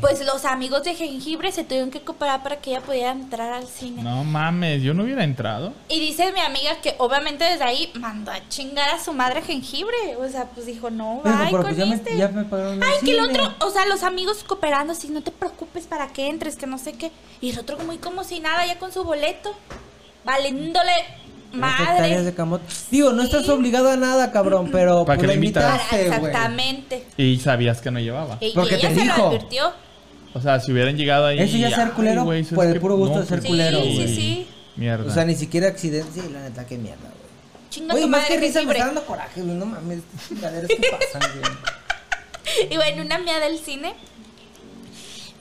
Pues 0.00 0.24
los 0.24 0.46
amigos 0.46 0.82
de 0.82 0.94
jengibre 0.94 1.52
se 1.52 1.62
tuvieron 1.62 1.90
que 1.90 2.00
cooperar 2.00 2.42
para 2.42 2.56
que 2.56 2.70
ella 2.70 2.80
pudiera 2.80 3.10
entrar 3.12 3.52
al 3.52 3.66
cine. 3.68 4.02
No 4.02 4.24
mames, 4.24 4.82
yo 4.82 4.94
no 4.94 5.04
hubiera 5.04 5.24
entrado. 5.24 5.74
Y 5.90 6.00
dice 6.00 6.32
mi 6.32 6.40
amiga 6.40 6.80
que 6.80 6.94
obviamente 6.96 7.44
desde 7.44 7.64
ahí 7.64 7.92
mandó 7.94 8.30
a 8.32 8.48
chingar 8.48 8.88
a 8.88 8.98
su 8.98 9.12
madre 9.12 9.42
jengibre. 9.42 10.16
O 10.18 10.26
sea, 10.28 10.46
pues 10.46 10.64
dijo, 10.64 10.90
no, 10.90 11.20
Pero, 11.22 11.50
con 11.50 11.62
pues 11.62 11.76
ya 11.76 11.84
me, 11.84 11.96
este. 11.96 12.16
ya 12.16 12.28
me 12.28 12.44
pagaron 12.44 12.76
el 12.76 12.82
Ay, 12.82 12.94
que 13.04 13.12
el 13.12 13.20
otro, 13.20 13.54
o 13.60 13.70
sea, 13.70 13.84
los 13.86 14.02
amigos 14.02 14.42
cooperando, 14.42 14.94
así, 14.94 15.08
no 15.08 15.22
te 15.22 15.30
preocupes 15.30 15.86
para 15.86 16.08
que 16.08 16.28
entres, 16.28 16.56
que 16.56 16.66
no 16.66 16.78
sé 16.78 16.94
qué. 16.94 17.12
Y 17.42 17.50
el 17.50 17.58
otro 17.58 17.78
muy 17.80 17.98
como 17.98 18.24
si 18.24 18.40
nada, 18.40 18.64
ya 18.66 18.78
con 18.78 18.92
su 18.92 19.04
boleto, 19.04 19.54
valiéndole 20.24 20.92
hectáreas 21.52 22.08
de 22.10 22.16
madre. 22.16 22.34
camote. 22.34 22.64
Digo, 22.90 23.12
no 23.12 23.22
estás 23.22 23.48
obligado 23.48 23.90
a 23.90 23.96
nada, 23.96 24.30
cabrón, 24.32 24.70
pero 24.70 25.04
¿Para 25.04 25.18
pues 25.18 25.28
le 25.28 25.34
invitas? 25.34 25.64
invitaste. 25.74 26.06
Exactamente. 26.06 27.06
Y 27.16 27.38
sabías 27.38 27.80
que 27.80 27.90
no 27.90 27.98
llevaba. 28.00 28.38
Y, 28.40 28.46
y 28.48 28.52
Porque 28.54 28.76
ella 28.76 28.88
te 28.88 28.94
se 28.94 29.00
dijo. 29.02 29.16
lo 29.18 29.28
advirtió. 29.28 29.72
O 30.32 30.40
sea, 30.40 30.60
si 30.60 30.70
hubieran 30.72 30.96
llegado 30.96 31.26
ahí. 31.26 31.40
Eso 31.40 31.56
ya 31.56 31.68
es 31.68 31.74
ser 31.74 31.90
culero 31.90 32.24
güey, 32.24 32.44
¿sabes 32.44 32.54
por 32.54 32.66
el 32.66 32.80
puro 32.80 32.96
gusto 32.96 33.20
de 33.20 33.26
ser 33.26 33.38
pues, 33.40 33.50
culero, 33.50 33.82
Sí, 33.82 33.96
sí, 34.06 34.14
sí. 34.14 34.48
Mierda. 34.76 35.10
O 35.10 35.12
sea, 35.14 35.24
ni 35.24 35.34
siquiera 35.34 35.66
accidente. 35.68 36.20
Sí, 36.20 36.28
la 36.32 36.42
neta, 36.42 36.64
qué 36.66 36.78
mierda, 36.78 37.00
güey. 37.00 37.20
Chinga 37.70 37.94
Oye, 37.94 38.02
tu 38.04 38.08
más 38.08 38.22
madre 38.22 38.34
que 38.36 38.40
risa 38.40 38.62
me 38.62 38.72
está 38.72 38.86
dando 38.86 39.04
coraje, 39.04 39.42
güey. 39.42 39.56
No 39.56 39.66
mames, 39.66 40.00
chingaderas 40.28 40.68
que 40.68 40.76
pasan, 40.76 41.30
güey. 41.40 41.52
Y 42.70 42.76
bueno, 42.76 43.02
una 43.02 43.18
mía 43.18 43.38
del 43.38 43.58
cine. 43.58 43.94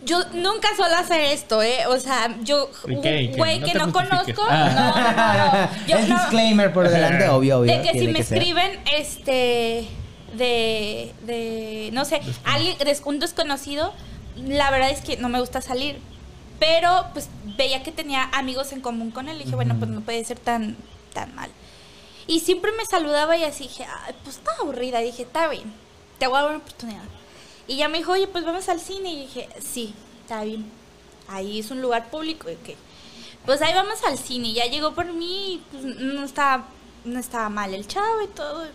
Yo 0.03 0.23
nunca 0.33 0.69
suelo 0.75 0.95
hacer 0.95 1.19
esto, 1.19 1.61
¿eh? 1.61 1.85
O 1.87 1.99
sea, 1.99 2.35
yo, 2.41 2.69
¿Y 2.87 2.95
un 2.95 3.01
qué? 3.01 3.21
¿Y 3.23 3.31
qué? 3.31 3.37
güey 3.37 3.59
No 3.59 3.65
que 3.65 3.73
no 3.73 3.91
conozco. 3.91 4.45
No, 4.49 4.69
no, 4.71 4.91
no. 4.93 5.69
Yo 5.87 5.99
no- 5.99 6.05
disclaimer 6.15 6.71
por 6.71 6.87
delante, 6.89 7.27
obvio, 7.29 7.59
obvio. 7.59 7.73
de 7.77 7.81
que 7.81 7.99
si 7.99 8.07
me 8.07 8.23
ser. 8.23 8.37
escriben, 8.37 8.79
este, 8.95 9.87
de, 10.35 11.13
de, 11.23 11.89
no 11.91 12.05
sé, 12.05 12.21
alguien, 12.45 12.77
un 13.05 13.19
desconocido, 13.19 13.93
la 14.37 14.71
verdad 14.71 14.89
es 14.89 15.01
que 15.01 15.17
no 15.17 15.27
me 15.29 15.39
gusta 15.39 15.61
salir. 15.61 15.99
Pero, 16.59 17.05
pues, 17.13 17.29
veía 17.57 17.83
que 17.83 17.91
tenía 17.91 18.29
amigos 18.33 18.71
en 18.73 18.81
común 18.81 19.11
con 19.11 19.29
él. 19.29 19.39
Y 19.39 19.43
dije, 19.45 19.55
bueno, 19.55 19.75
pues 19.79 19.89
no 19.91 20.01
puede 20.01 20.23
ser 20.25 20.39
tan, 20.39 20.75
tan 21.13 21.33
mal. 21.35 21.49
Y 22.27 22.41
siempre 22.41 22.71
me 22.73 22.85
saludaba 22.85 23.35
y 23.37 23.43
así 23.43 23.63
dije, 23.63 23.85
Ay, 24.05 24.13
pues 24.23 24.37
está 24.37 24.51
aburrida. 24.61 25.01
Y 25.01 25.05
dije, 25.05 25.23
está 25.23 25.47
bien, 25.47 25.73
te 26.19 26.27
voy 26.27 26.37
a 26.37 26.41
dar 26.41 26.49
una 26.51 26.59
oportunidad. 26.59 27.01
Y 27.69 27.77
ya 27.77 27.87
me 27.87 27.99
dijo, 27.99 28.13
oye, 28.13 28.27
pues 28.27 28.43
vamos 28.43 28.67
al 28.67 28.79
cine. 28.79 29.13
Y 29.13 29.21
dije, 29.21 29.47
sí, 29.61 29.93
está 30.21 30.43
bien. 30.43 30.65
Ahí 31.27 31.59
es 31.59 31.69
un 31.69 31.81
lugar 31.81 32.09
público. 32.09 32.49
Y 32.49 32.55
ok. 32.55 32.75
Pues 33.45 33.61
ahí 33.61 33.75
vamos 33.75 34.03
al 34.07 34.17
cine. 34.17 34.53
Ya 34.53 34.65
llegó 34.65 34.95
por 34.95 35.05
mí 35.13 35.53
y 35.53 35.63
pues 35.71 35.83
no 35.83 36.25
estaba, 36.25 36.65
no 37.05 37.19
estaba 37.19 37.47
mal 37.49 37.75
el 37.75 37.87
chavo 37.87 38.23
y 38.23 38.27
todo. 38.27 38.65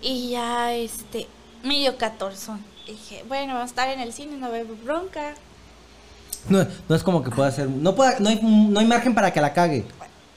Y 0.00 0.30
ya, 0.30 0.74
este, 0.74 1.28
me 1.62 1.78
dio 1.78 1.96
14. 1.96 2.52
Dije, 2.88 3.24
bueno, 3.28 3.54
vamos 3.54 3.68
a 3.68 3.70
estar 3.70 3.88
en 3.88 4.00
el 4.00 4.12
cine, 4.12 4.36
no 4.36 4.50
veo 4.50 4.66
bronca. 4.84 5.34
No, 6.48 6.66
no 6.88 6.96
es 6.96 7.04
como 7.04 7.22
que 7.22 7.30
pueda 7.30 7.52
ser. 7.52 7.68
No, 7.68 7.94
pueda, 7.94 8.18
no, 8.18 8.30
hay, 8.30 8.40
no 8.42 8.80
hay 8.80 8.86
margen 8.86 9.14
para 9.14 9.32
que 9.32 9.40
la 9.40 9.52
cague. 9.52 9.84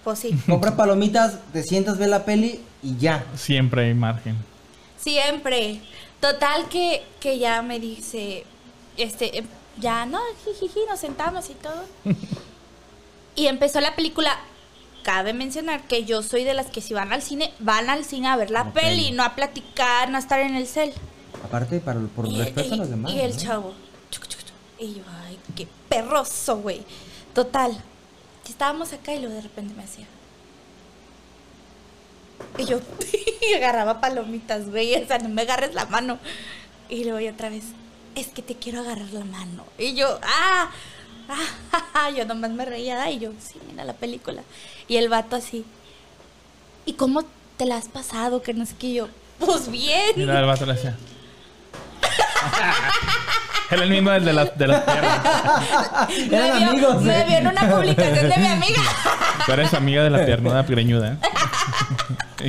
Pues 0.03 0.19
sí, 0.19 0.39
Compra 0.47 0.75
palomitas, 0.75 1.39
te 1.51 1.63
sientas, 1.63 1.97
ve 1.97 2.05
la 2.05 2.25
peli 2.25 2.61
y 2.83 2.95
ya. 2.97 3.25
Siempre 3.35 3.85
hay 3.85 3.95
margen. 3.95 4.37
siempre. 4.97 5.81
Total 6.19 6.67
que, 6.69 7.03
que 7.19 7.37
ya 7.39 7.61
me 7.61 7.79
dice, 7.79 8.45
este, 8.97 9.37
em, 9.39 9.45
ya 9.77 10.05
no, 10.05 10.19
jijiji, 10.45 10.79
nos 10.89 10.99
sentamos 10.99 11.49
y 11.49 11.53
todo. 11.55 11.83
y 13.35 13.47
empezó 13.47 13.79
la 13.81 13.95
película. 13.95 14.37
Cabe 15.03 15.33
mencionar 15.33 15.83
que 15.87 16.03
yo 16.03 16.23
soy 16.23 16.43
de 16.43 16.55
las 16.55 16.67
que 16.67 16.81
si 16.81 16.95
van 16.95 17.13
al 17.13 17.21
cine, 17.21 17.53
van 17.59 17.91
al 17.91 18.05
cine 18.05 18.27
a 18.27 18.35
ver 18.37 18.49
la 18.49 18.73
peli, 18.73 19.11
no 19.11 19.23
a 19.23 19.35
platicar, 19.35 20.09
no 20.09 20.15
a 20.17 20.19
estar 20.19 20.39
en 20.39 20.55
el 20.55 20.65
cel. 20.65 20.93
Aparte, 21.43 21.79
para, 21.79 21.99
por 21.99 22.25
Y, 22.27 22.39
respeto 22.39 22.73
a 22.73 22.77
los 22.77 22.89
demás. 22.89 23.11
y 23.13 23.19
el 23.19 23.31
¿no? 23.33 23.37
chavo. 23.37 23.73
chuc, 24.09 24.27
chuc, 24.27 24.39
chuc. 24.41 24.55
Y 24.79 24.95
yo, 24.95 25.03
ay, 25.27 25.37
qué 25.55 25.67
perroso, 25.89 26.57
güey. 26.57 26.81
Total. 27.35 27.77
Estábamos 28.49 28.93
acá 28.93 29.13
y 29.13 29.19
luego 29.19 29.35
de 29.35 29.41
repente 29.41 29.75
me 29.75 29.83
hacía. 29.83 30.07
Y 32.57 32.65
yo 32.65 32.79
agarraba 33.57 34.01
palomitas, 34.01 34.69
güey. 34.69 34.95
O 34.95 35.07
sea, 35.07 35.19
no 35.19 35.29
me 35.29 35.43
agarres 35.43 35.73
la 35.73 35.85
mano. 35.85 36.17
Y 36.89 37.03
luego 37.03 37.19
y 37.19 37.27
otra 37.27 37.49
vez, 37.49 37.65
es 38.15 38.27
que 38.27 38.41
te 38.41 38.55
quiero 38.55 38.81
agarrar 38.81 39.09
la 39.11 39.25
mano. 39.25 39.65
Y 39.77 39.95
yo, 39.95 40.19
ah, 40.23 40.69
ah, 41.93 42.09
yo 42.11 42.25
nomás 42.25 42.51
me 42.51 42.65
reía. 42.65 43.09
Y 43.11 43.19
yo, 43.19 43.31
sí, 43.39 43.59
mira 43.69 43.83
la 43.83 43.93
película. 43.93 44.41
Y 44.87 44.97
el 44.97 45.09
vato 45.09 45.35
así. 45.35 45.65
¿Y 46.85 46.93
cómo 46.93 47.23
te 47.57 47.65
la 47.65 47.77
has 47.77 47.87
pasado? 47.87 48.41
Que 48.41 48.53
no 48.53 48.65
sé 48.65 48.75
qué 48.79 48.87
Y 48.87 48.93
yo. 48.95 49.07
Pues 49.39 49.69
bien. 49.69 50.11
Mira, 50.15 50.39
el 50.39 50.45
vato 50.45 50.65
le 50.65 50.73
hacía. 50.73 50.95
Era 53.71 53.83
el 53.83 53.89
mismo 53.89 54.11
del 54.11 54.25
de 54.25 54.33
las, 54.33 54.57
de 54.57 54.67
las 54.67 54.83
piernas. 54.83 55.21
Eran 56.31 56.49
me 56.53 56.59
vio, 56.59 56.69
amigos, 56.69 57.01
me 57.01 57.21
eh. 57.21 57.25
vio 57.27 57.37
en 57.37 57.47
una 57.47 57.69
publicación 57.69 58.29
de 58.29 58.37
mi 58.37 58.47
amiga. 58.47 58.81
Tú 59.45 59.51
eres 59.51 59.73
amiga 59.73 60.03
de 60.03 60.09
la 60.11 60.25
piernuda 60.25 60.63
greñuda, 60.63 61.13
¿eh? 61.13 61.17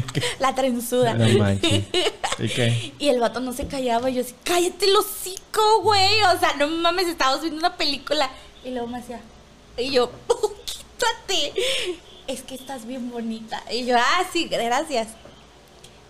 La 0.38 0.54
trenzuda. 0.54 1.14
No. 1.14 1.26
¿Y 2.38 2.48
qué? 2.48 2.92
Y 2.98 3.08
el 3.08 3.20
vato 3.20 3.40
no 3.40 3.52
se 3.52 3.66
callaba. 3.66 4.10
Y 4.10 4.14
yo 4.14 4.22
así, 4.22 4.34
cállate 4.44 4.86
el 4.86 4.96
hocico, 4.96 5.80
güey. 5.82 6.22
O 6.34 6.38
sea, 6.38 6.54
no 6.58 6.68
mames, 6.68 7.06
estábamos 7.08 7.42
viendo 7.42 7.58
una 7.58 7.76
película. 7.76 8.30
Y 8.64 8.70
luego 8.70 8.86
me 8.88 8.98
hacía. 8.98 9.20
Y 9.78 9.90
yo, 9.90 10.10
"Oh, 10.28 10.52
quítate. 10.64 11.52
Es 12.26 12.42
que 12.42 12.54
estás 12.56 12.86
bien 12.86 13.10
bonita. 13.10 13.62
Y 13.70 13.86
yo, 13.86 13.96
ah, 13.98 14.24
sí, 14.32 14.46
gracias. 14.48 15.08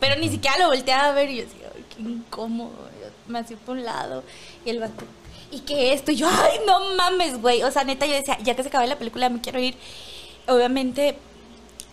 Pero 0.00 0.16
ni 0.16 0.28
siquiera 0.28 0.58
lo 0.58 0.68
volteaba 0.68 1.08
a 1.08 1.12
ver. 1.12 1.30
Y 1.30 1.36
yo 1.38 1.44
así, 1.44 1.56
ay, 1.74 1.84
qué 1.94 2.02
incómodo. 2.02 2.88
Yo 3.00 3.08
me 3.28 3.38
hacía 3.40 3.56
por 3.58 3.76
un 3.76 3.84
lado. 3.84 4.24
Y 4.64 4.70
el 4.70 4.80
vato, 4.80 5.04
¿y 5.50 5.60
qué 5.60 5.92
esto? 5.92 6.12
Y 6.12 6.16
yo, 6.16 6.28
ay, 6.28 6.58
no 6.66 6.94
mames, 6.96 7.40
güey. 7.40 7.62
O 7.62 7.70
sea, 7.70 7.84
neta, 7.84 8.06
yo 8.06 8.14
decía, 8.14 8.38
ya 8.42 8.54
que 8.56 8.62
se 8.62 8.68
acabe 8.68 8.86
la 8.86 8.98
película, 8.98 9.28
me 9.28 9.40
quiero 9.40 9.60
ir. 9.60 9.76
Obviamente, 10.48 11.18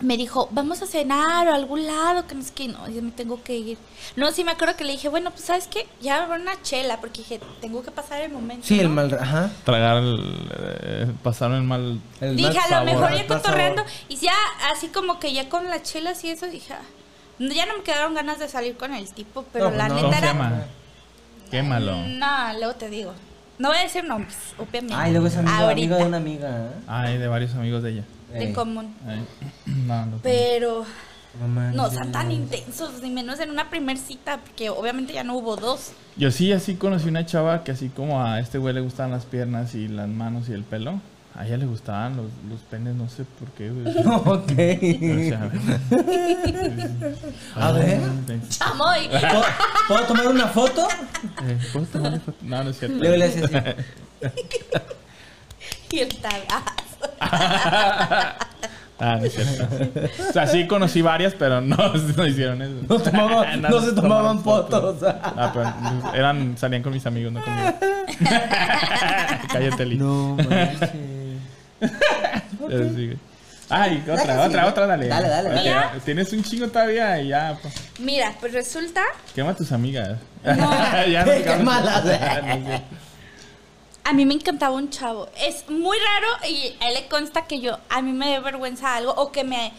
me 0.04 0.16
dijo, 0.16 0.48
vamos 0.52 0.82
a 0.82 0.86
cenar 0.86 1.48
o 1.48 1.52
a 1.52 1.54
algún 1.54 1.86
lado, 1.86 2.26
que 2.26 2.34
no 2.34 2.42
sé 2.42 2.52
qué, 2.54 2.68
no, 2.68 2.88
yo 2.88 3.02
me 3.02 3.10
tengo 3.10 3.42
que 3.42 3.56
ir. 3.56 3.78
No, 4.16 4.30
sí 4.32 4.44
me 4.44 4.52
acuerdo 4.52 4.76
que 4.76 4.84
le 4.84 4.92
dije, 4.92 5.08
bueno, 5.08 5.30
pues 5.30 5.44
sabes 5.44 5.66
qué, 5.66 5.86
ya 6.00 6.20
me 6.20 6.26
voy 6.26 6.36
a 6.36 6.40
una 6.40 6.62
chela, 6.62 7.00
porque 7.00 7.18
dije, 7.22 7.40
tengo 7.60 7.82
que 7.82 7.90
pasar 7.90 8.20
el 8.20 8.30
momento. 8.30 8.66
Sí, 8.66 8.78
el 8.78 8.88
mal. 8.88 9.12
Ajá. 9.20 9.50
Tragar 9.64 9.96
el. 9.96 10.48
eh, 10.82 11.12
pasaron 11.22 11.56
el 11.56 11.62
mal. 11.64 12.00
El 12.20 12.36
Dije, 12.36 12.48
mal 12.52 12.58
a 12.58 12.62
lo 12.62 12.68
sabor, 12.68 12.84
mejor 13.10 13.16
ya 13.16 13.26
cotorreando, 13.26 13.84
y 14.08 14.16
ya 14.16 14.34
así 14.72 14.88
como 14.88 15.18
que 15.18 15.32
ya 15.32 15.48
con 15.48 15.68
las 15.68 15.82
chelas 15.82 16.22
y 16.24 16.30
eso, 16.30 16.46
dije, 16.46 16.74
ah, 16.74 16.82
ya 17.38 17.66
no 17.66 17.78
me 17.78 17.82
quedaron 17.82 18.14
ganas 18.14 18.38
de 18.38 18.48
salir 18.48 18.76
con 18.76 18.94
el 18.94 19.10
tipo, 19.12 19.44
pero 19.52 19.70
No, 19.70 19.76
la 19.76 19.88
pues 19.88 20.02
no. 20.02 20.10
neta 20.10 20.10
¿Cómo 20.10 20.12
se 20.12 20.18
era... 20.18 20.32
llama? 20.32 20.64
Quémalo. 21.50 21.96
No, 22.08 22.52
luego 22.58 22.74
te 22.74 22.88
digo. 22.90 23.12
No 23.58 23.68
voy 23.68 23.78
a 23.78 23.82
decir 23.82 24.02
nombres, 24.04 24.36
obviamente. 24.58 24.94
Ay, 24.96 25.12
luego 25.12 25.28
es 25.28 25.36
amigo, 25.36 25.68
amigo 25.68 25.96
de 25.96 26.04
una 26.04 26.16
amiga. 26.16 26.48
¿eh? 26.50 26.70
Ay, 26.88 27.18
de 27.18 27.28
varios 27.28 27.54
amigos 27.54 27.82
de 27.84 27.90
ella. 27.92 28.04
De 28.38 28.52
común. 28.52 28.94
No, 29.86 30.06
no. 30.06 30.18
Pero... 30.22 30.84
no 31.74 31.90
sean 31.90 32.12
tan 32.12 32.30
intensos, 32.30 33.02
ni 33.02 33.10
menos 33.10 33.40
en 33.40 33.50
una 33.50 33.68
primer 33.70 33.98
cita, 33.98 34.38
porque 34.38 34.70
obviamente 34.70 35.12
ya 35.12 35.24
no 35.24 35.34
hubo 35.36 35.56
dos. 35.56 35.92
Yo 36.16 36.30
sí, 36.30 36.52
así 36.52 36.74
conocí 36.76 37.08
una 37.08 37.26
chava 37.26 37.64
que 37.64 37.72
así 37.72 37.88
como 37.88 38.22
a 38.24 38.38
este 38.40 38.58
güey 38.58 38.72
le 38.74 38.80
gustaban 38.80 39.10
las 39.12 39.24
piernas 39.24 39.74
y 39.74 39.88
las 39.88 40.08
manos 40.08 40.48
y 40.48 40.52
el 40.52 40.62
pelo. 40.62 41.00
A 41.36 41.44
ella 41.44 41.56
le 41.56 41.66
gustaban 41.66 42.16
los, 42.16 42.26
los 42.48 42.60
penes, 42.70 42.94
no 42.94 43.08
sé 43.08 43.24
por 43.24 43.48
qué, 43.50 43.68
güey. 43.70 43.92
O 44.06 44.34
Ok. 44.34 44.52
sea, 45.28 45.50
A 47.56 47.72
ver. 47.72 48.00
¡Chamoy! 48.48 49.08
¿Puedo, 49.08 49.42
puedo 49.88 50.02
tomar 50.06 50.28
una 50.28 50.46
foto? 50.46 50.86
Eh, 51.42 51.58
¿Puedo 51.72 51.86
tomarle 51.86 52.20
foto? 52.20 52.38
No, 52.42 52.62
no 52.62 52.70
es 52.70 52.78
cierto. 52.78 52.96
Luego 52.98 53.16
le 53.16 53.24
hace 53.24 53.44
así. 53.44 53.54
y 55.94 56.00
el 56.00 56.16
tabazo. 56.16 56.74
Ah, 58.98 59.16
no 59.18 59.24
es 59.24 59.34
cierto. 59.34 59.66
O 60.28 60.32
sea, 60.32 60.46
sí 60.46 60.66
conocí 60.66 61.02
varias, 61.02 61.34
pero 61.34 61.60
no, 61.60 61.76
no 62.16 62.26
hicieron 62.26 62.62
eso. 62.62 62.74
No, 62.88 62.98
tomaban- 63.00 63.60
no 63.70 63.80
se 63.80 63.92
tomaban 63.92 64.42
fotos. 64.42 65.02
Ah, 65.02 65.50
pero 65.52 66.14
eran, 66.14 66.56
salían 66.56 66.82
con 66.82 66.92
mis 66.92 67.04
amigos, 67.06 67.32
no 67.32 67.42
conmigo. 67.42 67.74
Cállate, 69.52 69.84
Lee. 69.84 69.96
No 69.98 70.36
manches. 70.36 70.90
Pero 72.68 72.88
sí, 72.94 73.06
güey. 73.06 73.18
Ay, 73.70 74.02
otra, 74.08 74.36
Dale, 74.36 74.46
otra, 74.48 74.62
sí. 74.62 74.68
otra, 74.68 74.86
dale. 74.86 75.08
Dale, 75.08 75.28
dale, 75.28 75.50
Porque 75.50 75.70
dale. 75.70 76.00
Tienes 76.04 76.32
un 76.32 76.42
chingo 76.44 76.68
todavía 76.68 77.18
y 77.20 77.28
ya, 77.28 77.58
pues. 77.60 77.74
Mira, 77.98 78.32
pues 78.38 78.52
resulta. 78.52 79.00
Quema 79.34 79.50
a 79.50 79.54
tus 79.56 79.72
amigas. 79.72 80.18
No. 80.44 80.70
ya 81.08 81.24
Qué 81.24 81.38
digamos- 81.38 81.64
malas. 81.64 82.04
A 84.04 84.12
mí 84.12 84.26
me 84.26 84.34
encantaba 84.34 84.74
un 84.74 84.90
chavo. 84.90 85.28
Es 85.36 85.68
muy 85.70 85.96
raro 85.98 86.28
y 86.48 86.76
a 86.80 86.88
él 86.88 86.94
le 86.94 87.08
consta 87.08 87.46
que 87.46 87.60
yo, 87.60 87.78
a 87.88 88.02
mí 88.02 88.12
me 88.12 88.30
da 88.30 88.40
vergüenza 88.40 88.94
algo 88.94 89.12
o 89.12 89.32
que 89.32 89.44
me, 89.44 89.72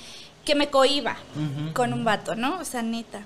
que 0.43 0.55
me 0.55 0.69
cohiba 0.69 1.17
con 1.73 1.93
un 1.93 2.03
vato, 2.03 2.35
¿no? 2.35 2.59
O 2.59 2.65
sea, 2.65 2.81
neta. 2.81 3.23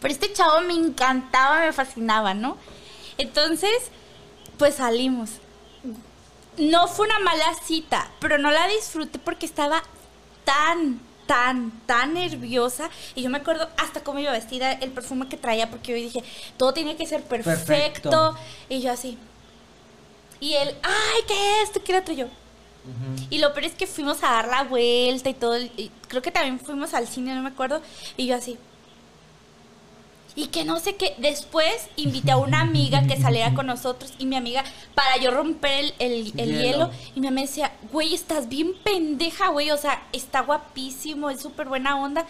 Pero 0.00 0.12
este 0.12 0.32
chavo 0.32 0.60
me 0.62 0.74
encantaba, 0.74 1.60
me 1.60 1.72
fascinaba, 1.72 2.34
¿no? 2.34 2.56
Entonces, 3.16 3.90
pues 4.58 4.76
salimos. 4.76 5.30
No 6.58 6.88
fue 6.88 7.06
una 7.06 7.18
mala 7.20 7.54
cita, 7.64 8.10
pero 8.18 8.38
no 8.38 8.50
la 8.50 8.66
disfruté 8.68 9.18
porque 9.18 9.46
estaba 9.46 9.82
tan, 10.44 11.00
tan, 11.26 11.70
tan 11.86 12.14
nerviosa. 12.14 12.88
Y 13.14 13.22
yo 13.22 13.30
me 13.30 13.38
acuerdo 13.38 13.68
hasta 13.76 14.02
cómo 14.02 14.18
iba 14.18 14.32
vestida, 14.32 14.72
el 14.72 14.90
perfume 14.90 15.28
que 15.28 15.36
traía, 15.36 15.70
porque 15.70 15.92
yo 15.92 15.98
dije, 15.98 16.24
todo 16.56 16.72
tiene 16.72 16.96
que 16.96 17.06
ser 17.06 17.22
perfecto. 17.22 17.66
Perfecto. 17.66 18.36
Y 18.68 18.80
yo 18.80 18.92
así. 18.92 19.18
Y 20.40 20.52
él, 20.54 20.74
ay, 20.82 21.22
¿qué 21.26 21.34
es 21.62 21.68
esto? 21.68 21.82
¿Qué 21.82 21.92
era 21.92 22.00
otro 22.02 22.14
yo? 22.14 22.26
Y 23.30 23.38
lo 23.38 23.52
peor 23.52 23.64
es 23.64 23.74
que 23.74 23.86
fuimos 23.88 24.22
a 24.22 24.30
dar 24.30 24.46
la 24.48 24.62
vuelta 24.62 25.28
y 25.28 25.34
todo. 25.34 25.58
y 25.58 25.90
creo 26.08 26.22
que 26.22 26.30
también 26.30 26.60
fuimos 26.60 26.94
al 26.94 27.08
cine, 27.08 27.34
no 27.34 27.42
me 27.42 27.48
acuerdo. 27.48 27.80
Y 28.16 28.26
yo 28.26 28.36
así. 28.36 28.56
Y 30.36 30.48
que 30.48 30.64
no 30.64 30.78
sé 30.78 30.94
qué. 30.96 31.14
Después 31.18 31.88
invité 31.96 32.32
a 32.32 32.36
una 32.36 32.60
amiga 32.60 33.06
que 33.06 33.16
saliera 33.20 33.54
con 33.54 33.66
nosotros. 33.66 34.12
Y 34.18 34.26
mi 34.26 34.36
amiga, 34.36 34.62
para 34.94 35.16
yo 35.16 35.30
romper 35.30 35.72
el, 35.72 35.94
el- 35.98 36.32
el 36.36 36.48
Hielo. 36.50 36.60
hielo. 36.62 36.90
Y 37.14 37.20
mi 37.20 37.26
amiga 37.28 37.46
decía, 37.46 37.72
güey, 37.90 38.14
estás 38.14 38.48
bien 38.48 38.74
pendeja, 38.84 39.48
güey. 39.48 39.70
O 39.70 39.78
sea, 39.78 40.06
está 40.12 40.42
guapísimo, 40.42 41.30
es 41.30 41.40
súper 41.40 41.66
buena 41.68 41.98
onda. 41.98 42.26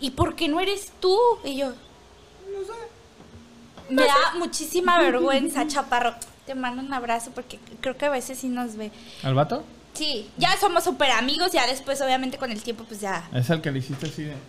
¿Y 0.00 0.10
por 0.12 0.34
qué 0.34 0.48
no 0.48 0.58
eres 0.60 0.92
tú? 0.98 1.16
Y 1.44 1.56
yo. 1.56 1.68
No 1.68 2.64
sé. 2.64 2.72
Me 3.90 4.02
da 4.06 4.34
muchísima 4.38 4.98
vergüenza, 4.98 5.66
chaparro. 5.68 6.14
Te 6.46 6.54
mando 6.54 6.82
un 6.82 6.92
abrazo 6.92 7.30
porque 7.34 7.58
creo 7.80 7.96
que 7.96 8.06
a 8.06 8.10
veces 8.10 8.38
sí 8.38 8.48
nos 8.48 8.76
ve. 8.76 8.90
¿Al 9.22 9.34
vato? 9.34 9.64
Sí, 9.94 10.28
ya 10.38 10.56
somos 10.58 10.84
súper 10.84 11.10
amigos, 11.10 11.52
ya 11.52 11.66
después 11.66 12.00
obviamente 12.00 12.38
con 12.38 12.50
el 12.50 12.62
tiempo 12.62 12.84
pues 12.84 13.00
ya. 13.00 13.28
Es 13.32 13.48
el 13.50 13.60
que 13.60 13.70
le 13.70 13.78
hiciste 13.78 14.06
así 14.06 14.24
de. 14.24 14.34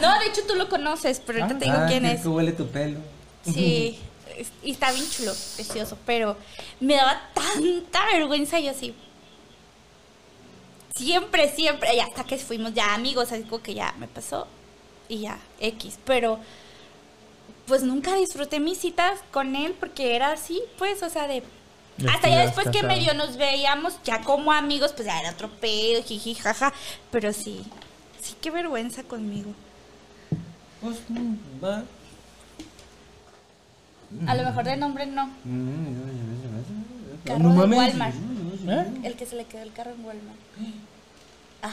No, 0.00 0.18
de 0.20 0.26
hecho 0.26 0.42
tú 0.46 0.54
lo 0.56 0.68
conoces, 0.68 1.20
pero 1.24 1.42
ahorita 1.42 1.58
te 1.58 1.64
digo 1.66 1.76
Ah, 1.78 1.86
quién 1.88 2.04
es. 2.04 2.20
que 2.22 2.28
huele 2.28 2.52
tu 2.52 2.66
pelo. 2.66 2.98
Sí, 3.44 3.98
y 4.62 4.70
está 4.72 4.90
bien 4.92 5.08
chulo, 5.08 5.32
precioso, 5.54 5.96
pero 6.04 6.36
me 6.80 6.94
daba 6.94 7.20
tanta 7.32 8.04
vergüenza 8.12 8.58
y 8.58 8.68
así. 8.68 8.94
Siempre, 10.94 11.48
siempre, 11.54 11.94
y 11.94 12.00
hasta 12.00 12.24
que 12.24 12.36
fuimos 12.38 12.74
ya 12.74 12.94
amigos, 12.94 13.30
así 13.32 13.44
como 13.44 13.62
que 13.62 13.74
ya 13.74 13.94
me 13.98 14.08
pasó 14.08 14.46
y 15.08 15.20
ya, 15.20 15.38
X, 15.60 15.98
pero 16.04 16.38
pues 17.66 17.82
nunca 17.82 18.14
disfruté 18.14 18.60
mis 18.60 18.78
citas 18.78 19.20
con 19.30 19.56
él 19.56 19.74
porque 19.78 20.16
era 20.16 20.32
así, 20.32 20.62
pues, 20.78 21.02
o 21.02 21.10
sea, 21.10 21.26
de... 21.26 21.42
Ya 21.98 22.12
hasta 22.12 22.28
ya 22.28 22.40
después 22.40 22.68
que 22.68 22.82
medio 22.82 23.14
nos 23.14 23.38
veíamos 23.38 23.98
ya 24.04 24.20
como 24.20 24.52
amigos, 24.52 24.92
pues 24.92 25.06
ya 25.06 25.18
era 25.18 25.30
otro 25.30 25.48
pedo, 25.48 26.02
jiji, 26.02 26.34
jaja, 26.34 26.72
pero 27.10 27.32
sí, 27.32 27.64
sí, 28.20 28.34
qué 28.40 28.50
vergüenza 28.50 29.02
conmigo. 29.02 29.50
Pues, 30.82 30.98
mm, 31.08 31.34
va. 31.64 31.84
A 34.26 34.34
lo 34.34 34.44
mejor 34.44 34.64
de 34.64 34.76
nombre 34.76 35.06
no. 35.06 35.30
Carro 37.24 37.38
No 37.38 37.66
de. 37.66 37.76
Walmart. 37.76 38.14
¿Eh? 38.68 38.86
El 39.04 39.16
que 39.16 39.24
se 39.24 39.36
le 39.36 39.46
quedó 39.46 39.62
el 39.62 39.72
carro 39.72 39.92
en 39.92 40.04
Walmart. 40.04 40.38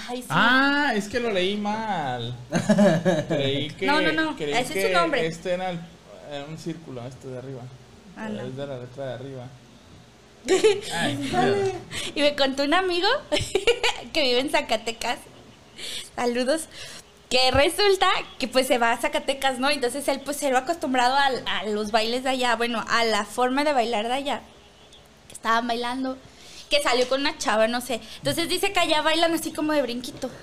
Ay, 0.07 0.21
sí. 0.21 0.27
Ah, 0.29 0.93
es 0.95 1.07
que 1.09 1.19
lo 1.19 1.31
leí 1.31 1.57
mal. 1.57 2.35
Creí 3.27 3.69
que. 3.71 3.85
No, 3.85 4.01
no, 4.01 4.11
no, 4.11 4.35
creí 4.35 4.51
ese 4.53 4.61
es 4.61 4.69
que 4.71 4.87
su 4.87 4.93
nombre. 4.93 5.25
Este 5.25 5.53
era, 5.53 5.69
el- 5.71 5.79
era 6.31 6.45
un 6.45 6.57
círculo, 6.57 7.05
este 7.07 7.27
de 7.27 7.37
arriba. 7.37 7.61
Ah, 8.17 8.29
no. 8.29 8.41
Es 8.43 8.55
de 8.55 8.67
la 8.67 8.77
letra 8.79 9.05
de 9.07 9.13
arriba. 9.13 9.47
Ay, 10.93 11.73
Y 12.15 12.21
me 12.21 12.35
contó 12.35 12.63
un 12.63 12.73
amigo 12.73 13.07
que 14.13 14.21
vive 14.23 14.39
en 14.39 14.49
Zacatecas. 14.49 15.19
Saludos. 16.15 16.67
Que 17.29 17.49
resulta 17.51 18.07
que 18.37 18.47
pues 18.47 18.67
se 18.67 18.77
va 18.77 18.91
a 18.91 18.97
Zacatecas, 18.97 19.57
¿no? 19.57 19.69
Entonces 19.69 20.07
él 20.07 20.21
pues 20.23 20.37
se 20.37 20.51
lo 20.51 20.57
acostumbrado 20.57 21.15
al- 21.15 21.43
a, 21.47 21.65
los 21.65 21.91
bailes 21.91 22.23
de 22.23 22.29
allá, 22.29 22.55
bueno, 22.55 22.83
a 22.89 23.03
la 23.05 23.25
forma 23.25 23.63
de 23.63 23.73
bailar 23.73 24.07
de 24.07 24.13
allá. 24.13 24.41
Estaban 25.31 25.67
bailando, 25.67 26.17
que 26.73 26.81
salió 26.81 27.07
con 27.07 27.21
una 27.21 27.37
chava, 27.37 27.67
no 27.67 27.81
sé. 27.81 28.01
Entonces 28.17 28.49
dice 28.49 28.73
que 28.73 28.79
allá 28.79 29.01
bailan 29.01 29.33
así 29.33 29.51
como 29.51 29.73
de 29.73 29.81
brinquito. 29.81 30.29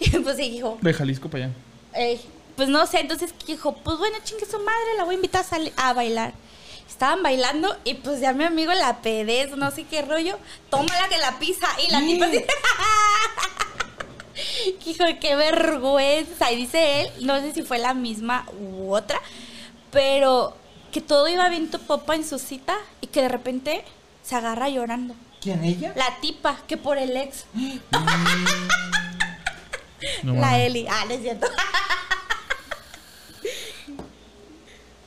Y 0.00 0.10
pues 0.18 0.36
dijo, 0.36 0.78
de 0.80 0.92
Jalisco 0.92 1.30
para 1.30 1.44
allá. 1.44 1.54
Ey, 1.94 2.20
pues 2.56 2.68
no 2.68 2.84
sé, 2.86 2.98
entonces 2.98 3.32
dijo, 3.46 3.72
pues 3.76 3.98
bueno, 3.98 4.16
chingue 4.24 4.46
su 4.46 4.58
madre, 4.58 4.96
la 4.96 5.04
voy 5.04 5.14
a 5.14 5.16
invitar 5.16 5.44
a, 5.76 5.92
bailar. 5.92 6.34
Estaban 6.88 7.22
bailando 7.22 7.76
y 7.84 7.94
pues 7.94 8.20
ya 8.20 8.32
mi 8.32 8.42
amigo 8.42 8.72
la 8.72 9.00
pedez, 9.00 9.56
no 9.56 9.70
sé 9.70 9.84
qué 9.84 10.02
rollo, 10.02 10.38
toma 10.70 10.92
la 11.00 11.08
que 11.08 11.18
la 11.18 11.38
pisa 11.38 11.68
y 11.86 11.90
la 11.92 12.00
tipa 12.00 12.26
así. 12.26 12.44
Hijo, 14.90 15.04
qué 15.20 15.36
vergüenza. 15.36 16.50
Y 16.50 16.56
dice 16.56 17.02
él, 17.02 17.10
no 17.20 17.40
sé 17.40 17.52
si 17.52 17.62
fue 17.62 17.78
la 17.78 17.94
misma 17.94 18.44
u 18.60 18.92
otra, 18.92 19.20
pero 19.92 20.56
que 20.90 21.00
todo 21.00 21.28
iba 21.28 21.48
bien 21.48 21.70
tu 21.70 21.78
popa 21.78 22.16
en 22.16 22.26
su 22.26 22.40
cita 22.40 22.76
y 23.00 23.06
que 23.06 23.22
de 23.22 23.28
repente 23.28 23.84
se 24.24 24.34
agarra 24.34 24.68
llorando. 24.68 25.14
¿Quién 25.42 25.64
ella? 25.64 25.92
La 25.96 26.18
tipa, 26.20 26.58
que 26.68 26.76
por 26.76 26.98
el 26.98 27.16
ex. 27.16 27.46
No 30.22 30.34
la 30.34 30.40
mames. 30.40 30.66
Eli. 30.66 30.86
Ah, 30.88 31.04
no 31.06 31.14
es 31.14 31.20
cierto. 31.22 31.46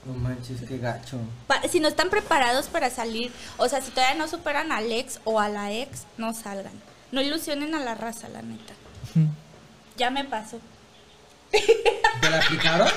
No 0.06 0.14
manches, 0.14 0.62
qué 0.68 0.78
gacho. 0.78 1.18
Pa- 1.48 1.62
si 1.68 1.80
no 1.80 1.88
están 1.88 2.10
preparados 2.10 2.68
para 2.68 2.90
salir, 2.92 3.32
o 3.58 3.68
sea, 3.68 3.82
si 3.82 3.90
todavía 3.92 4.16
no 4.16 4.28
superan 4.28 4.72
al 4.72 4.92
ex 4.92 5.20
o 5.24 5.40
a 5.40 5.50
la 5.50 5.72
ex, 5.72 6.04
no 6.18 6.34
salgan. 6.34 6.74
No 7.12 7.22
ilusionen 7.22 7.74
a 7.74 7.80
la 7.80 7.96
raza, 7.96 8.28
la 8.30 8.42
neta. 8.42 8.74
Ya 9.98 10.10
me 10.12 10.24
pasó. 10.26 10.60
¿Te 11.52 12.30
la 12.30 12.38
aplicaron? 12.40 12.90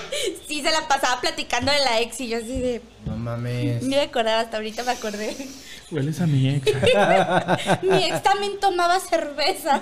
Sí, 0.48 0.60
se 0.62 0.70
la 0.70 0.86
pasaba 0.88 1.20
platicando 1.20 1.70
de 1.70 1.78
la 1.78 2.00
ex 2.00 2.20
y 2.20 2.28
yo 2.28 2.38
así 2.38 2.58
de... 2.60 2.82
No 3.06 3.16
mames. 3.16 3.82
No 3.84 3.90
me 3.90 4.00
acordaba, 4.02 4.40
hasta 4.40 4.56
ahorita 4.56 4.82
me 4.82 4.90
acordé. 4.92 5.36
Hueles 5.90 6.20
a 6.20 6.26
mi 6.26 6.48
ex. 6.48 6.66
Mi 7.82 8.04
ex 8.04 8.22
también 8.22 8.60
tomaba 8.60 9.00
cerveza. 9.00 9.80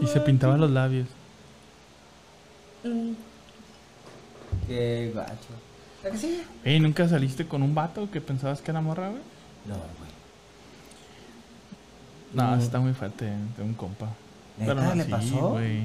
y 0.00 0.06
se 0.06 0.20
pintaba 0.20 0.56
los 0.56 0.70
labios. 0.70 1.06
Mm, 2.82 3.12
Qué 4.68 5.12
gacho. 5.14 5.34
¿La 6.02 6.10
que 6.10 6.18
sí? 6.18 6.42
Ey, 6.64 6.80
¿nunca 6.80 7.08
saliste 7.08 7.46
con 7.46 7.62
un 7.62 7.74
vato 7.74 8.10
que 8.10 8.20
pensabas 8.20 8.60
que 8.62 8.70
era 8.70 8.80
morra, 8.80 9.08
güey? 9.08 9.22
No, 9.66 9.74
güey. 9.74 10.10
No, 12.32 12.56
No. 12.56 12.62
está 12.62 12.80
muy 12.80 12.92
fuerte 12.94 13.26
de 13.56 13.62
un 13.62 13.74
compa. 13.74 14.08
¿Neta 14.58 14.74
no, 14.74 14.94
le 14.94 15.04
sí, 15.04 15.10
pasó? 15.10 15.48
güey. 15.50 15.82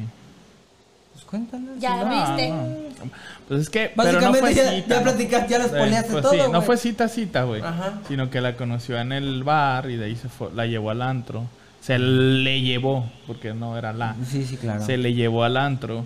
Pues 1.20 1.26
cuéntanos. 1.26 1.80
Ya 1.80 2.03
no. 2.03 2.09
viste. 2.09 2.49
no. 2.49 3.11
Pues 3.47 3.61
es 3.61 3.70
que. 3.70 3.91
pero 3.95 4.13
no 4.22 4.32
Básicamente 4.32 4.39
fue 4.39 4.53
ya- 4.55 4.72
cita, 4.72 4.88
ya 4.88 4.95
¿no? 4.97 5.03
platicaste, 5.03 5.49
ya 5.51 5.57
lo 5.59 5.65
Eh, 5.65 5.67
spoileaste 5.67 6.11
pues 6.11 6.22
todo, 6.24 6.32
Sí, 6.34 6.39
no 6.51 6.61
fue 6.61 6.78
cita, 6.78 7.07
cita, 7.09 7.43
güey. 7.43 7.61
Ajá. 7.61 7.99
Sino 8.07 8.30
que 8.30 8.39
la 8.41 8.55
conoció 8.55 8.97
en 8.99 9.11
el 9.11 9.43
bar 9.43 9.89
y 9.89 9.97
de 9.97 10.05
ahí 10.05 10.15
se 10.15 10.30
fue, 10.30 10.49
la 10.55 10.65
llevó 10.65 10.91
al 10.91 11.01
antro. 11.01 11.45
Se 11.82 11.97
le 11.99 12.61
llevó, 12.61 13.09
porque 13.28 13.53
no 13.53 13.78
era 13.78 13.91
la. 13.93 14.15
Sí, 14.26 14.45
sí, 14.45 14.57
claro. 14.57 14.86
Se 14.86 14.97
le 14.97 15.13
llevó 15.13 15.43
al 15.43 15.57
antro. 15.57 16.05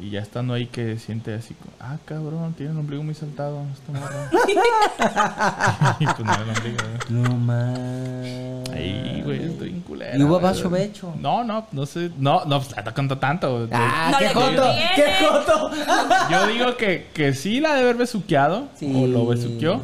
Y 0.00 0.10
ya 0.10 0.20
estando 0.20 0.54
ahí 0.54 0.66
que 0.66 0.96
siente 0.98 1.34
así, 1.34 1.54
como, 1.54 1.72
ah, 1.80 1.96
cabrón, 2.04 2.54
tiene 2.54 2.70
el 2.72 2.78
ombligo 2.78 3.02
muy 3.02 3.14
saltado 3.14 3.62
esta 3.74 3.92
morra. 3.98 4.30
y 6.00 6.04
pues 6.06 6.18
no 6.20 6.32
era 6.32 6.42
el 6.42 6.48
ombligo, 6.50 6.76
güey. 7.08 7.22
No 7.22 7.36
más. 7.36 8.68
Ahí, 8.70 9.22
güey, 9.24 9.42
estoy 9.44 9.70
en 9.70 9.80
culera. 9.80 10.16
¿Y 10.16 10.22
hubo 10.22 10.38
vaso 10.38 10.70
becho? 10.70 11.12
No, 11.18 11.42
no, 11.42 11.66
no 11.72 11.84
sé. 11.86 12.10
No, 12.16 12.44
no, 12.44 12.60
pues 12.60 12.84
no 12.84 12.94
contó 12.94 13.18
tanto. 13.18 13.52
güey. 13.66 13.68
Ah, 13.72 14.10
No 14.12 14.18
qué 14.18 14.28
joto, 14.28 14.62
qué 14.94 15.04
joto. 15.24 15.70
Yo 16.30 16.46
digo 16.46 16.76
que, 16.76 17.08
que 17.12 17.34
sí 17.34 17.58
la 17.60 17.74
de 17.74 17.80
haber 17.82 17.96
besuqueado. 17.96 18.68
Sí. 18.76 18.92
O 18.94 19.06
lo 19.06 19.26
besuqueó. 19.26 19.82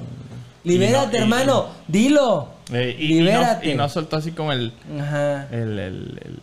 Libérate, 0.62 1.16
Y 1.16 1.20
no- 1.20 1.26
y- 1.26 1.30
hermano. 1.32 1.66
Dilo. 1.88 2.48
Eh, 2.72 2.96
y, 2.98 3.04
y 3.16 3.18
no, 3.18 3.24
Libérate. 3.26 3.70
y 3.70 3.74
no 3.74 3.88
soltó 3.88 4.16
así 4.16 4.30
como 4.30 4.52
el. 4.52 4.72
Ajá. 5.00 5.48
El. 5.50 5.78
el, 5.78 5.78
el- 5.78 6.20
el- 6.24 6.40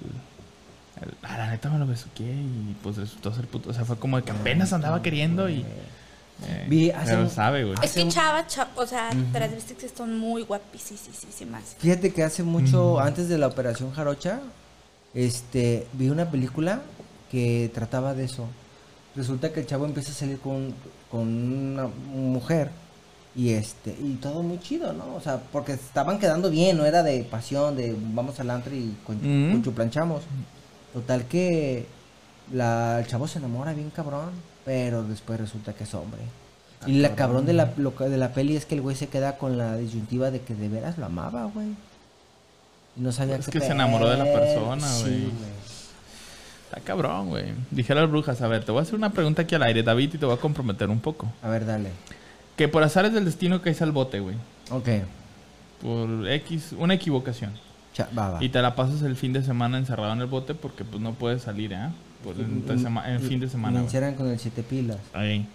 ah, 1.24 1.38
la 1.38 1.50
neta 1.52 1.70
me 1.70 1.80
lo 1.80 1.88
besuqué 1.88 2.24
y 2.24 2.76
pues 2.84 2.98
resultó 2.98 3.34
ser 3.34 3.48
puto. 3.48 3.70
O 3.70 3.74
sea, 3.74 3.86
fue 3.86 3.98
como 3.98 4.18
de 4.18 4.24
que 4.24 4.32
apenas 4.32 4.72
andaba 4.74 5.02
queriendo 5.02 5.50
y. 5.50 5.62
eh, 6.48 6.66
Vi 6.68 6.90
hace 6.92 7.12
pero 7.12 7.22
un- 7.24 7.30
sabe, 7.30 7.64
güey. 7.66 7.76
Es 7.84 7.92
que 7.94 8.08
chava, 8.08 8.48
chava, 8.48 8.70
o 8.76 8.86
sea, 8.86 9.10
transvestites 9.32 9.84
están 9.86 10.18
muy 10.18 10.44
guapísimas. 10.44 11.76
Fíjate 11.80 12.12
que 12.14 12.24
hace 12.24 12.44
mucho, 12.44 13.00
antes 13.00 13.30
de 13.30 13.38
la 13.38 13.48
operación 13.48 13.92
Jarocha, 13.92 14.40
este, 15.14 15.88
vi 15.94 16.10
una 16.10 16.30
película 16.32 16.82
que 17.32 17.70
trataba 17.74 18.14
de 18.14 18.26
eso. 18.26 18.48
Resulta 19.16 19.52
que 19.52 19.60
el 19.62 19.68
chavo 19.68 19.86
empieza 19.86 20.12
a 20.12 20.16
salir 20.16 20.40
con, 20.40 20.74
con 21.10 21.28
una 21.28 21.88
mujer 21.88 22.72
y 23.36 23.50
este, 23.52 23.92
y 23.92 24.16
todo 24.16 24.42
muy 24.42 24.60
chido, 24.60 24.94
¿no? 24.94 25.16
O 25.16 25.22
sea, 25.22 25.38
porque 25.52 25.74
estaban 25.74 26.18
quedando 26.20 26.50
bien, 26.50 26.78
no 26.78 26.86
era 26.86 27.04
de 27.04 27.24
pasión, 27.24 27.76
de 27.76 27.96
vamos 28.14 28.40
al 28.40 28.50
antro 28.50 28.74
y 28.74 28.96
con, 29.06 29.18
Mm. 29.18 29.52
conchuplanchamos. 29.52 30.24
Total 30.94 31.26
que 31.26 31.86
la, 32.52 33.00
el 33.00 33.08
chavo 33.08 33.28
se 33.28 33.40
enamora 33.40 33.74
bien 33.74 33.90
cabrón, 33.90 34.32
pero 34.66 35.04
después 35.04 35.40
resulta 35.40 35.74
que 35.74 35.86
es 35.86 35.94
hombre. 35.94 36.22
Y 36.88 36.94
la 37.00 37.16
cabrón 37.16 37.46
de 37.46 37.54
la, 37.54 37.74
lo 37.78 37.92
de 37.92 38.18
la 38.18 38.34
peli 38.34 38.56
es 38.56 38.66
que 38.66 38.76
el 38.76 38.82
güey 38.82 38.96
se 38.96 39.08
queda 39.08 39.38
con 39.38 39.58
la 39.58 39.78
disyuntiva 39.78 40.32
de 40.32 40.42
que 40.42 40.56
de 40.56 40.68
veras 40.68 40.98
lo 40.98 41.06
amaba, 41.06 41.46
güey. 41.46 41.68
Y 42.98 43.02
no 43.02 43.12
sabía 43.12 43.36
Es 43.36 43.46
qué 43.46 43.60
que 43.60 43.66
se 43.66 43.72
enamoró 43.72 44.10
de 44.10 44.18
la 44.18 44.26
persona, 44.26 44.88
Sí, 44.88 45.04
güey. 45.06 45.52
Está 46.66 46.82
cabrón, 46.82 47.30
güey. 47.30 47.54
Dijeron 47.70 48.04
las 48.04 48.12
brujas, 48.12 48.42
a 48.42 48.48
ver, 48.48 48.64
te 48.64 48.72
voy 48.72 48.80
a 48.80 48.84
hacer 48.84 48.96
una 48.96 49.12
pregunta 49.12 49.42
aquí 49.44 49.56
al 49.56 49.64
aire, 49.64 49.84
David, 49.84 50.16
y 50.16 50.18
te 50.18 50.26
voy 50.26 50.36
a 50.36 50.40
comprometer 50.40 50.90
un 50.90 51.00
poco. 51.00 51.32
A 51.44 51.50
ver, 51.50 51.66
dale. 51.66 51.90
Que 52.56 52.68
por 52.68 52.82
azares 52.82 53.14
del 53.14 53.26
destino 53.26 53.62
caes 53.62 53.82
al 53.82 53.92
bote, 53.92 54.20
güey. 54.20 54.36
Ok. 54.72 54.88
Por 55.82 56.28
X, 56.30 56.74
una 56.78 56.94
equivocación. 56.94 57.52
Y 58.42 58.50
te 58.50 58.62
la 58.62 58.76
pasas 58.76 59.02
el 59.02 59.16
fin 59.16 59.34
de 59.34 59.44
semana 59.44 59.78
encerrado 59.78 60.14
en 60.14 60.20
el 60.22 60.28
bote 60.28 60.54
porque 60.56 60.84
pues 60.86 61.02
no 61.02 61.14
puedes 61.14 61.42
salir, 61.44 61.74
¿eh? 61.74 61.90
Por 62.24 62.40
entre 62.40 62.78
sema- 62.78 63.10
el 63.12 63.20
fin 63.20 63.40
de 63.40 63.50
semana, 63.50 63.80
Me 63.80 63.86
encierran 63.86 64.16
con 64.16 64.28
el 64.30 64.40
siete 64.40 64.64
pilas. 64.64 64.98
Ahí. 65.14 65.46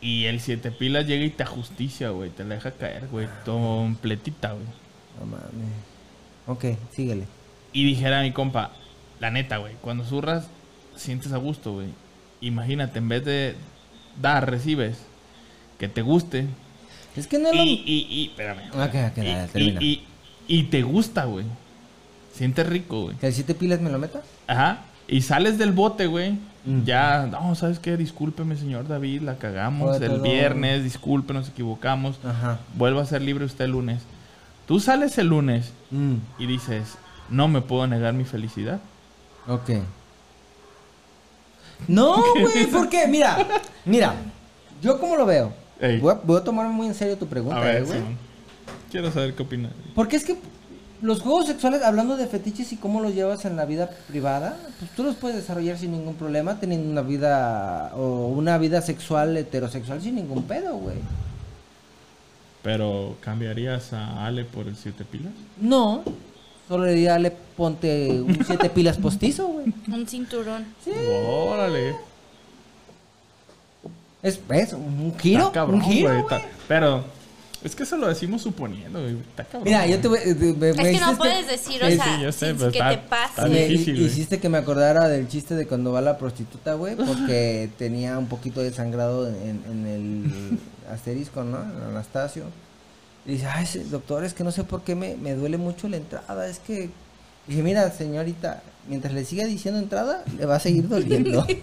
Y 0.00 0.26
el 0.26 0.38
siete 0.40 0.70
pilas 0.70 1.06
llega 1.06 1.24
y 1.24 1.30
te 1.30 1.42
ajusticia, 1.42 2.10
güey. 2.10 2.30
Te 2.30 2.44
la 2.44 2.54
deja 2.56 2.70
caer, 2.72 3.08
güey. 3.08 3.26
Completita, 3.44 4.52
güey. 4.52 4.64
No 5.18 5.26
mames. 5.26 5.48
Ok, 6.46 6.64
síguele. 6.94 7.26
Y 7.72 7.84
dijera 7.84 8.22
mi 8.22 8.32
compa, 8.32 8.70
la 9.20 9.30
neta, 9.30 9.56
güey, 9.58 9.74
cuando 9.80 10.04
zurras, 10.04 10.46
sientes 10.96 11.32
a 11.32 11.36
gusto, 11.38 11.72
güey. 11.74 11.88
Imagínate, 12.40 12.98
en 12.98 13.08
vez 13.08 13.24
de 13.24 13.56
dar, 14.20 14.48
recibes. 14.50 14.98
Que 15.78 15.88
te 15.88 16.02
guste. 16.02 16.46
Es 17.16 17.26
que 17.26 17.38
no 17.38 17.52
lo... 17.52 17.62
Y, 17.62 17.82
y, 17.84 18.06
y, 18.10 18.26
espérame. 18.28 18.68
Ok, 18.72 18.94
ok, 19.12 19.18
Y- 19.82 19.84
y. 19.84 20.04
y, 20.48 20.64
te 20.64 20.82
gusta, 20.82 21.24
güey. 21.26 21.44
Sientes 22.32 22.66
rico, 22.66 23.02
güey. 23.04 23.16
¿Que 23.16 23.30
siete 23.32 23.54
pilas 23.54 23.80
me 23.80 23.90
lo 23.90 23.98
meta? 23.98 24.22
Ajá. 24.46 24.78
Y 25.06 25.22
sales 25.22 25.58
del 25.58 25.72
bote, 25.72 26.06
güey. 26.06 26.32
Mm. 26.64 26.84
Ya, 26.84 27.26
no, 27.30 27.54
¿sabes 27.54 27.78
qué? 27.78 27.96
Discúlpeme, 27.96 28.56
señor 28.56 28.88
David, 28.88 29.22
la 29.22 29.36
cagamos 29.38 30.00
el 30.00 30.08
todo. 30.08 30.22
viernes, 30.22 30.84
disculpe, 30.84 31.32
nos 31.32 31.48
equivocamos. 31.48 32.18
Ajá. 32.24 32.58
Vuelva 32.74 33.02
a 33.02 33.06
ser 33.06 33.22
libre 33.22 33.44
usted 33.44 33.64
el 33.66 33.70
lunes. 33.72 34.02
Tú 34.66 34.80
sales 34.80 35.16
el 35.18 35.28
lunes 35.28 35.72
Mm, 35.90 36.16
y 36.38 36.46
dices, 36.46 36.98
no 37.30 37.48
me 37.48 37.62
puedo 37.62 37.86
negar 37.86 38.12
mi 38.12 38.24
felicidad. 38.24 38.80
ok. 39.46 39.70
No, 41.86 42.16
güey, 42.40 42.66
¿por 42.66 42.88
qué? 42.88 43.06
Mira, 43.06 43.38
mira. 43.84 44.14
Yo 44.82 44.98
como 45.00 45.16
lo 45.16 45.24
veo. 45.26 45.52
Voy 46.00 46.12
a, 46.12 46.14
voy 46.24 46.40
a 46.40 46.44
tomar 46.44 46.66
muy 46.68 46.86
en 46.88 46.94
serio 46.94 47.16
tu 47.16 47.26
pregunta, 47.26 47.72
eh, 47.72 47.82
güey. 47.82 47.98
Simón. 47.98 48.18
Quiero 48.90 49.10
saber 49.12 49.34
qué 49.34 49.42
opinas. 49.42 49.72
Porque 49.94 50.16
es 50.16 50.24
que 50.24 50.36
los 51.02 51.20
juegos 51.20 51.46
sexuales, 51.46 51.82
hablando 51.82 52.16
de 52.16 52.26
fetiches 52.26 52.72
y 52.72 52.76
cómo 52.76 53.00
los 53.00 53.14
llevas 53.14 53.44
en 53.44 53.56
la 53.56 53.64
vida 53.66 53.88
privada, 54.08 54.56
pues 54.78 54.90
tú 54.92 55.02
los 55.04 55.14
puedes 55.16 55.36
desarrollar 55.36 55.78
sin 55.78 55.92
ningún 55.92 56.14
problema, 56.14 56.58
teniendo 56.58 56.90
una 56.90 57.02
vida 57.02 57.92
o 57.96 58.28
una 58.28 58.58
vida 58.58 58.80
sexual 58.82 59.36
heterosexual 59.36 60.00
sin 60.02 60.16
ningún 60.16 60.42
pedo, 60.44 60.76
güey. 60.76 60.96
Pero, 62.62 63.16
¿cambiarías 63.20 63.92
a 63.92 64.26
Ale 64.26 64.44
por 64.44 64.66
el 64.66 64.76
siete 64.76 65.04
pilas? 65.04 65.32
No, 65.60 66.02
solo 66.66 66.86
le 66.86 66.92
diría, 66.94 67.18
le 67.18 67.30
ponte 67.30 68.20
un 68.20 68.44
siete 68.44 68.68
pilas 68.68 68.96
postizo, 68.98 69.46
güey. 69.46 69.66
Un 69.88 70.06
cinturón. 70.08 70.66
Órale. 71.24 71.94
Es, 74.22 74.40
es 74.50 74.72
un 74.72 75.14
giro, 75.18 75.42
Está 75.42 75.52
cabrón, 75.52 75.76
un 75.76 75.82
giro, 75.86 76.08
güey, 76.08 76.22
güey. 76.22 76.40
está- 76.40 76.50
Pero, 76.66 77.04
es 77.64 77.74
que 77.74 77.82
eso 77.82 77.96
lo 77.96 78.06
decimos 78.08 78.42
suponiendo, 78.42 79.00
güey. 79.00 79.16
Está 79.18 79.44
cabrón. 79.44 79.64
Mira, 79.64 79.86
yo 79.86 80.00
te 80.00 80.08
voy... 80.08 80.18
eh, 80.24 80.34
me- 80.34 80.72
me 80.72 80.90
Es 80.90 80.98
que 80.98 81.04
no 81.04 81.16
puedes 81.18 81.46
decir, 81.48 81.82
o 81.82 81.86
sea, 81.90 82.04
sí, 82.04 82.10
yo 82.22 82.32
sé, 82.32 82.46
sin 82.50 82.56
pero 82.58 82.70
que 82.72 82.78
está- 82.78 82.88
te 82.90 82.94
está 82.96 83.08
pase. 83.36 83.48
Me 83.48 83.66
difícil, 83.68 83.94
güey. 83.96 84.06
hiciste 84.06 84.38
que 84.40 84.48
me 84.48 84.58
acordara 84.58 85.08
del 85.08 85.28
chiste 85.28 85.54
de 85.56 85.66
cuando 85.66 85.92
va 85.92 86.00
la 86.00 86.18
prostituta, 86.18 86.74
güey, 86.74 86.94
porque 86.96 87.68
tenía 87.78 88.18
un 88.18 88.26
poquito 88.28 88.60
de 88.62 88.72
sangrado 88.72 89.28
en, 89.28 89.62
en 89.70 89.86
el 89.86 90.58
asterisco, 90.92 91.42
¿no? 91.44 91.58
En 91.62 91.82
Anastasio. 91.90 92.44
Y 93.26 93.32
dice, 93.32 93.46
ay, 93.46 93.66
doctor, 93.90 94.24
es 94.24 94.32
que 94.34 94.44
no 94.44 94.52
sé 94.52 94.64
por 94.64 94.82
qué 94.82 94.94
me, 94.94 95.16
me 95.16 95.34
duele 95.34 95.58
mucho 95.58 95.88
la 95.88 95.96
entrada, 95.98 96.46
es 96.48 96.58
que... 96.60 96.90
Dije, 97.46 97.62
mira, 97.62 97.90
señorita, 97.90 98.62
mientras 98.88 99.14
le 99.14 99.24
siga 99.24 99.46
diciendo 99.46 99.80
entrada, 99.80 100.22
le 100.38 100.44
va 100.44 100.56
a 100.56 100.60
seguir 100.60 100.86
doliendo. 100.86 101.46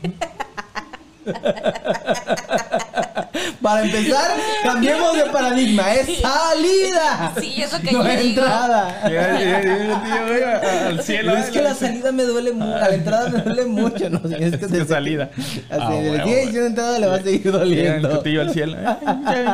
Para 3.61 3.84
empezar, 3.86 4.32
cambiemos 4.63 5.16
de 5.16 5.26
paradigma, 5.26 5.93
es 5.93 6.20
salida. 6.20 7.34
Sí, 7.39 7.61
eso 7.61 7.80
que 7.80 7.91
no 7.91 8.03
yo 8.03 8.09
digo. 8.22 8.41
entrada. 8.41 9.01
El 9.07 10.43
a- 10.43 10.88
al 10.88 11.01
cielo. 11.01 11.36
Es 11.38 11.49
que 11.49 11.61
la 11.61 11.74
salida 11.74 12.11
me 12.11 12.24
duele 12.24 12.51
mucho, 12.51 12.76
a 12.76 12.89
la 12.89 12.95
entrada 12.95 13.30
me 13.30 13.39
duele 13.41 13.66
mucho, 13.66 14.09
no 14.09 14.18
es 14.18 14.36
que, 14.38 14.45
Es 14.45 14.57
que 14.57 14.68
desde 14.68 14.86
salida. 14.86 15.30
Así, 15.36 15.82
Ah, 15.82 16.24
diciendo 16.26 16.66
entrada 16.66 16.99
le 16.99 17.07
va 17.07 17.16
a 17.16 17.22
seguir 17.22 17.45
el 17.47 17.51
doliendo. 17.51 18.18
cutillo 18.18 18.41
al 18.41 18.51
cielo. 18.53 18.78
Ay. 19.26 19.45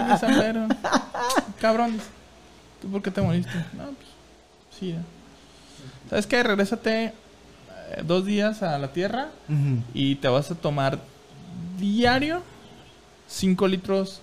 Cabrón. 1.60 1.94
dice, 1.94 2.06
¿Tú 2.82 2.90
por 2.90 3.02
qué 3.02 3.12
te 3.12 3.22
moriste? 3.22 3.50
No, 3.74 3.86
pues, 3.86 4.08
sí. 4.80 4.94
ya. 4.94 5.00
¿Sabes 6.10 6.26
qué? 6.28 6.42
Regrésate 6.44 7.04
eh, 7.06 7.14
dos 8.04 8.26
días 8.26 8.64
a 8.64 8.78
la 8.80 8.88
tierra 8.90 9.28
y 9.94 10.16
te 10.16 10.28
vas 10.28 10.50
a 10.52 10.56
tomar 10.56 10.98
diario 11.80 12.42
5 13.32 13.68
litros 13.68 14.20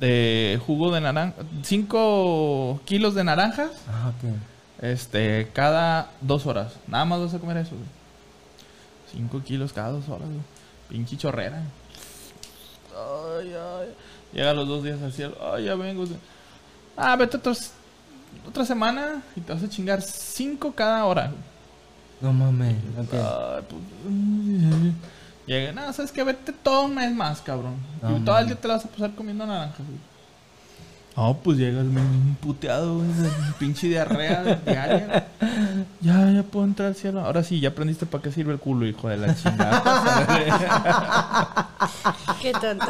de 0.00 0.60
jugo 0.66 0.92
de 0.92 1.00
naranja, 1.00 1.34
5 1.62 2.80
kilos 2.84 3.14
de 3.14 3.24
naranjas, 3.24 3.70
Ah, 3.88 4.08
ok. 4.10 4.84
este, 4.84 5.48
cada 5.52 6.10
dos 6.20 6.46
horas. 6.46 6.72
Nada 6.88 7.04
más 7.04 7.20
vas 7.20 7.34
a 7.34 7.38
comer 7.38 7.58
eso, 7.58 7.70
güey. 7.76 7.88
5 9.12 9.42
kilos 9.44 9.72
cada 9.72 9.90
dos 9.90 10.08
horas, 10.08 10.28
güey. 10.28 10.40
Pinche 10.88 11.16
chorrera. 11.16 11.62
Ay, 12.96 13.52
ay. 13.52 13.88
Llega 14.32 14.52
los 14.54 14.66
dos 14.66 14.82
días 14.82 15.00
al 15.02 15.12
cielo. 15.12 15.36
Ay, 15.52 15.64
ya 15.66 15.74
vengo. 15.76 16.04
Ah, 16.96 17.14
vete 17.16 17.36
otros, 17.36 17.70
otra 18.48 18.64
semana 18.64 19.22
y 19.36 19.40
te 19.40 19.52
vas 19.52 19.62
a 19.62 19.68
chingar 19.68 20.02
5 20.02 20.72
cada 20.74 21.04
hora. 21.04 21.30
No 22.20 22.32
mames. 22.32 22.76
ok. 22.98 23.12
Ay, 23.14 23.62
pues, 23.68 24.94
Llega, 25.46 25.72
no, 25.72 25.92
sabes 25.92 26.10
que 26.10 26.24
vete 26.24 26.52
todo 26.52 26.86
un 26.86 26.94
mes 26.94 27.14
más, 27.14 27.42
cabrón. 27.42 27.76
No 28.02 28.16
y 28.16 28.20
todo 28.20 28.38
el 28.38 28.46
día 28.46 28.56
te 28.56 28.66
la 28.66 28.74
vas 28.74 28.84
a 28.84 28.88
pasar 28.88 29.14
comiendo 29.14 29.46
naranjas, 29.46 29.86
güey. 29.86 29.98
No, 31.16 31.38
pues 31.44 31.58
llegas 31.58 31.88
bien 31.88 32.36
puteado, 32.40 32.96
güey. 32.96 33.06
de 33.12 33.30
Pinche 33.58 33.88
diarrea 33.88 34.42
diaria. 34.66 35.28
Ya, 36.00 36.30
ya 36.30 36.42
puedo 36.42 36.66
entrar 36.66 36.88
al 36.88 36.96
cielo. 36.96 37.20
Ahora 37.20 37.42
sí, 37.42 37.60
ya 37.60 37.70
aprendiste 37.70 38.04
para 38.04 38.22
qué 38.22 38.32
sirve 38.32 38.52
el 38.52 38.58
culo, 38.58 38.86
hijo 38.86 39.08
de 39.08 39.16
la 39.16 39.34
chingada. 39.34 39.82
Qué 42.42 42.52
tonto. 42.52 42.86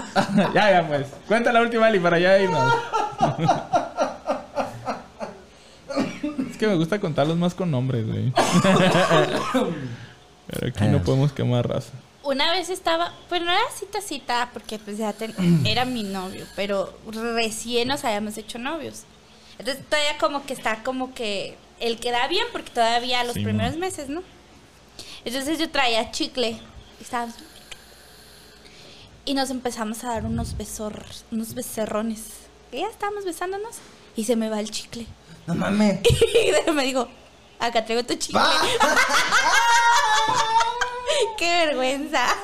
ya, 0.54 0.70
ya, 0.70 0.88
pues. 0.88 1.06
Cuenta 1.28 1.52
la 1.52 1.60
última, 1.60 1.86
Ali, 1.86 2.00
para 2.00 2.18
ya 2.18 2.38
irnos. 2.38 2.72
es 6.50 6.56
que 6.56 6.66
me 6.66 6.74
gusta 6.74 6.98
contarlos 6.98 7.36
más 7.36 7.54
con 7.54 7.70
nombres, 7.70 8.06
güey. 8.06 8.32
Pero 10.46 10.68
aquí 10.68 10.84
no 10.86 10.98
podemos 11.02 11.32
quemar 11.32 11.68
raza. 11.68 11.92
Una 12.24 12.50
vez 12.52 12.70
estaba, 12.70 13.12
pues 13.28 13.42
no 13.42 13.50
era 13.52 13.60
cita 13.78 14.00
cita, 14.00 14.50
porque 14.52 14.78
pues 14.78 14.96
ya 14.98 15.12
ten- 15.12 15.34
era 15.66 15.84
mi 15.84 16.02
novio, 16.02 16.46
pero 16.56 16.98
recién 17.06 17.88
nos 17.88 18.04
habíamos 18.04 18.36
hecho 18.38 18.58
novios. 18.58 19.02
Entonces 19.58 19.84
todavía 19.88 20.16
como 20.18 20.44
que 20.46 20.54
está 20.54 20.82
como 20.82 21.14
que 21.14 21.56
él 21.80 22.00
queda 22.00 22.26
bien, 22.28 22.46
porque 22.52 22.70
todavía 22.70 23.22
los 23.24 23.34
Sí, 23.34 23.44
primeros 23.44 23.76
meses, 23.76 24.08
¿no? 24.08 24.22
Entonces 25.24 25.58
yo 25.58 25.70
traía 25.70 26.10
chicle, 26.10 26.58
y 26.98 27.02
estábamos- 27.02 27.36
y 29.26 29.34
nos 29.34 29.50
empezamos 29.50 30.02
a 30.04 30.08
dar 30.08 30.24
unos 30.26 30.56
besor, 30.56 31.02
unos 31.30 31.54
becerrones. 31.54 32.20
Y 32.72 32.78
ya 32.80 32.88
estábamos 32.88 33.24
besándonos, 33.24 33.76
y 34.16 34.24
se 34.24 34.36
me 34.36 34.48
va 34.50 34.60
el 34.60 34.70
chicle. 34.70 35.06
No 35.46 35.54
mames. 35.54 36.00
Y 36.66 36.70
me 36.72 36.84
dijo, 36.84 37.08
acá 37.58 37.84
traigo 37.84 38.04
tu 38.04 38.14
chicle. 38.14 38.40
¡Qué 41.38 41.66
vergüenza! 41.66 42.26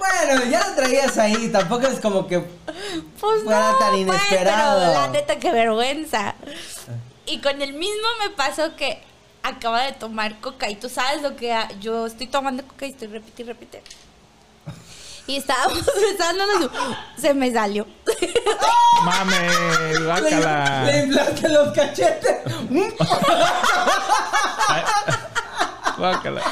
Bueno, 0.00 0.44
ya 0.46 0.66
lo 0.66 0.74
traías 0.76 1.18
ahí, 1.18 1.50
tampoco 1.52 1.86
es 1.86 2.00
como 2.00 2.26
que 2.26 2.38
Pues 2.40 3.42
Fuera 3.44 3.72
no, 3.72 3.78
tan 3.78 3.90
pues, 3.90 4.00
inesperado. 4.00 4.80
pero 4.80 4.92
la 4.94 5.08
neta, 5.08 5.38
qué 5.38 5.52
vergüenza. 5.52 6.34
Y 7.26 7.38
con 7.42 7.60
el 7.60 7.74
mismo 7.74 8.06
me 8.22 8.30
pasó 8.30 8.74
que 8.76 9.02
acaba 9.42 9.82
de 9.82 9.92
tomar 9.92 10.40
coca 10.40 10.70
y 10.70 10.76
tú 10.76 10.88
sabes 10.88 11.20
lo 11.20 11.36
que 11.36 11.52
ha- 11.52 11.68
yo 11.80 12.06
estoy 12.06 12.28
tomando 12.28 12.66
coca 12.66 12.86
y 12.86 12.90
estoy 12.92 13.08
repite 13.08 13.42
y 13.42 13.44
repite. 13.44 13.82
Y 15.26 15.36
estábamos 15.36 15.84
besándonos 16.10 16.70
se 17.18 17.34
me 17.34 17.52
salió. 17.52 17.86
Mames, 19.04 19.98
le, 20.00 20.04
guácala. 20.06 20.84
le 20.86 20.98
inflaste 21.04 21.48
los 21.50 21.68
cachetes. 21.74 22.36
Guácala. 25.98 26.42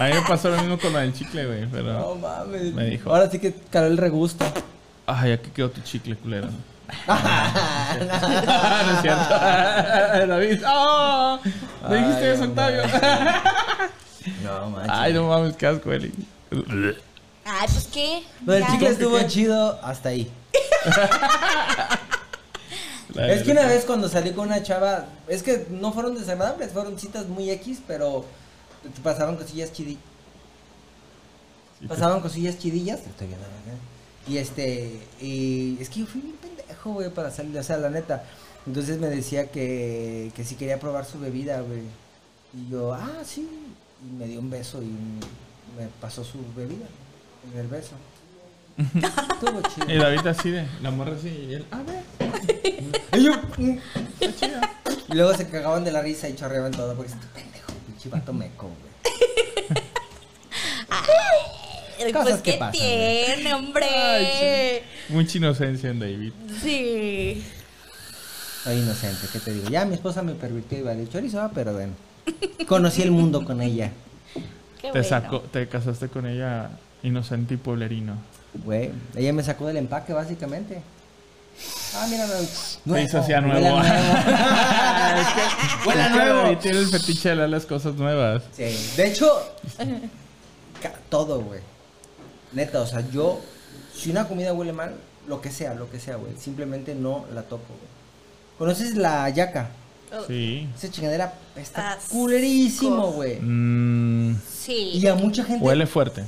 A 0.00 0.04
mí 0.06 0.12
me 0.14 0.22
pasó 0.22 0.48
lo 0.50 0.56
mismo 0.58 0.78
con 0.78 0.92
lo 0.92 0.98
del 0.98 1.12
chicle, 1.12 1.46
güey. 1.46 1.60
No 1.62 1.68
Pero. 1.72 2.14
mames. 2.16 2.72
Me 2.74 2.84
dijo. 2.86 3.10
Ahora 3.14 3.30
sí 3.30 3.38
que 3.38 3.54
caló 3.70 3.86
el 3.86 3.96
regusto. 3.96 4.44
Ay, 5.06 5.32
aquí 5.32 5.50
quedó 5.50 5.70
tu 5.70 5.80
chicle, 5.82 6.16
culero. 6.16 6.48
no 7.06 7.14
es 8.94 9.00
cierto. 9.02 9.28
David. 10.28 10.62
¡Oh! 10.66 11.38
¿Le 11.88 11.96
dijiste 11.98 12.24
Ay, 12.24 12.30
eso, 12.34 12.44
Octavio? 12.44 12.82
No 14.42 14.68
manches. 14.70 14.92
Ay, 14.94 15.12
no 15.14 15.26
mames, 15.28 15.56
qué 15.56 15.66
asco, 15.66 15.90
Eli. 15.92 16.12
Ay, 17.46 17.66
pues 17.72 17.88
qué. 17.92 18.22
Lo 18.44 18.52
del 18.52 18.62
Ya. 18.62 18.70
chicle 18.72 18.88
estuvo 18.88 19.22
chido 19.22 19.78
hasta 19.82 20.10
ahí. 20.10 20.30
La 23.14 23.32
Es 23.32 23.42
que 23.42 23.52
una 23.52 23.66
vez 23.66 23.84
cuando 23.84 24.08
salí 24.08 24.32
con 24.32 24.48
una 24.48 24.62
chava, 24.62 25.06
es 25.28 25.42
que 25.42 25.66
no 25.70 25.92
fueron 25.92 26.14
desagradables, 26.14 26.72
fueron 26.72 26.98
citas 26.98 27.26
muy 27.26 27.50
X, 27.50 27.80
pero 27.86 28.24
pasaban 29.02 29.36
cosillas 29.36 29.72
chidillas. 29.72 30.02
Pasaban 31.86 32.20
cosillas 32.20 32.58
chidillas. 32.58 33.00
Estoy 33.00 33.28
viendo. 33.28 33.46
Y 34.26 34.36
este, 34.36 35.00
y 35.20 35.78
es 35.80 35.88
que 35.88 36.00
yo 36.00 36.06
fui 36.06 36.20
bien 36.20 36.36
pendejo, 36.36 36.92
güey, 36.92 37.10
para 37.10 37.30
salir, 37.30 37.56
o 37.56 37.62
sea, 37.62 37.78
la 37.78 37.88
neta. 37.88 38.24
Entonces 38.66 38.98
me 38.98 39.08
decía 39.08 39.50
que, 39.50 40.30
que 40.34 40.44
si 40.44 40.56
quería 40.56 40.78
probar 40.78 41.06
su 41.06 41.18
bebida, 41.18 41.60
güey. 41.62 41.82
Y 42.52 42.70
yo, 42.70 42.92
ah, 42.92 43.22
sí. 43.24 43.48
Y 44.02 44.16
me 44.16 44.26
dio 44.26 44.40
un 44.40 44.50
beso 44.50 44.82
y 44.82 44.86
me 44.86 45.88
pasó 46.00 46.24
su 46.24 46.38
bebida 46.54 46.86
en 47.52 47.58
el 47.58 47.68
beso. 47.68 47.92
Estuvo 48.78 49.60
chido. 49.74 49.90
Y 49.92 49.98
David 49.98 50.26
así 50.26 50.50
de, 50.50 50.66
la 50.82 50.90
morra 50.90 51.14
así, 51.14 51.28
y 51.28 51.54
él, 51.54 51.66
a 51.70 51.78
ver, 51.82 52.04
Y 53.18 53.24
yo, 53.24 53.32
mm, 53.56 53.78
Y 55.10 55.14
luego 55.14 55.34
se 55.34 55.48
cagaban 55.48 55.84
de 55.84 55.90
la 55.92 56.00
risa 56.02 56.28
y 56.28 56.36
chorreaban 56.36 56.70
todo 56.72 56.94
porque 56.94 57.12
este 57.12 57.26
pendejo, 57.34 57.72
pinche 57.86 58.08
vato 58.08 58.32
meco, 58.32 58.68
güey. 58.68 59.78
Ay, 60.90 62.12
Cosas 62.12 62.28
pues 62.28 62.42
que 62.42 62.52
qué 62.52 62.58
pasan, 62.58 62.72
tiene, 62.72 63.54
hombre. 63.54 64.82
mucha 65.08 65.38
inocencia 65.38 65.90
en 65.90 65.98
David. 65.98 66.32
Sí. 66.62 67.44
Soy 68.64 68.76
inocente, 68.78 69.26
¿qué 69.32 69.40
te 69.40 69.52
digo? 69.52 69.68
Ya 69.68 69.84
mi 69.84 69.94
esposa 69.94 70.22
me 70.22 70.32
pervirtió 70.34 70.78
y 70.78 70.82
vale 70.82 71.08
chorizo, 71.08 71.40
ah, 71.40 71.50
pero 71.54 71.72
bueno. 71.72 71.92
Conocí 72.66 73.02
el 73.02 73.10
mundo 73.10 73.44
con 73.44 73.60
ella. 73.62 73.90
Qué 74.80 74.88
Te 74.88 74.90
bueno. 74.90 75.04
sacó, 75.08 75.40
te 75.40 75.66
casaste 75.68 76.08
con 76.08 76.26
ella 76.26 76.70
inocente 77.02 77.54
y 77.54 77.56
pueblerino. 77.56 78.14
Güey, 78.64 78.90
ella 79.14 79.32
me 79.32 79.42
sacó 79.42 79.66
del 79.66 79.76
empaque, 79.76 80.12
básicamente. 80.12 80.82
Ah, 81.94 82.06
mira, 82.08 82.26
no. 82.84 82.98
Hizo 82.98 83.18
así 83.18 83.32
a 83.32 83.40
huele 83.40 83.60
nuevo. 83.60 83.78
a 83.82 85.20
es 85.20 86.08
que, 86.08 86.10
nuevo. 86.10 86.58
Tiene 86.58 86.78
el 86.78 86.86
fetiche 86.88 87.30
de 87.30 87.36
leer 87.36 87.50
las 87.50 87.66
cosas 87.66 87.94
nuevas. 87.94 88.42
Sí, 88.56 88.64
de 88.96 89.06
hecho, 89.08 89.30
todo, 91.08 91.40
güey. 91.40 91.60
Neta, 92.52 92.80
o 92.80 92.86
sea, 92.86 93.08
yo, 93.10 93.40
si 93.94 94.10
una 94.10 94.26
comida 94.28 94.52
huele 94.52 94.72
mal, 94.72 94.94
lo 95.26 95.40
que 95.40 95.50
sea, 95.50 95.74
lo 95.74 95.90
que 95.90 96.00
sea, 96.00 96.16
güey, 96.16 96.32
simplemente 96.38 96.94
no 96.94 97.26
la 97.34 97.42
toco, 97.42 97.66
güey. 97.66 97.88
¿Conoces 98.58 98.94
la 98.96 99.28
yaca? 99.28 99.68
Sí. 100.26 100.66
Esa 100.76 100.90
chingadera 100.90 101.34
está 101.54 101.92
Asco. 101.92 102.14
culerísimo, 102.14 103.12
güey. 103.12 103.38
Mm, 103.40 104.40
Sí. 104.58 104.90
Y 104.94 105.06
a 105.06 105.14
mucha 105.14 105.44
gente. 105.44 105.64
huele 105.64 105.86
fuerte. 105.86 106.24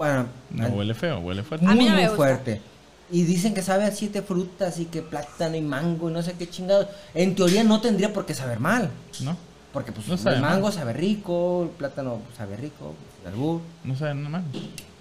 Bueno, 0.00 0.24
No 0.48 0.64
al- 0.64 0.72
huele 0.72 0.94
feo, 0.94 1.18
huele 1.18 1.42
fuerte. 1.42 1.66
A 1.66 1.72
mí 1.72 1.80
muy, 1.80 1.84
no 1.84 1.90
me 1.90 1.96
muy 1.96 2.02
gusta. 2.04 2.16
fuerte. 2.16 2.62
Y 3.10 3.24
dicen 3.24 3.52
que 3.52 3.60
sabe 3.60 3.84
a 3.84 3.90
siete 3.90 4.22
frutas 4.22 4.78
y 4.80 4.86
que 4.86 5.02
plátano 5.02 5.56
y 5.56 5.60
mango 5.60 6.08
y 6.08 6.12
no 6.14 6.22
sé 6.22 6.32
qué 6.38 6.48
chingados. 6.48 6.86
En 7.12 7.34
teoría 7.34 7.64
no 7.64 7.82
tendría 7.82 8.10
por 8.10 8.24
qué 8.24 8.32
saber 8.32 8.60
mal. 8.60 8.88
¿No? 9.20 9.36
Porque 9.74 9.92
pues 9.92 10.08
No 10.08 10.16
sabe 10.16 10.36
el 10.36 10.40
mango 10.42 10.68
mal. 10.68 10.72
sabe 10.72 10.94
rico, 10.94 11.64
el 11.64 11.68
plátano 11.76 12.22
sabe 12.34 12.56
rico, 12.56 12.94
el 13.20 13.32
albur. 13.34 13.60
No 13.84 13.94
sabe 13.94 14.14
nada 14.14 14.30
mal. 14.30 14.44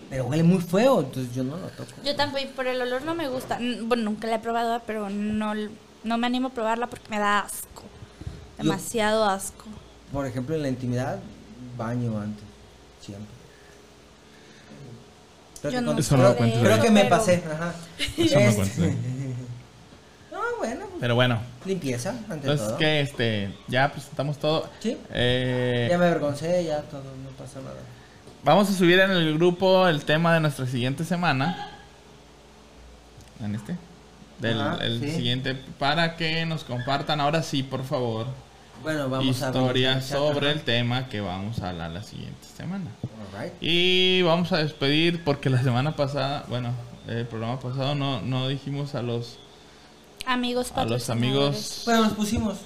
Pero 0.09 0.25
huele 0.25 0.43
muy 0.43 0.59
feo, 0.59 0.99
entonces 0.99 1.33
yo 1.33 1.45
no 1.45 1.55
lo 1.55 1.67
toco. 1.67 1.91
Yo 2.03 2.13
tampoco, 2.17 2.43
por 2.57 2.67
el 2.67 2.81
olor 2.81 3.03
no 3.03 3.15
me 3.15 3.29
gusta. 3.29 3.57
Bueno, 3.83 4.03
nunca 4.03 4.27
la 4.27 4.35
he 4.35 4.39
probado, 4.39 4.81
pero 4.85 5.09
no, 5.09 5.53
no 6.03 6.17
me 6.17 6.27
animo 6.27 6.49
a 6.49 6.51
probarla 6.51 6.87
porque 6.87 7.07
me 7.09 7.19
da 7.19 7.39
asco. 7.39 7.83
Demasiado 8.57 9.23
asco. 9.23 9.63
Por 10.11 10.25
ejemplo, 10.25 10.55
en 10.55 10.63
la 10.63 10.67
intimidad, 10.67 11.19
baño 11.77 12.19
antes, 12.19 12.43
siempre. 12.99 13.38
Creo 15.61 15.71
Yo 15.73 15.79
que 15.79 15.85
no 15.85 15.97
Eso 15.99 16.17
no 16.17 16.35
creo- 16.35 16.75
lo 16.77 16.81
que 16.81 16.89
me 16.91 17.05
pasé, 17.05 17.43
ajá. 17.51 17.73
Eso 18.17 18.35
no 18.35 18.41
Este- 18.41 18.55
cuenta. 18.55 18.97
No, 20.31 20.39
bueno, 20.59 20.85
pues, 20.87 20.97
Pero 21.01 21.15
bueno, 21.15 21.39
limpieza, 21.65 22.09
ante 22.11 22.33
entonces 22.33 22.67
todo. 22.67 22.77
que 22.77 23.01
este, 23.01 23.53
ya 23.67 23.91
presentamos 23.91 24.37
todo. 24.37 24.69
Sí. 24.79 24.97
Eh, 25.11 25.87
Ya 25.89 25.97
me 25.97 26.05
avergoncé, 26.05 26.63
ya 26.65 26.81
todo, 26.83 27.01
no 27.03 27.29
pasa 27.37 27.59
nada. 27.61 27.75
Vamos 28.43 28.69
a 28.69 28.73
subir 28.73 28.99
en 28.99 29.11
el 29.11 29.33
grupo 29.35 29.87
el 29.87 30.05
tema 30.05 30.33
de 30.33 30.39
nuestra 30.39 30.65
siguiente 30.65 31.03
semana. 31.03 31.71
En 33.43 33.55
este. 33.55 33.75
Del 34.39 34.61
Ajá, 34.61 34.77
el 34.85 34.99
sí. 35.01 35.11
siguiente. 35.11 35.55
Para 35.77 36.15
que 36.15 36.45
nos 36.45 36.63
compartan 36.63 37.19
ahora 37.19 37.43
sí, 37.43 37.63
por 37.63 37.83
favor. 37.83 38.27
Bueno, 38.83 39.09
vamos 39.09 39.41
a 39.41 39.47
historias 39.47 40.09
ver. 40.09 40.19
sobre 40.19 40.51
el 40.51 40.61
tema 40.61 41.07
que 41.09 41.19
vamos 41.21 41.59
a 41.59 41.69
hablar 41.69 41.91
la 41.91 42.03
siguiente 42.03 42.45
semana. 42.55 42.89
Y 43.61 44.21
vamos 44.23 44.51
a 44.51 44.57
despedir 44.57 45.23
porque 45.23 45.49
la 45.49 45.61
semana 45.61 45.95
pasada, 45.95 46.45
bueno, 46.49 46.71
el 47.07 47.25
programa 47.27 47.59
pasado 47.59 47.95
no, 47.95 48.21
no 48.21 48.47
dijimos 48.47 48.95
a 48.95 49.01
los... 49.01 49.37
Amigos 50.25 50.71
A 50.75 50.85
los 50.85 51.09
amigos- 51.09 51.83
Bueno, 51.85 52.03
nos 52.03 52.13
pusimos. 52.13 52.57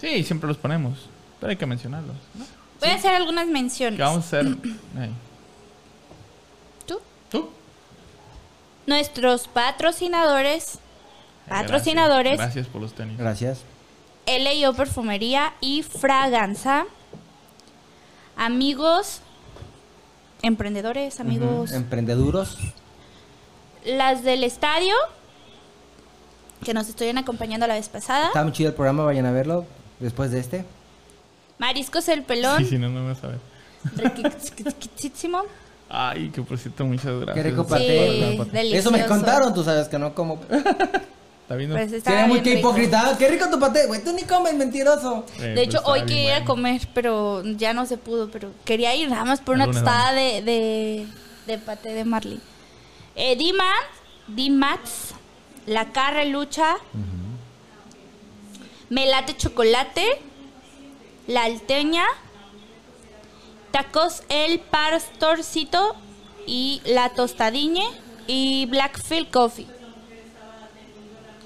Sí, 0.00 0.22
siempre 0.24 0.48
los 0.48 0.56
ponemos, 0.56 0.98
pero 1.40 1.50
hay 1.50 1.56
que 1.56 1.66
mencionarlos. 1.66 2.16
¿no? 2.34 2.44
Voy 2.80 2.90
a 2.90 2.94
hacer 2.94 3.14
algunas 3.14 3.46
menciones. 3.46 3.96
¿Qué 3.96 4.02
vamos 4.02 4.24
a 4.24 4.26
hacer? 4.26 4.46
¿Tú? 6.86 6.98
¿Tú? 7.30 7.50
Nuestros 8.86 9.46
patrocinadores. 9.48 10.78
Patrocinadores. 11.48 12.32
Gracias, 12.36 12.54
gracias 12.54 12.66
por 12.72 12.80
los 12.82 12.92
tenis. 12.94 13.18
Gracias. 13.18 13.60
L.I.O. 14.26 14.72
Perfumería 14.74 15.54
y 15.60 15.82
Fraganza. 15.82 16.84
Amigos. 18.36 19.20
Emprendedores, 20.42 21.20
amigos. 21.20 21.72
Emprendeduros. 21.72 22.58
Las 23.84 24.22
del 24.22 24.44
estadio. 24.44 24.94
Que 26.64 26.74
nos 26.74 26.88
estuvieron 26.88 27.18
acompañando 27.18 27.66
la 27.66 27.74
vez 27.74 27.88
pasada. 27.88 28.28
Está 28.28 28.42
muy 28.42 28.52
chido 28.52 28.70
el 28.70 28.74
programa, 28.74 29.04
vayan 29.04 29.26
a 29.26 29.32
verlo 29.32 29.66
después 29.98 30.30
de 30.30 30.40
este. 30.40 30.64
Mariscos 31.58 32.08
el 32.08 32.22
pelón. 32.22 32.58
Sí, 32.58 32.70
sí, 32.70 32.78
no, 32.78 32.88
no 32.88 33.02
me 33.02 33.14
sabe. 33.14 33.38
Riquísimo. 33.96 35.42
Ay, 35.88 36.30
que 36.30 36.42
por 36.42 36.56
cierto, 36.58 36.84
muchas 36.86 37.20
gracias. 37.20 37.34
Qué 37.34 37.42
rico 37.50 37.66
Sí. 37.76 38.74
Eso 38.74 38.90
me 38.90 39.04
contaron, 39.06 39.52
tú 39.52 39.62
sabes 39.62 39.88
que 39.88 39.98
no 39.98 40.14
como. 40.14 40.40
¿Está 41.42 41.56
viendo? 41.56 41.76
Pues 41.76 41.92
está 41.92 42.10
Sería 42.10 42.26
muy 42.26 42.40
que 42.42 42.58
hipócrita. 42.58 43.02
Ah, 43.10 43.16
Qué 43.18 43.28
rico 43.28 43.48
tu 43.50 43.58
paté, 43.58 43.86
güey. 43.86 44.02
Tú 44.02 44.12
ni 44.12 44.22
comes, 44.22 44.54
mentiroso. 44.54 45.26
Eh, 45.38 45.42
De 45.42 45.54
pues 45.54 45.68
hecho, 45.68 45.80
hoy 45.84 46.00
quería 46.02 46.22
ir 46.22 46.30
a 46.30 46.32
bueno. 46.40 46.46
comer, 46.46 46.88
pero 46.94 47.42
ya 47.44 47.72
no 47.74 47.84
se 47.86 47.98
pudo. 47.98 48.30
Pero 48.30 48.52
quería 48.64 48.94
ir 48.94 49.10
nada 49.10 49.24
más 49.24 49.40
por 49.40 49.56
una 49.56 49.66
tostada 49.66 50.12
de, 50.12 50.42
de, 50.42 51.06
de 51.46 51.58
paté 51.58 51.92
de 51.94 52.04
Marley. 52.04 52.40
Eh, 53.16 53.36
D-Man, 53.36 53.66
D-Max, 54.28 55.14
La 55.66 55.92
Carre 55.92 56.26
Lucha, 56.26 56.76
Melate 58.88 59.36
Chocolate, 59.36 60.06
La 61.26 61.44
Alteña, 61.44 62.04
Tacos 63.70 64.22
El 64.28 64.60
Pastorcito 64.60 65.96
y 66.46 66.80
La 66.84 67.10
Tostadiñe 67.10 67.84
y 68.26 68.66
Blackfield 68.66 69.30
Coffee. 69.30 69.66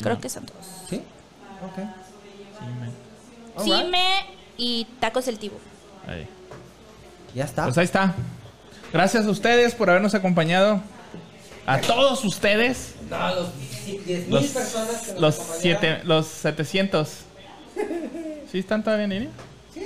Creo 0.01 0.20
que 0.20 0.28
son 0.28 0.47
todos. 0.47 0.64
Sí. 0.89 1.02
Ok. 1.64 3.62
Cime 3.64 4.27
y 4.56 4.86
Tacos 5.01 5.28
El 5.28 5.39
Tibo. 5.39 5.59
ahí. 6.06 6.27
Ya 7.35 7.44
está. 7.44 7.64
Pues 7.64 7.78
ahí 7.78 7.85
está. 7.85 8.14
Gracias 8.93 9.27
a 9.27 9.31
ustedes 9.31 9.74
por 9.74 9.90
habernos 9.90 10.14
acompañado. 10.14 10.81
A 11.66 11.81
todos 11.81 12.24
ustedes. 12.24 12.94
No, 13.10 13.35
los 13.35 13.48
10 14.05 14.28
Los, 14.28 14.43
mil 14.43 14.51
personas 14.51 14.97
que 15.02 15.12
nos 15.12 15.20
los, 15.20 15.35
acompañaron. 15.35 15.62
siete, 15.62 16.01
los 16.05 16.27
700. 16.27 17.09
¿Sí 18.52 18.59
están 18.59 18.82
todavía 18.85 19.05
en 19.05 19.10
línea? 19.10 19.31
Sí. 19.74 19.82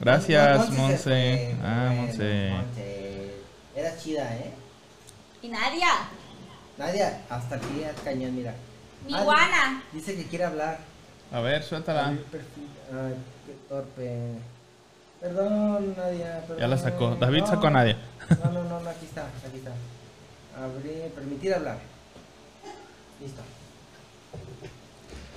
Gracias, 0.00 0.70
Monse 0.70 1.54
Ah. 1.62 1.92
Monse. 1.94 2.52
Era 3.76 3.96
chida, 3.98 4.34
¿eh? 4.36 4.50
Y 5.42 5.48
Nadia. 5.48 5.88
Nadia, 6.82 7.20
hasta 7.30 7.54
aquí 7.54 7.80
ya 7.80 7.94
cañón, 8.02 8.34
mira. 8.34 8.54
Mi 9.06 9.14
guana. 9.14 9.84
Dice 9.92 10.16
que 10.16 10.26
quiere 10.26 10.46
hablar. 10.46 10.80
A 11.30 11.38
ver, 11.38 11.62
suéltala. 11.62 12.12
Perfil. 12.28 12.68
Ay, 12.90 13.14
qué 13.46 13.56
torpe. 13.68 14.32
Perdón, 15.20 15.94
Nadia. 15.96 16.40
Perdón. 16.40 16.58
Ya 16.58 16.66
la 16.66 16.76
sacó. 16.76 17.14
David 17.14 17.44
sacó 17.44 17.68
a 17.68 17.70
Nadia. 17.70 17.96
No, 18.30 18.50
no, 18.50 18.64
no, 18.64 18.80
no, 18.80 18.90
aquí 18.90 19.04
está, 19.04 19.26
aquí 19.46 19.58
está. 19.58 19.70
Abrir, 20.60 21.12
permitir 21.14 21.54
hablar. 21.54 21.78
Listo. 23.20 23.42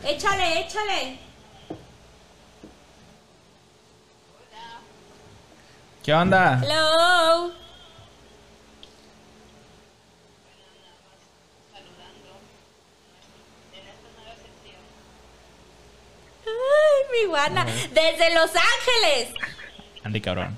Échale, 0.04 0.62
échale. 0.62 1.20
¿Qué 6.04 6.12
onda? 6.12 6.60
Hello. 6.64 7.65
Ay, 16.46 17.04
mi 17.22 17.26
guana. 17.28 17.66
Desde 17.66 18.34
Los 18.36 18.52
Ángeles. 18.52 19.34
Andy, 20.04 20.22
cabrón. 20.22 20.58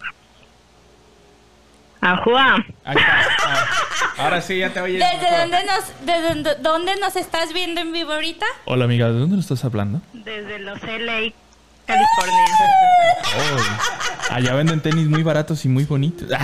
Ajua. 2.01 2.63
Ahí 2.85 2.95
está. 2.95 3.25
Ah, 3.43 3.65
Ahora 4.19 4.41
sí, 4.41 4.59
ya 4.59 4.69
te 4.71 4.79
oye. 4.81 4.93
¿Desde 4.99 5.17
mejor. 5.17 5.39
dónde 5.39 5.63
nos, 5.65 5.83
desde 6.05 6.21
dónde- 6.29 6.55
dónde 6.61 6.95
nos 6.97 7.15
estás 7.15 7.53
viendo 7.53 7.81
en 7.81 7.91
vivo 7.91 8.13
ahorita? 8.13 8.45
Hola, 8.65 8.85
amiga. 8.85 9.07
¿De 9.11 9.19
dónde 9.19 9.35
lo 9.35 9.41
estás 9.41 9.65
hablando? 9.65 10.01
Desde 10.13 10.59
Los 10.59 10.81
LA, 10.83 11.33
California. 11.85 12.45
Oh. 13.37 14.33
Allá 14.33 14.53
venden 14.53 14.81
tenis 14.81 15.07
muy 15.07 15.23
baratos 15.23 15.65
y 15.65 15.69
muy 15.69 15.85
bonitos. 15.85 16.29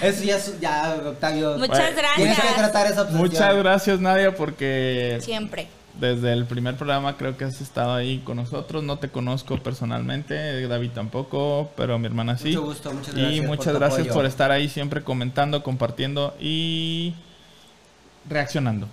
Eso 0.00 0.24
ya, 0.24 0.36
es- 0.36 0.60
ya, 0.60 0.96
Octavio. 1.04 1.58
Muchas 1.58 1.78
Tienes 2.16 2.36
que 2.36 2.42
gracias. 2.42 2.56
tratar 2.56 2.86
esa 2.86 3.02
obsesión. 3.02 3.22
Muchas 3.26 3.56
gracias, 3.56 4.00
Nadia, 4.00 4.34
porque 4.34 5.18
Siempre. 5.20 5.68
Desde 6.00 6.32
el 6.32 6.44
primer 6.46 6.76
programa 6.76 7.16
creo 7.16 7.36
que 7.36 7.44
has 7.44 7.60
estado 7.60 7.94
ahí 7.94 8.18
con 8.24 8.36
nosotros. 8.36 8.82
No 8.82 8.98
te 8.98 9.08
conozco 9.08 9.58
personalmente, 9.58 10.66
David 10.66 10.90
tampoco, 10.90 11.70
pero 11.76 11.98
mi 11.98 12.06
hermana 12.06 12.36
sí. 12.36 12.48
Mucho 12.48 12.62
gusto, 12.62 12.92
muchas 12.92 13.14
Y 13.14 13.20
gracias 13.20 13.40
por 13.40 13.48
muchas 13.48 13.74
gracias 13.74 14.08
por 14.08 14.26
estar 14.26 14.50
ahí 14.50 14.68
siempre 14.68 15.02
comentando, 15.02 15.62
compartiendo 15.62 16.36
y 16.40 17.14
reaccionando. 18.28 18.88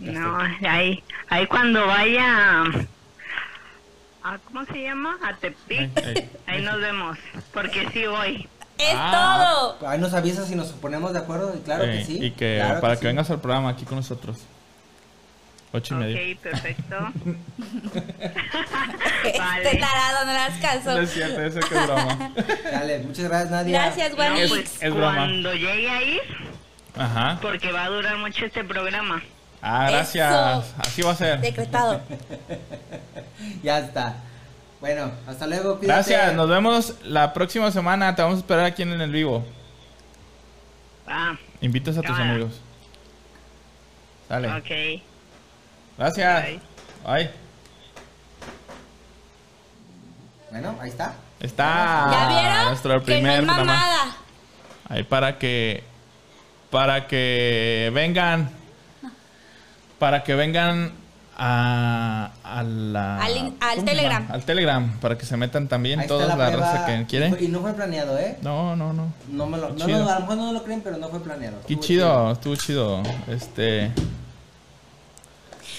No, 0.00 0.38
ahí, 0.68 1.02
ahí 1.28 1.46
cuando 1.46 1.86
vaya 1.86 2.64
a, 4.24 4.38
¿cómo 4.38 4.64
se 4.66 4.82
llama? 4.82 5.16
A 5.22 5.34
Tepic, 5.36 5.96
Ahí, 5.96 6.04
ahí. 6.04 6.30
ahí 6.46 6.62
nos 6.62 6.80
vemos, 6.80 7.18
porque 7.52 7.88
sí 7.92 8.06
voy. 8.06 8.48
Es 8.90 8.94
Ah, 8.96 9.74
todo. 9.78 9.88
Ahí 9.88 9.98
nos 9.98 10.12
avisas 10.14 10.48
si 10.48 10.54
nos 10.54 10.68
ponemos 10.68 11.12
de 11.12 11.18
acuerdo. 11.20 11.54
y 11.56 11.60
Claro 11.60 11.84
Eh, 11.84 11.98
que 11.98 12.04
sí. 12.04 12.18
Y 12.22 12.30
que 12.32 12.58
claro 12.62 12.80
para 12.80 12.94
que, 12.94 13.00
sí. 13.00 13.06
vengas 13.06 13.30
al 13.30 13.40
programa 13.40 13.70
aquí 13.70 13.84
con 13.84 13.96
nosotros. 13.96 14.38
Ocho 15.74 15.94
y 15.94 15.98
media. 15.98 16.20
Ok, 16.34 16.40
perfecto. 16.42 16.96
Este 19.24 19.76
tarado 19.78 20.24
no 20.26 20.32
le 20.32 20.38
das 20.38 20.58
caso. 20.60 20.90
No 20.92 20.98
es 20.98 21.10
cierto, 21.12 21.40
eso 21.42 21.60
que 21.60 21.74
es 21.78 21.86
broma. 21.86 22.32
Dale, 22.72 22.98
muchas 23.00 23.24
gracias, 23.24 23.50
Nadia. 23.50 23.82
Gracias, 23.84 24.10
No, 24.12 24.16
Wendy. 24.18 24.48
pues 24.48 24.82
es 24.82 24.94
broma. 24.94 25.14
cuando 25.14 25.52
llegue 25.54 25.90
ahí, 25.90 26.18
Ajá. 26.96 27.38
porque 27.40 27.72
va 27.72 27.84
a 27.84 27.88
durar 27.88 28.16
mucho 28.18 28.44
este 28.44 28.64
programa. 28.64 29.22
Ah, 29.62 29.88
gracias. 29.90 30.30
Eso. 30.64 30.74
Así 30.78 31.02
va 31.02 31.12
a 31.12 31.16
ser. 31.16 31.40
Decretado. 31.40 32.00
Ya 33.62 33.78
está. 33.80 34.14
Bueno, 34.82 35.12
hasta 35.28 35.46
luego. 35.46 35.78
cuídate. 35.78 36.10
Gracias, 36.12 36.34
nos 36.34 36.48
vemos 36.48 36.94
la 37.04 37.32
próxima 37.32 37.70
semana. 37.70 38.16
Te 38.16 38.22
vamos 38.22 38.38
a 38.38 38.40
esperar 38.40 38.64
aquí 38.64 38.82
en 38.82 39.00
el 39.00 39.12
vivo. 39.12 39.44
Ah, 41.06 41.36
Invitas 41.60 41.96
a 41.96 42.02
tus 42.02 42.18
Ah. 42.18 42.22
amigos. 42.22 42.60
Sale. 44.28 44.48
ok. 44.48 45.02
Gracias. 45.98 46.44
Bye. 46.44 46.60
Bye. 47.06 47.30
Bueno, 50.50 50.76
ahí 50.80 50.88
está. 50.90 51.14
Está 51.38 52.08
¿Ya 52.10 52.28
vieron? 52.28 52.64
nuestro 52.66 52.90
que 52.90 52.96
no 52.98 53.04
primer 53.04 53.32
es 53.40 53.46
programa. 53.46 53.64
mamada. 53.74 54.16
Ahí 54.88 55.04
para 55.04 55.38
que 55.38 55.84
para 56.72 57.06
que 57.06 57.90
vengan 57.94 58.50
para 60.00 60.24
que 60.24 60.34
vengan 60.34 60.92
a, 61.36 62.30
a 62.44 62.62
la 62.62 63.16
Al 63.22 63.32
al 63.32 63.52
¿cómo 63.58 63.74
se 63.74 63.82
Telegram. 63.82 64.26
Al 64.30 64.44
Telegram 64.44 64.98
para 65.00 65.16
que 65.18 65.24
se 65.26 65.36
metan 65.36 65.66
también 65.68 66.00
Ahí 66.00 66.06
toda 66.06 66.26
la, 66.36 66.50
raza 66.50 66.86
que 66.86 67.00
Y 67.00 67.04
quiere. 67.06 67.30
fue- 67.30 67.42
Y 67.44 67.48
no 67.48 67.60
fue 67.60 67.72
planeado, 67.72 68.18
¿eh? 68.18 68.38
No, 68.42 68.76
no, 68.76 68.92
no. 68.92 69.12
No 69.28 69.46
me 69.46 69.58
lo, 69.58 69.70
no, 69.70 69.86
no, 69.86 70.08
a 70.10 70.14
lo 70.14 70.20
mejor 70.20 70.36
no 70.36 70.52
lo 70.52 70.62
creen, 70.62 70.80
pero 70.82 70.96
no 70.98 71.08
fue 71.08 71.20
planeado. 71.20 71.56
Qué 71.66 71.74
Estuvo 71.74 71.86
chido, 71.86 72.32
estuvo 72.32 72.56
chido. 72.56 73.02
Este, 73.28 73.90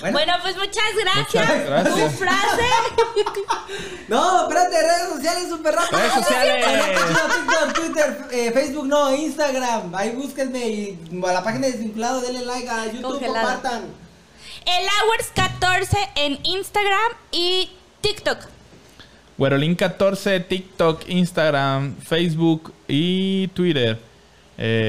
Bueno, 0.01 0.17
Bueno, 0.17 0.33
pues 0.41 0.55
muchas 0.57 0.83
gracias. 1.01 1.47
Muchas 1.47 1.65
gracias. 1.65 1.95
Tu 2.11 2.17
frase. 2.17 2.63
no, 4.07 4.41
espérate, 4.43 4.81
redes 4.81 5.09
sociales 5.15 5.49
súper 5.49 5.75
rápido. 5.75 5.99
Redes 5.99 6.13
sociales. 6.13 6.65
TikTok, 7.35 7.73
Twitter, 7.73 8.17
eh, 8.31 8.51
Facebook, 8.51 8.87
no, 8.87 9.15
Instagram. 9.15 9.93
Ahí 9.95 10.09
búsquenme 10.11 10.67
y 10.67 10.99
a 11.27 11.31
la 11.33 11.43
página 11.43 11.67
de 11.67 11.73
Desvinculado, 11.73 12.21
denle 12.21 12.43
like 12.45 12.67
a 12.69 12.85
YouTube, 12.87 13.03
Congelado. 13.19 13.47
compartan. 13.53 14.02
El 14.65 14.85
Hours 14.85 15.31
14 15.35 15.97
en 16.15 16.39
Instagram 16.43 17.11
y 17.31 17.69
TikTok. 18.01 18.37
Güerolín 19.37 19.75
14, 19.75 20.39
TikTok, 20.41 21.09
Instagram, 21.09 21.95
Facebook 21.97 22.73
y 22.87 23.47
Twitter. 23.49 23.99
Eh, 24.57 24.87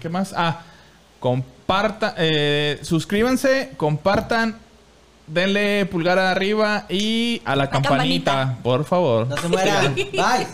¿Qué 0.00 0.08
más? 0.08 0.34
Ah, 0.36 0.62
compartan, 1.20 2.14
eh, 2.18 2.80
suscríbanse, 2.82 3.70
compartan, 3.76 4.58
denle 5.26 5.86
pulgar 5.86 6.18
arriba 6.18 6.86
y 6.88 7.40
a 7.44 7.54
la, 7.54 7.70
campanita, 7.70 8.32
campanita. 8.32 8.62
por 8.62 8.84
favor. 8.84 9.28
No 9.28 9.36
se 9.36 9.48
mueran. 9.48 9.94
Bye. 10.12 10.46